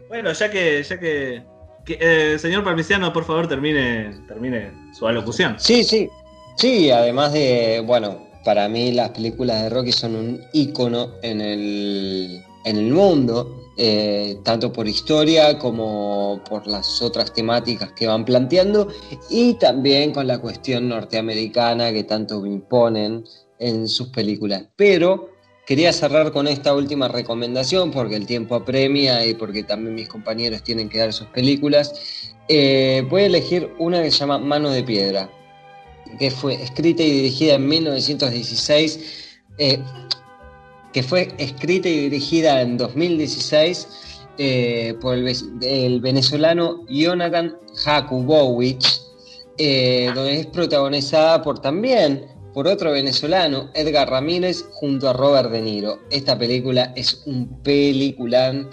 Bueno, 0.09 0.33
ya 0.33 0.49
que, 0.49 0.81
ya 0.81 0.99
que, 0.99 1.43
que, 1.85 1.97
eh, 2.01 2.39
señor 2.39 2.63
Parmiciano, 2.63 3.13
por 3.13 3.23
favor 3.23 3.47
termine, 3.47 4.15
termine 4.27 4.71
su 4.93 5.05
alocución. 5.05 5.59
Sí, 5.59 5.83
sí. 5.83 6.09
Sí, 6.57 6.89
además 6.89 7.33
de, 7.33 7.83
bueno, 7.85 8.29
para 8.43 8.67
mí 8.67 8.93
las 8.93 9.09
películas 9.11 9.61
de 9.61 9.69
Rocky 9.69 9.91
son 9.91 10.15
un 10.15 10.41
ícono 10.53 11.11
en 11.21 11.39
el, 11.39 12.43
en 12.65 12.77
el 12.77 12.91
mundo, 12.91 13.71
eh, 13.77 14.39
tanto 14.43 14.73
por 14.73 14.87
historia 14.87 15.59
como 15.59 16.41
por 16.49 16.65
las 16.65 16.99
otras 17.03 17.31
temáticas 17.31 17.91
que 17.91 18.07
van 18.07 18.25
planteando 18.25 18.87
y 19.29 19.53
también 19.55 20.13
con 20.13 20.25
la 20.25 20.39
cuestión 20.39 20.89
norteamericana 20.89 21.91
que 21.91 22.05
tanto 22.05 22.43
imponen 22.43 23.23
en 23.59 23.87
sus 23.87 24.07
películas. 24.07 24.65
Pero 24.75 25.32
quería 25.65 25.93
cerrar 25.93 26.31
con 26.31 26.47
esta 26.47 26.73
última 26.73 27.07
recomendación 27.07 27.91
porque 27.91 28.15
el 28.15 28.25
tiempo 28.25 28.55
apremia 28.55 29.25
y 29.25 29.33
porque 29.33 29.63
también 29.63 29.95
mis 29.95 30.07
compañeros 30.07 30.63
tienen 30.63 30.89
que 30.89 30.99
dar 30.99 31.13
sus 31.13 31.27
películas. 31.27 32.33
Eh, 32.47 33.05
voy 33.09 33.23
a 33.23 33.25
elegir 33.27 33.73
una 33.79 34.01
que 34.01 34.11
se 34.11 34.19
llama 34.19 34.37
Mano 34.37 34.69
de 34.69 34.83
Piedra 34.83 35.29
que 36.19 36.31
fue 36.31 36.61
escrita 36.61 37.03
y 37.03 37.11
dirigida 37.11 37.55
en 37.55 37.67
1916, 37.67 39.39
eh, 39.57 39.79
que 40.91 41.03
fue 41.03 41.33
escrita 41.37 41.89
y 41.89 42.01
dirigida 42.01 42.61
en 42.61 42.77
2016 42.77 43.87
eh, 44.37 44.95
por 45.01 45.15
el, 45.15 45.35
el 45.61 46.01
venezolano 46.01 46.85
Jonathan 46.87 47.55
Jakubowicz, 47.83 49.01
eh, 49.57 50.11
donde 50.13 50.41
es 50.41 50.45
protagonizada 50.47 51.41
por 51.41 51.59
también 51.59 52.25
por 52.53 52.67
otro 52.67 52.91
venezolano, 52.91 53.69
Edgar 53.73 54.09
Ramírez, 54.09 54.65
junto 54.71 55.09
a 55.09 55.13
Robert 55.13 55.49
De 55.49 55.61
Niro. 55.61 55.99
Esta 56.11 56.37
película 56.37 56.93
es 56.95 57.23
un 57.25 57.61
peliculán 57.63 58.69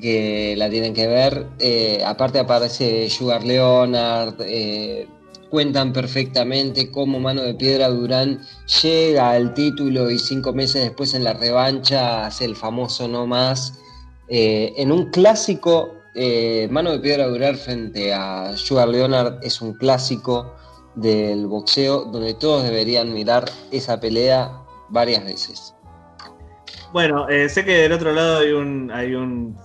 que 0.00 0.54
la 0.56 0.70
tienen 0.70 0.94
que 0.94 1.06
ver. 1.06 1.46
Eh, 1.58 2.02
aparte 2.04 2.38
aparece 2.38 3.10
Sugar 3.10 3.44
Leonard, 3.44 4.36
eh, 4.40 5.06
cuentan 5.50 5.92
perfectamente 5.92 6.90
cómo 6.90 7.20
Mano 7.20 7.42
de 7.42 7.54
Piedra 7.54 7.88
Durán 7.88 8.40
llega 8.82 9.30
al 9.30 9.52
título 9.52 10.10
y 10.10 10.18
cinco 10.18 10.52
meses 10.52 10.82
después 10.82 11.12
en 11.12 11.24
la 11.24 11.34
revancha 11.34 12.26
hace 12.26 12.46
el 12.46 12.56
famoso 12.56 13.06
no 13.06 13.26
más. 13.26 13.74
Eh, 14.28 14.72
en 14.76 14.92
un 14.92 15.10
clásico, 15.10 15.96
Mano 16.70 16.92
de 16.92 16.98
Piedra 16.98 17.26
Durán 17.26 17.56
frente 17.56 18.12
a 18.12 18.56
Sugar 18.56 18.88
Leonard 18.88 19.38
es 19.42 19.60
un 19.60 19.74
clásico 19.74 20.54
del 20.94 21.46
boxeo 21.46 22.04
donde 22.04 22.34
todos 22.34 22.64
deberían 22.64 23.12
mirar 23.12 23.50
esa 23.70 24.00
pelea 24.00 24.52
varias 24.88 25.24
veces. 25.24 25.74
Bueno, 26.92 27.28
eh, 27.28 27.48
sé 27.48 27.64
que 27.64 27.82
del 27.82 27.92
otro 27.92 28.12
lado 28.12 28.38
hay 28.38 28.50
un, 28.50 28.90
hay 28.92 29.14
un 29.14 29.56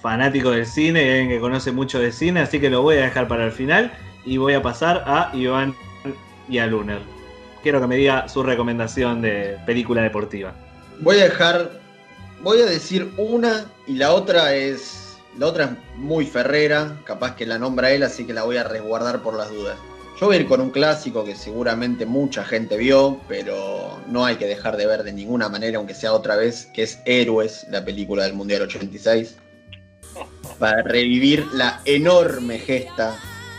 fanático 0.00 0.50
del 0.50 0.66
cine, 0.66 1.04
y 1.04 1.10
alguien 1.10 1.28
que 1.28 1.40
conoce 1.40 1.72
mucho 1.72 1.98
de 1.98 2.12
cine, 2.12 2.40
así 2.40 2.60
que 2.60 2.70
lo 2.70 2.82
voy 2.82 2.96
a 2.96 3.02
dejar 3.02 3.26
para 3.26 3.44
el 3.46 3.52
final 3.52 3.92
y 4.24 4.36
voy 4.36 4.54
a 4.54 4.62
pasar 4.62 5.02
a 5.06 5.30
Iván 5.34 5.74
y 6.48 6.58
a 6.58 6.66
Luner. 6.66 7.00
Quiero 7.62 7.80
que 7.80 7.86
me 7.86 7.96
diga 7.96 8.28
su 8.28 8.42
recomendación 8.42 9.20
de 9.20 9.58
película 9.66 10.02
deportiva. 10.02 10.54
Voy 11.00 11.18
a 11.18 11.24
dejar. 11.24 11.80
Voy 12.42 12.60
a 12.60 12.66
decir 12.66 13.12
una 13.16 13.66
y 13.88 13.94
la 13.94 14.12
otra 14.12 14.54
es 14.54 15.18
La 15.36 15.46
otra 15.46 15.64
es 15.64 15.70
muy 15.96 16.24
ferrera, 16.24 16.96
capaz 17.04 17.34
que 17.34 17.46
la 17.46 17.58
nombra 17.58 17.90
él, 17.90 18.04
así 18.04 18.24
que 18.24 18.32
la 18.32 18.44
voy 18.44 18.56
a 18.56 18.64
resguardar 18.64 19.22
por 19.22 19.34
las 19.34 19.50
dudas. 19.50 19.76
Yo 20.20 20.26
voy 20.26 20.34
a 20.34 20.40
ir 20.40 20.48
con 20.48 20.60
un 20.60 20.70
clásico 20.70 21.24
que 21.24 21.36
seguramente 21.36 22.04
mucha 22.04 22.44
gente 22.44 22.76
vio, 22.76 23.20
pero 23.28 24.00
no 24.08 24.24
hay 24.24 24.34
que 24.34 24.46
dejar 24.46 24.76
de 24.76 24.84
ver 24.84 25.04
de 25.04 25.12
ninguna 25.12 25.48
manera, 25.48 25.78
aunque 25.78 25.94
sea 25.94 26.12
otra 26.12 26.34
vez, 26.34 26.66
que 26.74 26.82
es 26.82 26.98
Héroes, 27.04 27.66
la 27.70 27.84
película 27.84 28.24
del 28.24 28.34
Mundial 28.34 28.62
86. 28.62 29.36
Para 30.58 30.82
revivir 30.82 31.46
la 31.52 31.82
enorme 31.84 32.58
gesta 32.58 33.16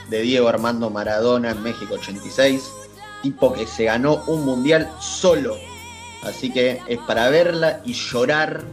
de 0.10 0.22
Diego 0.22 0.50
Armando 0.50 0.90
Maradona 0.90 1.52
en 1.52 1.64
México 1.64 1.94
86. 1.94 2.70
Tipo 3.24 3.54
que 3.54 3.66
se 3.66 3.86
ganó 3.86 4.26
un 4.28 4.44
mundial 4.44 4.92
solo. 5.00 5.56
Así 6.24 6.52
que 6.52 6.82
es 6.88 7.00
para 7.08 7.30
verla 7.30 7.80
y 7.86 7.94
llorar 7.94 8.66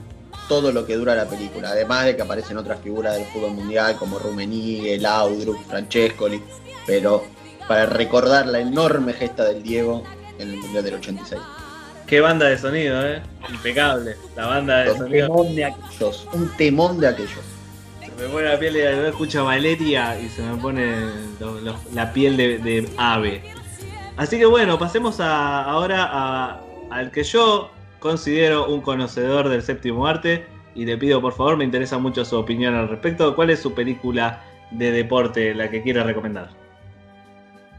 todo 0.49 0.73
lo 0.73 0.87
que 0.87 0.97
dura 0.97 1.15
la 1.15 1.29
película. 1.29 1.69
Además 1.71 2.07
de 2.07 2.17
que 2.17 2.23
aparecen 2.23 2.59
otras 2.59 2.81
figuras 2.81 3.15
del 3.15 3.27
fútbol 3.27 3.53
mundial 3.53 3.97
como 3.97 4.19
Rummenigge, 4.19 4.99
Laudrup, 4.99 5.65
Francescoli. 5.69 6.43
Pero 6.85 7.36
para 7.69 7.87
recordar 7.87 8.47
la 8.47 8.61
enorme 8.61 9.13
gesta 9.13 9.45
del 9.45 9.63
Diego 9.63 10.05
en 10.39 10.51
el 10.51 10.57
mundial 10.59 10.85
del 10.85 10.95
86. 10.95 11.41
Qué 12.07 12.21
banda 12.21 12.47
de 12.47 12.57
sonido, 12.59 13.05
¿eh? 13.05 13.21
Impecable. 13.51 14.17
La 14.37 14.47
banda 14.47 14.85
de 14.85 14.93
Un 14.93 14.99
sonido. 14.99 15.27
temón 15.29 15.55
de 15.57 15.65
aquellos. 15.65 16.29
Un 16.33 16.49
temón 16.57 17.01
de 17.01 17.09
aquellos. 17.09 17.41
Se 18.01 18.23
me 18.23 18.29
pone 18.29 18.49
la 18.49 18.59
piel 18.59 18.75
de 18.75 18.97
no 18.97 19.07
escucho 19.07 19.41
a 19.41 19.45
Valeria 19.45 20.19
y 20.21 20.29
se 20.29 20.43
me 20.43 20.57
pone 20.57 20.97
lo- 21.41 21.61
lo- 21.61 21.77
la 21.93 22.13
piel 22.13 22.37
de, 22.37 22.59
de 22.59 22.89
ave. 22.97 23.43
Así 24.17 24.39
que 24.39 24.47
bueno, 24.47 24.79
pasemos 24.79 25.19
a- 25.21 25.65
ahora 25.65 26.09
a- 26.11 26.61
al 26.91 27.11
que 27.11 27.25
yo 27.25 27.71
considero 27.99 28.69
un 28.73 28.81
conocedor 28.83 29.49
del 29.49 29.63
séptimo 29.63 30.07
arte 30.07 30.47
y 30.77 30.85
le 30.85 30.97
pido 30.97 31.21
por 31.21 31.33
favor, 31.33 31.57
me 31.57 31.65
interesa 31.65 31.99
mucho 31.99 32.25
su 32.25 32.37
opinión 32.39 32.75
al 32.75 32.89
respecto. 32.89 33.35
¿Cuál 33.35 33.51
es 33.51 33.59
su 33.61 33.75
película 33.75 34.45
de 34.71 34.93
deporte 34.93 35.55
la 35.55 35.69
que 35.71 35.83
quiera 35.83 36.05
recomendar? 36.05 36.51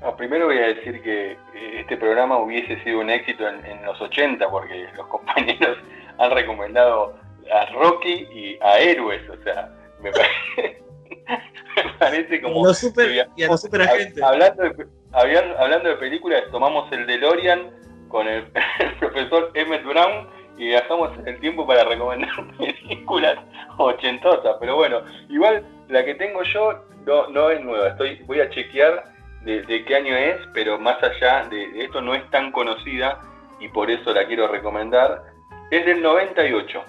No, 0.02 0.16
primero 0.16 0.46
voy 0.46 0.58
a 0.60 0.68
decir 0.68 1.02
que 1.02 1.32
eh, 1.32 1.38
este 1.80 1.98
programa 1.98 2.38
hubiese 2.38 2.82
sido 2.84 3.00
un 3.00 3.10
éxito 3.10 3.48
en, 3.48 3.66
en 3.66 3.84
los 3.86 4.00
80 4.00 4.50
porque 4.50 4.88
los 4.96 5.08
compañeros 5.08 5.78
han 6.20 6.32
recomendado 6.32 7.16
a 7.52 7.66
Rocky 7.74 8.28
y 8.32 8.60
a 8.62 8.80
Héroes, 8.80 9.22
o 9.30 9.42
sea, 9.44 9.70
me 10.02 10.12
parece, 10.12 10.82
me 11.84 11.94
parece 12.00 12.42
como... 12.42 12.66
Los 12.66 12.78
super- 12.80 13.08
que 13.08 13.26
y 13.36 13.44
a 13.44 13.48
los 13.48 13.62
superagentes. 13.62 14.18
hab- 14.24 14.28
Hablando 14.28 14.64
de, 14.64 15.56
hablando 15.58 15.90
de 15.90 15.96
películas, 15.96 16.44
tomamos 16.52 16.92
el 16.92 17.08
DeLorean 17.08 17.72
con 18.10 18.28
el, 18.28 18.46
el 18.80 18.94
profesor 19.00 19.52
Emmett 19.54 19.84
Brown 19.84 20.28
y 20.58 20.68
viajamos 20.68 21.12
el 21.26 21.40
tiempo 21.40 21.66
para 21.66 21.84
recomendar 21.86 22.30
películas 22.58 23.38
ochentosas, 23.78 24.58
pero 24.60 24.76
bueno, 24.76 25.02
igual 25.30 25.64
la 25.88 26.04
que 26.04 26.16
tengo 26.16 26.42
yo 26.44 26.84
no, 27.06 27.28
no 27.30 27.50
es 27.52 27.62
nueva, 27.62 27.90
estoy 27.90 28.16
voy 28.26 28.42
a 28.42 28.50
chequear 28.50 29.04
de, 29.44 29.86
qué 29.86 29.96
año 29.96 30.16
es, 30.16 30.38
pero 30.54 30.80
más 30.80 31.02
allá 31.02 31.48
de, 31.50 31.84
esto 31.84 32.02
no 32.02 32.14
es 32.14 32.30
tan 32.32 32.52
conocida 32.52 33.22
y 33.60 33.68
por 33.70 33.90
eso 33.90 34.14
la 34.14 34.26
quiero 34.26 34.48
recomendar. 34.48 35.24
Es 35.72 35.86
del 35.86 36.02
98, 36.02 36.84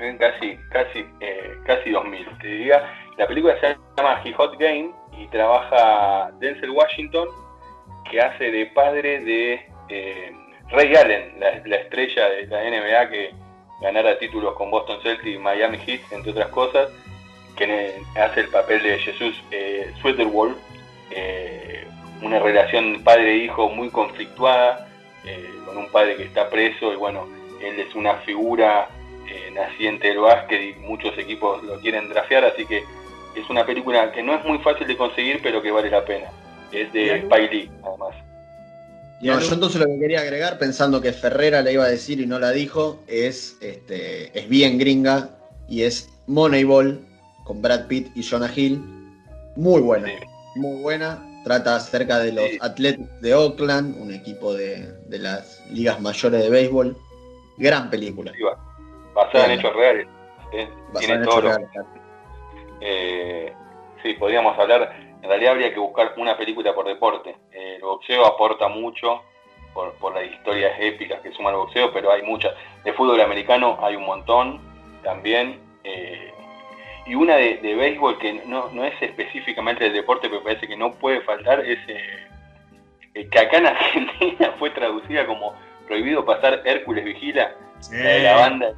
eh, 0.00 0.16
casi, 0.18 0.56
casi, 0.70 1.06
eh, 1.20 1.54
casi 1.66 1.90
2000, 1.90 2.38
te 2.38 2.46
diría. 2.46 2.94
La 3.16 3.26
película 3.26 3.58
se 3.60 3.76
llama 3.96 4.20
He 4.24 4.32
Hot 4.32 4.58
Game 4.58 4.92
y 5.18 5.26
trabaja 5.28 6.30
Denzel 6.40 6.70
Washington, 6.70 7.28
que 8.10 8.20
hace 8.20 8.50
de 8.50 8.66
padre 8.66 9.20
de 9.20 9.66
eh, 9.88 10.32
Ray 10.70 10.94
Allen, 10.96 11.38
la, 11.38 11.60
la 11.64 11.76
estrella 11.76 12.28
de 12.28 12.46
la 12.46 12.62
NBA 12.62 13.10
que 13.10 13.34
ganara 13.80 14.18
títulos 14.18 14.54
con 14.54 14.70
Boston 14.70 15.00
Celtics 15.02 15.36
y 15.36 15.38
Miami 15.38 15.78
Heat, 15.78 16.00
entre 16.12 16.30
otras 16.32 16.48
cosas, 16.48 16.90
que 17.56 18.00
hace 18.16 18.40
el 18.40 18.48
papel 18.48 18.82
de 18.82 18.98
Jesús 18.98 19.42
eh, 19.50 19.92
eh, 21.14 21.86
una 22.22 22.38
relación 22.38 23.02
padre-hijo 23.04 23.68
muy 23.70 23.90
conflictuada, 23.90 24.88
eh, 25.24 25.48
con 25.64 25.76
un 25.76 25.88
padre 25.90 26.16
que 26.16 26.24
está 26.24 26.50
preso 26.50 26.92
y 26.92 26.96
bueno, 26.96 27.28
él 27.62 27.78
es 27.80 27.94
una 27.94 28.16
figura 28.16 28.88
eh, 29.28 29.50
naciente 29.52 30.08
del 30.08 30.18
básquet 30.18 30.60
y 30.60 30.80
muchos 30.80 31.16
equipos 31.16 31.62
lo 31.62 31.78
quieren 31.80 32.08
drafear, 32.08 32.44
así 32.44 32.66
que 32.66 32.84
es 33.34 33.48
una 33.48 33.64
película 33.64 34.12
que 34.12 34.22
no 34.22 34.34
es 34.34 34.44
muy 34.44 34.58
fácil 34.58 34.86
de 34.86 34.96
conseguir, 34.96 35.40
pero 35.42 35.62
que 35.62 35.70
vale 35.70 35.90
la 35.90 36.04
pena. 36.04 36.28
Es 36.72 36.92
de 36.92 37.18
Spike 37.18 37.54
Lee, 37.54 37.70
además. 37.84 38.14
No, 39.20 39.40
yo 39.40 39.54
entonces 39.54 39.80
lo 39.80 39.86
que 39.86 39.98
quería 39.98 40.20
agregar, 40.20 40.58
pensando 40.58 41.00
que 41.00 41.12
Ferrera 41.12 41.62
la 41.62 41.70
iba 41.70 41.84
a 41.84 41.88
decir 41.88 42.20
y 42.20 42.26
no 42.26 42.38
la 42.38 42.50
dijo, 42.50 43.02
es, 43.06 43.56
este, 43.60 44.38
es 44.38 44.48
bien 44.48 44.78
gringa 44.78 45.30
y 45.68 45.82
es 45.82 46.10
Moneyball 46.26 47.00
con 47.44 47.62
Brad 47.62 47.86
Pitt 47.86 48.08
y 48.14 48.22
Jonah 48.22 48.52
Hill. 48.54 48.82
Muy 49.56 49.80
buena, 49.80 50.10
muy 50.56 50.80
buena. 50.82 51.22
Trata 51.44 51.76
acerca 51.76 52.18
de 52.18 52.32
los 52.32 52.44
Athletics 52.60 53.20
de 53.20 53.34
Oakland, 53.34 54.00
un 54.00 54.12
equipo 54.12 54.54
de, 54.54 54.92
de 55.08 55.18
las 55.18 55.62
ligas 55.70 56.00
mayores 56.00 56.42
de 56.42 56.50
béisbol. 56.50 56.96
Gran 57.58 57.90
película. 57.90 58.32
Basada 59.14 59.46
en 59.46 59.58
hechos 59.58 59.74
reales. 59.76 60.06
¿eh? 60.52 60.68
Tiene 60.98 61.14
en 61.14 61.22
todo 61.24 61.38
hechos 61.40 61.44
reales. 61.44 61.68
Eh, 62.80 63.52
sí, 64.02 64.14
podríamos 64.14 64.58
hablar. 64.58 64.94
En 65.22 65.28
realidad 65.28 65.52
habría 65.52 65.72
que 65.72 65.80
buscar 65.80 66.14
una 66.16 66.36
película 66.36 66.74
por 66.74 66.86
deporte. 66.86 67.36
Eh, 67.52 67.76
el 67.76 67.82
boxeo 67.82 68.26
aporta 68.26 68.68
mucho 68.68 69.22
por, 69.72 69.92
por 69.94 70.14
las 70.14 70.24
historias 70.30 70.72
épicas 70.80 71.20
que 71.20 71.32
suma 71.32 71.50
el 71.50 71.56
boxeo, 71.56 71.92
pero 71.92 72.10
hay 72.10 72.22
muchas. 72.22 72.52
De 72.84 72.92
fútbol 72.92 73.20
americano 73.20 73.78
hay 73.80 73.96
un 73.96 74.04
montón 74.04 74.60
también. 75.02 75.60
eh, 75.84 76.33
y 77.06 77.14
una 77.14 77.36
de, 77.36 77.58
de 77.58 77.74
béisbol 77.74 78.18
que 78.18 78.32
no, 78.46 78.70
no 78.70 78.84
es 78.84 78.94
específicamente 79.00 79.84
del 79.84 79.92
deporte, 79.92 80.28
pero 80.28 80.42
parece 80.42 80.66
que 80.66 80.76
no 80.76 80.92
puede 80.92 81.20
faltar, 81.22 81.60
es 81.60 81.78
eh, 81.88 82.26
eh, 83.14 83.28
que 83.28 83.38
acá 83.38 83.58
en 83.58 83.66
Argentina 83.66 84.54
fue 84.58 84.70
traducida 84.70 85.26
como 85.26 85.54
Prohibido 85.86 86.24
pasar 86.24 86.62
Hércules 86.64 87.04
Vigila. 87.04 87.54
La, 87.90 87.98
de 87.98 88.22
la 88.22 88.36
banda 88.36 88.74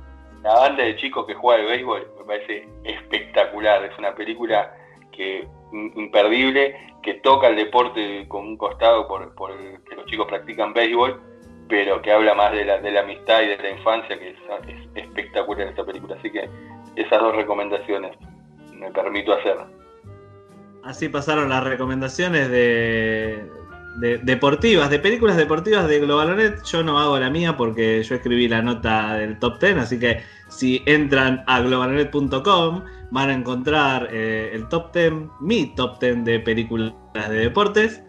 la 0.47 0.55
banda 0.55 0.85
de 0.85 0.97
chicos 0.97 1.27
que 1.27 1.35
juega 1.35 1.61
al 1.61 1.69
béisbol 1.69 2.07
me 2.19 2.25
parece 2.25 2.69
espectacular. 2.85 3.85
Es 3.85 3.99
una 3.99 4.15
película 4.15 4.73
que 5.11 5.47
imperdible, 5.73 6.77
que 7.03 7.15
toca 7.15 7.49
el 7.49 7.57
deporte 7.57 8.27
con 8.29 8.47
un 8.47 8.57
costado 8.57 9.09
por, 9.09 9.35
por 9.35 9.51
el 9.51 9.83
que 9.83 9.97
los 9.97 10.07
chicos 10.07 10.29
practican 10.29 10.73
béisbol, 10.73 11.21
pero 11.69 12.01
que 12.01 12.13
habla 12.13 12.35
más 12.35 12.53
de 12.53 12.65
la, 12.65 12.79
de 12.79 12.93
la 12.93 13.01
amistad 13.01 13.43
y 13.43 13.49
de 13.49 13.59
la 13.59 13.71
infancia, 13.71 14.17
que 14.19 14.31
es, 14.31 14.37
es 14.69 15.05
espectacular 15.05 15.67
esta 15.67 15.85
película. 15.85 16.15
Así 16.17 16.31
que 16.31 16.49
esas 16.97 17.21
dos 17.21 17.35
recomendaciones 17.37 18.17
me 18.75 18.91
permito 18.91 19.33
hacer. 19.33 19.57
Así 20.85 21.09
pasaron 21.09 21.49
las 21.49 21.65
recomendaciones 21.65 22.49
de, 22.51 23.45
de- 24.01 24.19
deportivas, 24.19 24.89
de 24.91 24.99
películas 24.99 25.37
deportivas 25.37 25.89
de 25.89 25.99
Globalonet. 26.01 26.63
Yo 26.65 26.83
no 26.83 26.99
hago 26.99 27.19
la 27.19 27.29
mía 27.31 27.57
porque 27.57 28.03
yo 28.03 28.15
escribí 28.15 28.49
la 28.49 28.63
nota 28.63 29.15
del 29.15 29.39
top 29.39 29.59
10, 29.61 29.79
así 29.79 29.99
que 29.99 30.23
si 30.49 30.83
entran 30.87 31.43
a 31.47 31.61
globalonet.com 31.61 32.85
van 33.11 33.31
a 33.31 33.35
encontrar 33.35 34.09
eh, 34.13 34.51
el 34.53 34.69
top 34.69 34.93
10, 34.93 35.13
mi 35.41 35.75
top 35.75 35.99
10 36.01 36.25
de 36.25 36.41
películas 36.41 36.93
de 37.15 37.37
deportes. 37.39 38.03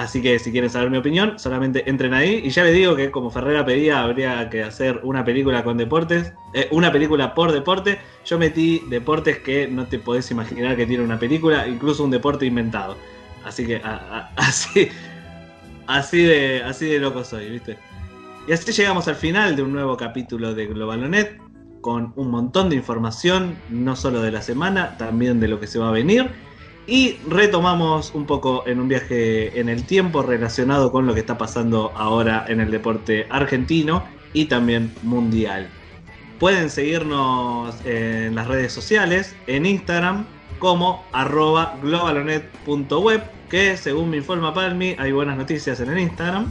Así 0.00 0.22
que 0.22 0.38
si 0.38 0.50
quieren 0.50 0.70
saber 0.70 0.88
mi 0.88 0.96
opinión, 0.96 1.38
solamente 1.38 1.88
entren 1.88 2.14
ahí. 2.14 2.40
Y 2.42 2.48
ya 2.48 2.64
les 2.64 2.72
digo 2.72 2.96
que 2.96 3.10
como 3.10 3.30
Ferrera 3.30 3.66
pedía, 3.66 4.02
habría 4.02 4.48
que 4.48 4.62
hacer 4.62 4.98
una 5.02 5.26
película 5.26 5.62
con 5.62 5.76
deportes, 5.76 6.32
eh, 6.54 6.68
una 6.70 6.90
película 6.90 7.34
por 7.34 7.52
deporte. 7.52 7.98
Yo 8.24 8.38
metí 8.38 8.82
deportes 8.88 9.40
que 9.40 9.68
no 9.68 9.88
te 9.88 9.98
podés 9.98 10.30
imaginar 10.30 10.74
que 10.74 10.86
tiene 10.86 11.04
una 11.04 11.18
película, 11.18 11.68
incluso 11.68 12.02
un 12.02 12.10
deporte 12.10 12.46
inventado. 12.46 12.96
Así 13.44 13.66
que 13.66 13.82
así, 14.36 14.88
así 15.86 16.22
de, 16.22 16.62
así 16.62 16.86
de 16.86 16.98
loco 16.98 17.22
soy, 17.22 17.50
¿viste? 17.50 17.76
Y 18.48 18.52
así 18.52 18.72
llegamos 18.72 19.06
al 19.06 19.16
final 19.16 19.54
de 19.54 19.60
un 19.60 19.72
nuevo 19.72 19.98
capítulo 19.98 20.54
de 20.54 20.64
Globalonet, 20.64 21.38
con 21.82 22.14
un 22.16 22.30
montón 22.30 22.70
de 22.70 22.76
información, 22.76 23.54
no 23.68 23.96
solo 23.96 24.22
de 24.22 24.30
la 24.30 24.40
semana, 24.40 24.96
también 24.96 25.40
de 25.40 25.48
lo 25.48 25.60
que 25.60 25.66
se 25.66 25.78
va 25.78 25.90
a 25.90 25.92
venir. 25.92 26.30
Y 26.86 27.16
retomamos 27.28 28.12
un 28.14 28.26
poco 28.26 28.64
en 28.66 28.80
un 28.80 28.88
viaje 28.88 29.60
en 29.60 29.68
el 29.68 29.84
tiempo 29.84 30.22
relacionado 30.22 30.90
con 30.90 31.06
lo 31.06 31.14
que 31.14 31.20
está 31.20 31.38
pasando 31.38 31.92
ahora 31.94 32.44
en 32.48 32.60
el 32.60 32.70
deporte 32.70 33.26
argentino 33.30 34.04
y 34.32 34.46
también 34.46 34.92
mundial. 35.02 35.68
Pueden 36.38 36.70
seguirnos 36.70 37.74
en 37.84 38.34
las 38.34 38.48
redes 38.48 38.72
sociales, 38.72 39.36
en 39.46 39.66
Instagram 39.66 40.26
como 40.58 41.04
arroba 41.12 41.76
globalonet.web, 41.82 43.22
que 43.48 43.76
según 43.76 44.10
me 44.10 44.18
informa 44.18 44.54
Palmi 44.54 44.94
hay 44.98 45.12
buenas 45.12 45.36
noticias 45.36 45.80
en 45.80 45.90
el 45.90 45.98
Instagram. 45.98 46.50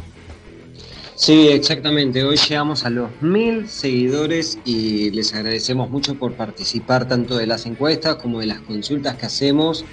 Sí, 1.16 1.50
exactamente. 1.50 2.24
Hoy 2.24 2.38
llegamos 2.38 2.86
a 2.86 2.90
los 2.90 3.10
mil 3.22 3.68
seguidores 3.68 4.58
y 4.64 5.12
les 5.12 5.34
agradecemos 5.34 5.90
mucho 5.90 6.16
por 6.16 6.34
participar 6.34 7.10
tanto 7.10 7.38
de 7.38 7.46
las 7.46 7.66
encuestas 7.66 8.16
como 8.16 8.40
de 8.40 8.46
las 8.46 8.62
consultas 8.62 9.18
que 9.18 9.26
hacemos 9.26 9.84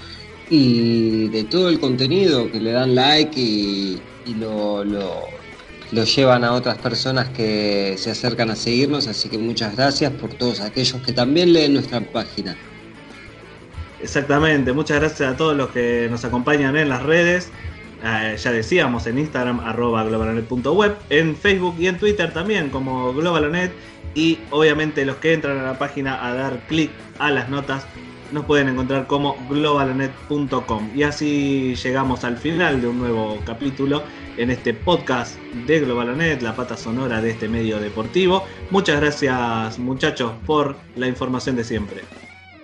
y 0.48 1.28
de 1.28 1.44
todo 1.44 1.68
el 1.68 1.80
contenido 1.80 2.50
que 2.50 2.60
le 2.60 2.72
dan 2.72 2.94
like 2.94 3.38
y, 3.40 4.00
lo, 4.38 4.84
lo- 4.84 5.26
llevan 6.04 6.44
a 6.44 6.52
otras 6.52 6.78
personas 6.78 7.28
que 7.30 7.94
se 7.98 8.10
acercan 8.10 8.50
a 8.50 8.56
seguirnos. 8.56 9.06
Así 9.08 9.28
que 9.28 9.38
muchas 9.38 9.76
gracias 9.76 10.12
por 10.12 10.30
todos 10.34 10.60
aquellos 10.60 11.00
que 11.02 11.12
también 11.12 11.52
leen 11.52 11.74
nuestra 11.74 12.00
página. 12.00 12.56
Exactamente, 14.02 14.72
muchas 14.72 15.00
gracias 15.00 15.32
a 15.32 15.36
todos 15.36 15.56
los 15.56 15.70
que 15.70 16.08
nos 16.10 16.24
acompañan 16.24 16.76
en 16.76 16.88
las 16.88 17.02
redes. 17.02 17.50
Eh, 18.04 18.36
ya 18.36 18.52
decíamos 18.52 19.06
en 19.06 19.18
Instagram, 19.18 19.60
arroba 19.60 20.04
globalonet.web, 20.04 20.96
en 21.08 21.34
Facebook 21.34 21.76
y 21.78 21.86
en 21.86 21.98
Twitter 21.98 22.32
también 22.32 22.68
como 22.68 23.12
globalonet. 23.14 23.72
Y 24.14 24.38
obviamente 24.50 25.04
los 25.04 25.16
que 25.16 25.32
entran 25.32 25.58
a 25.58 25.62
la 25.62 25.78
página 25.78 26.26
a 26.26 26.34
dar 26.34 26.66
clic 26.68 26.90
a 27.18 27.30
las 27.30 27.48
notas 27.48 27.86
nos 28.32 28.44
pueden 28.44 28.68
encontrar 28.68 29.06
como 29.06 29.36
globalonet.com. 29.48 30.90
Y 30.94 31.02
así 31.02 31.74
llegamos 31.74 32.24
al 32.24 32.36
final 32.36 32.80
de 32.80 32.88
un 32.88 32.98
nuevo 32.98 33.38
capítulo 33.44 34.02
en 34.36 34.50
este 34.50 34.74
podcast 34.74 35.36
de 35.66 35.80
Globalonet, 35.80 36.42
la 36.42 36.54
pata 36.54 36.76
sonora 36.76 37.20
de 37.20 37.30
este 37.30 37.48
medio 37.48 37.80
deportivo. 37.80 38.44
Muchas 38.70 39.00
gracias 39.00 39.78
muchachos 39.78 40.32
por 40.46 40.76
la 40.96 41.06
información 41.08 41.56
de 41.56 41.64
siempre. 41.64 42.02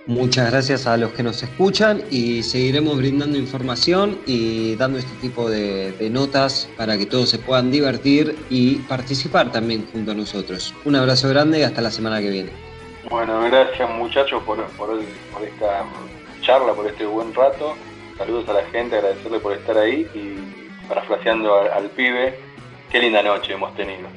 Muchas 0.05 0.51
gracias 0.51 0.85
a 0.85 0.97
los 0.97 1.13
que 1.13 1.23
nos 1.23 1.41
escuchan 1.43 2.01
y 2.11 2.43
seguiremos 2.43 2.97
brindando 2.97 3.37
información 3.37 4.17
y 4.25 4.75
dando 4.75 4.99
este 4.99 5.13
tipo 5.21 5.49
de, 5.49 5.93
de, 5.93 6.09
notas 6.09 6.67
para 6.75 6.97
que 6.97 7.05
todos 7.05 7.29
se 7.29 7.39
puedan 7.39 7.71
divertir 7.71 8.35
y 8.49 8.75
participar 8.79 9.53
también 9.53 9.87
junto 9.93 10.11
a 10.11 10.15
nosotros. 10.15 10.73
Un 10.83 10.97
abrazo 10.97 11.29
grande 11.29 11.59
y 11.59 11.63
hasta 11.63 11.81
la 11.81 11.89
semana 11.89 12.19
que 12.19 12.29
viene. 12.29 12.72
Bueno, 13.13 13.43
gracias 13.43 13.87
muchachos 13.91 14.41
por, 14.41 14.57
por, 14.69 14.89
por 15.31 15.43
esta 15.43 15.85
charla, 16.41 16.73
por 16.73 16.87
este 16.87 17.05
buen 17.05 17.31
rato. 17.31 17.75
Saludos 18.17 18.49
a 18.49 18.53
la 18.53 18.63
gente, 18.71 18.95
agradecerle 18.95 19.39
por 19.39 19.53
estar 19.53 19.77
ahí 19.77 20.07
y 20.15 20.87
parafraseando 20.87 21.59
al, 21.59 21.69
al 21.73 21.89
pibe, 21.91 22.39
qué 22.91 22.99
linda 22.99 23.21
noche 23.21 23.53
hemos 23.53 23.71
tenido 23.75 24.07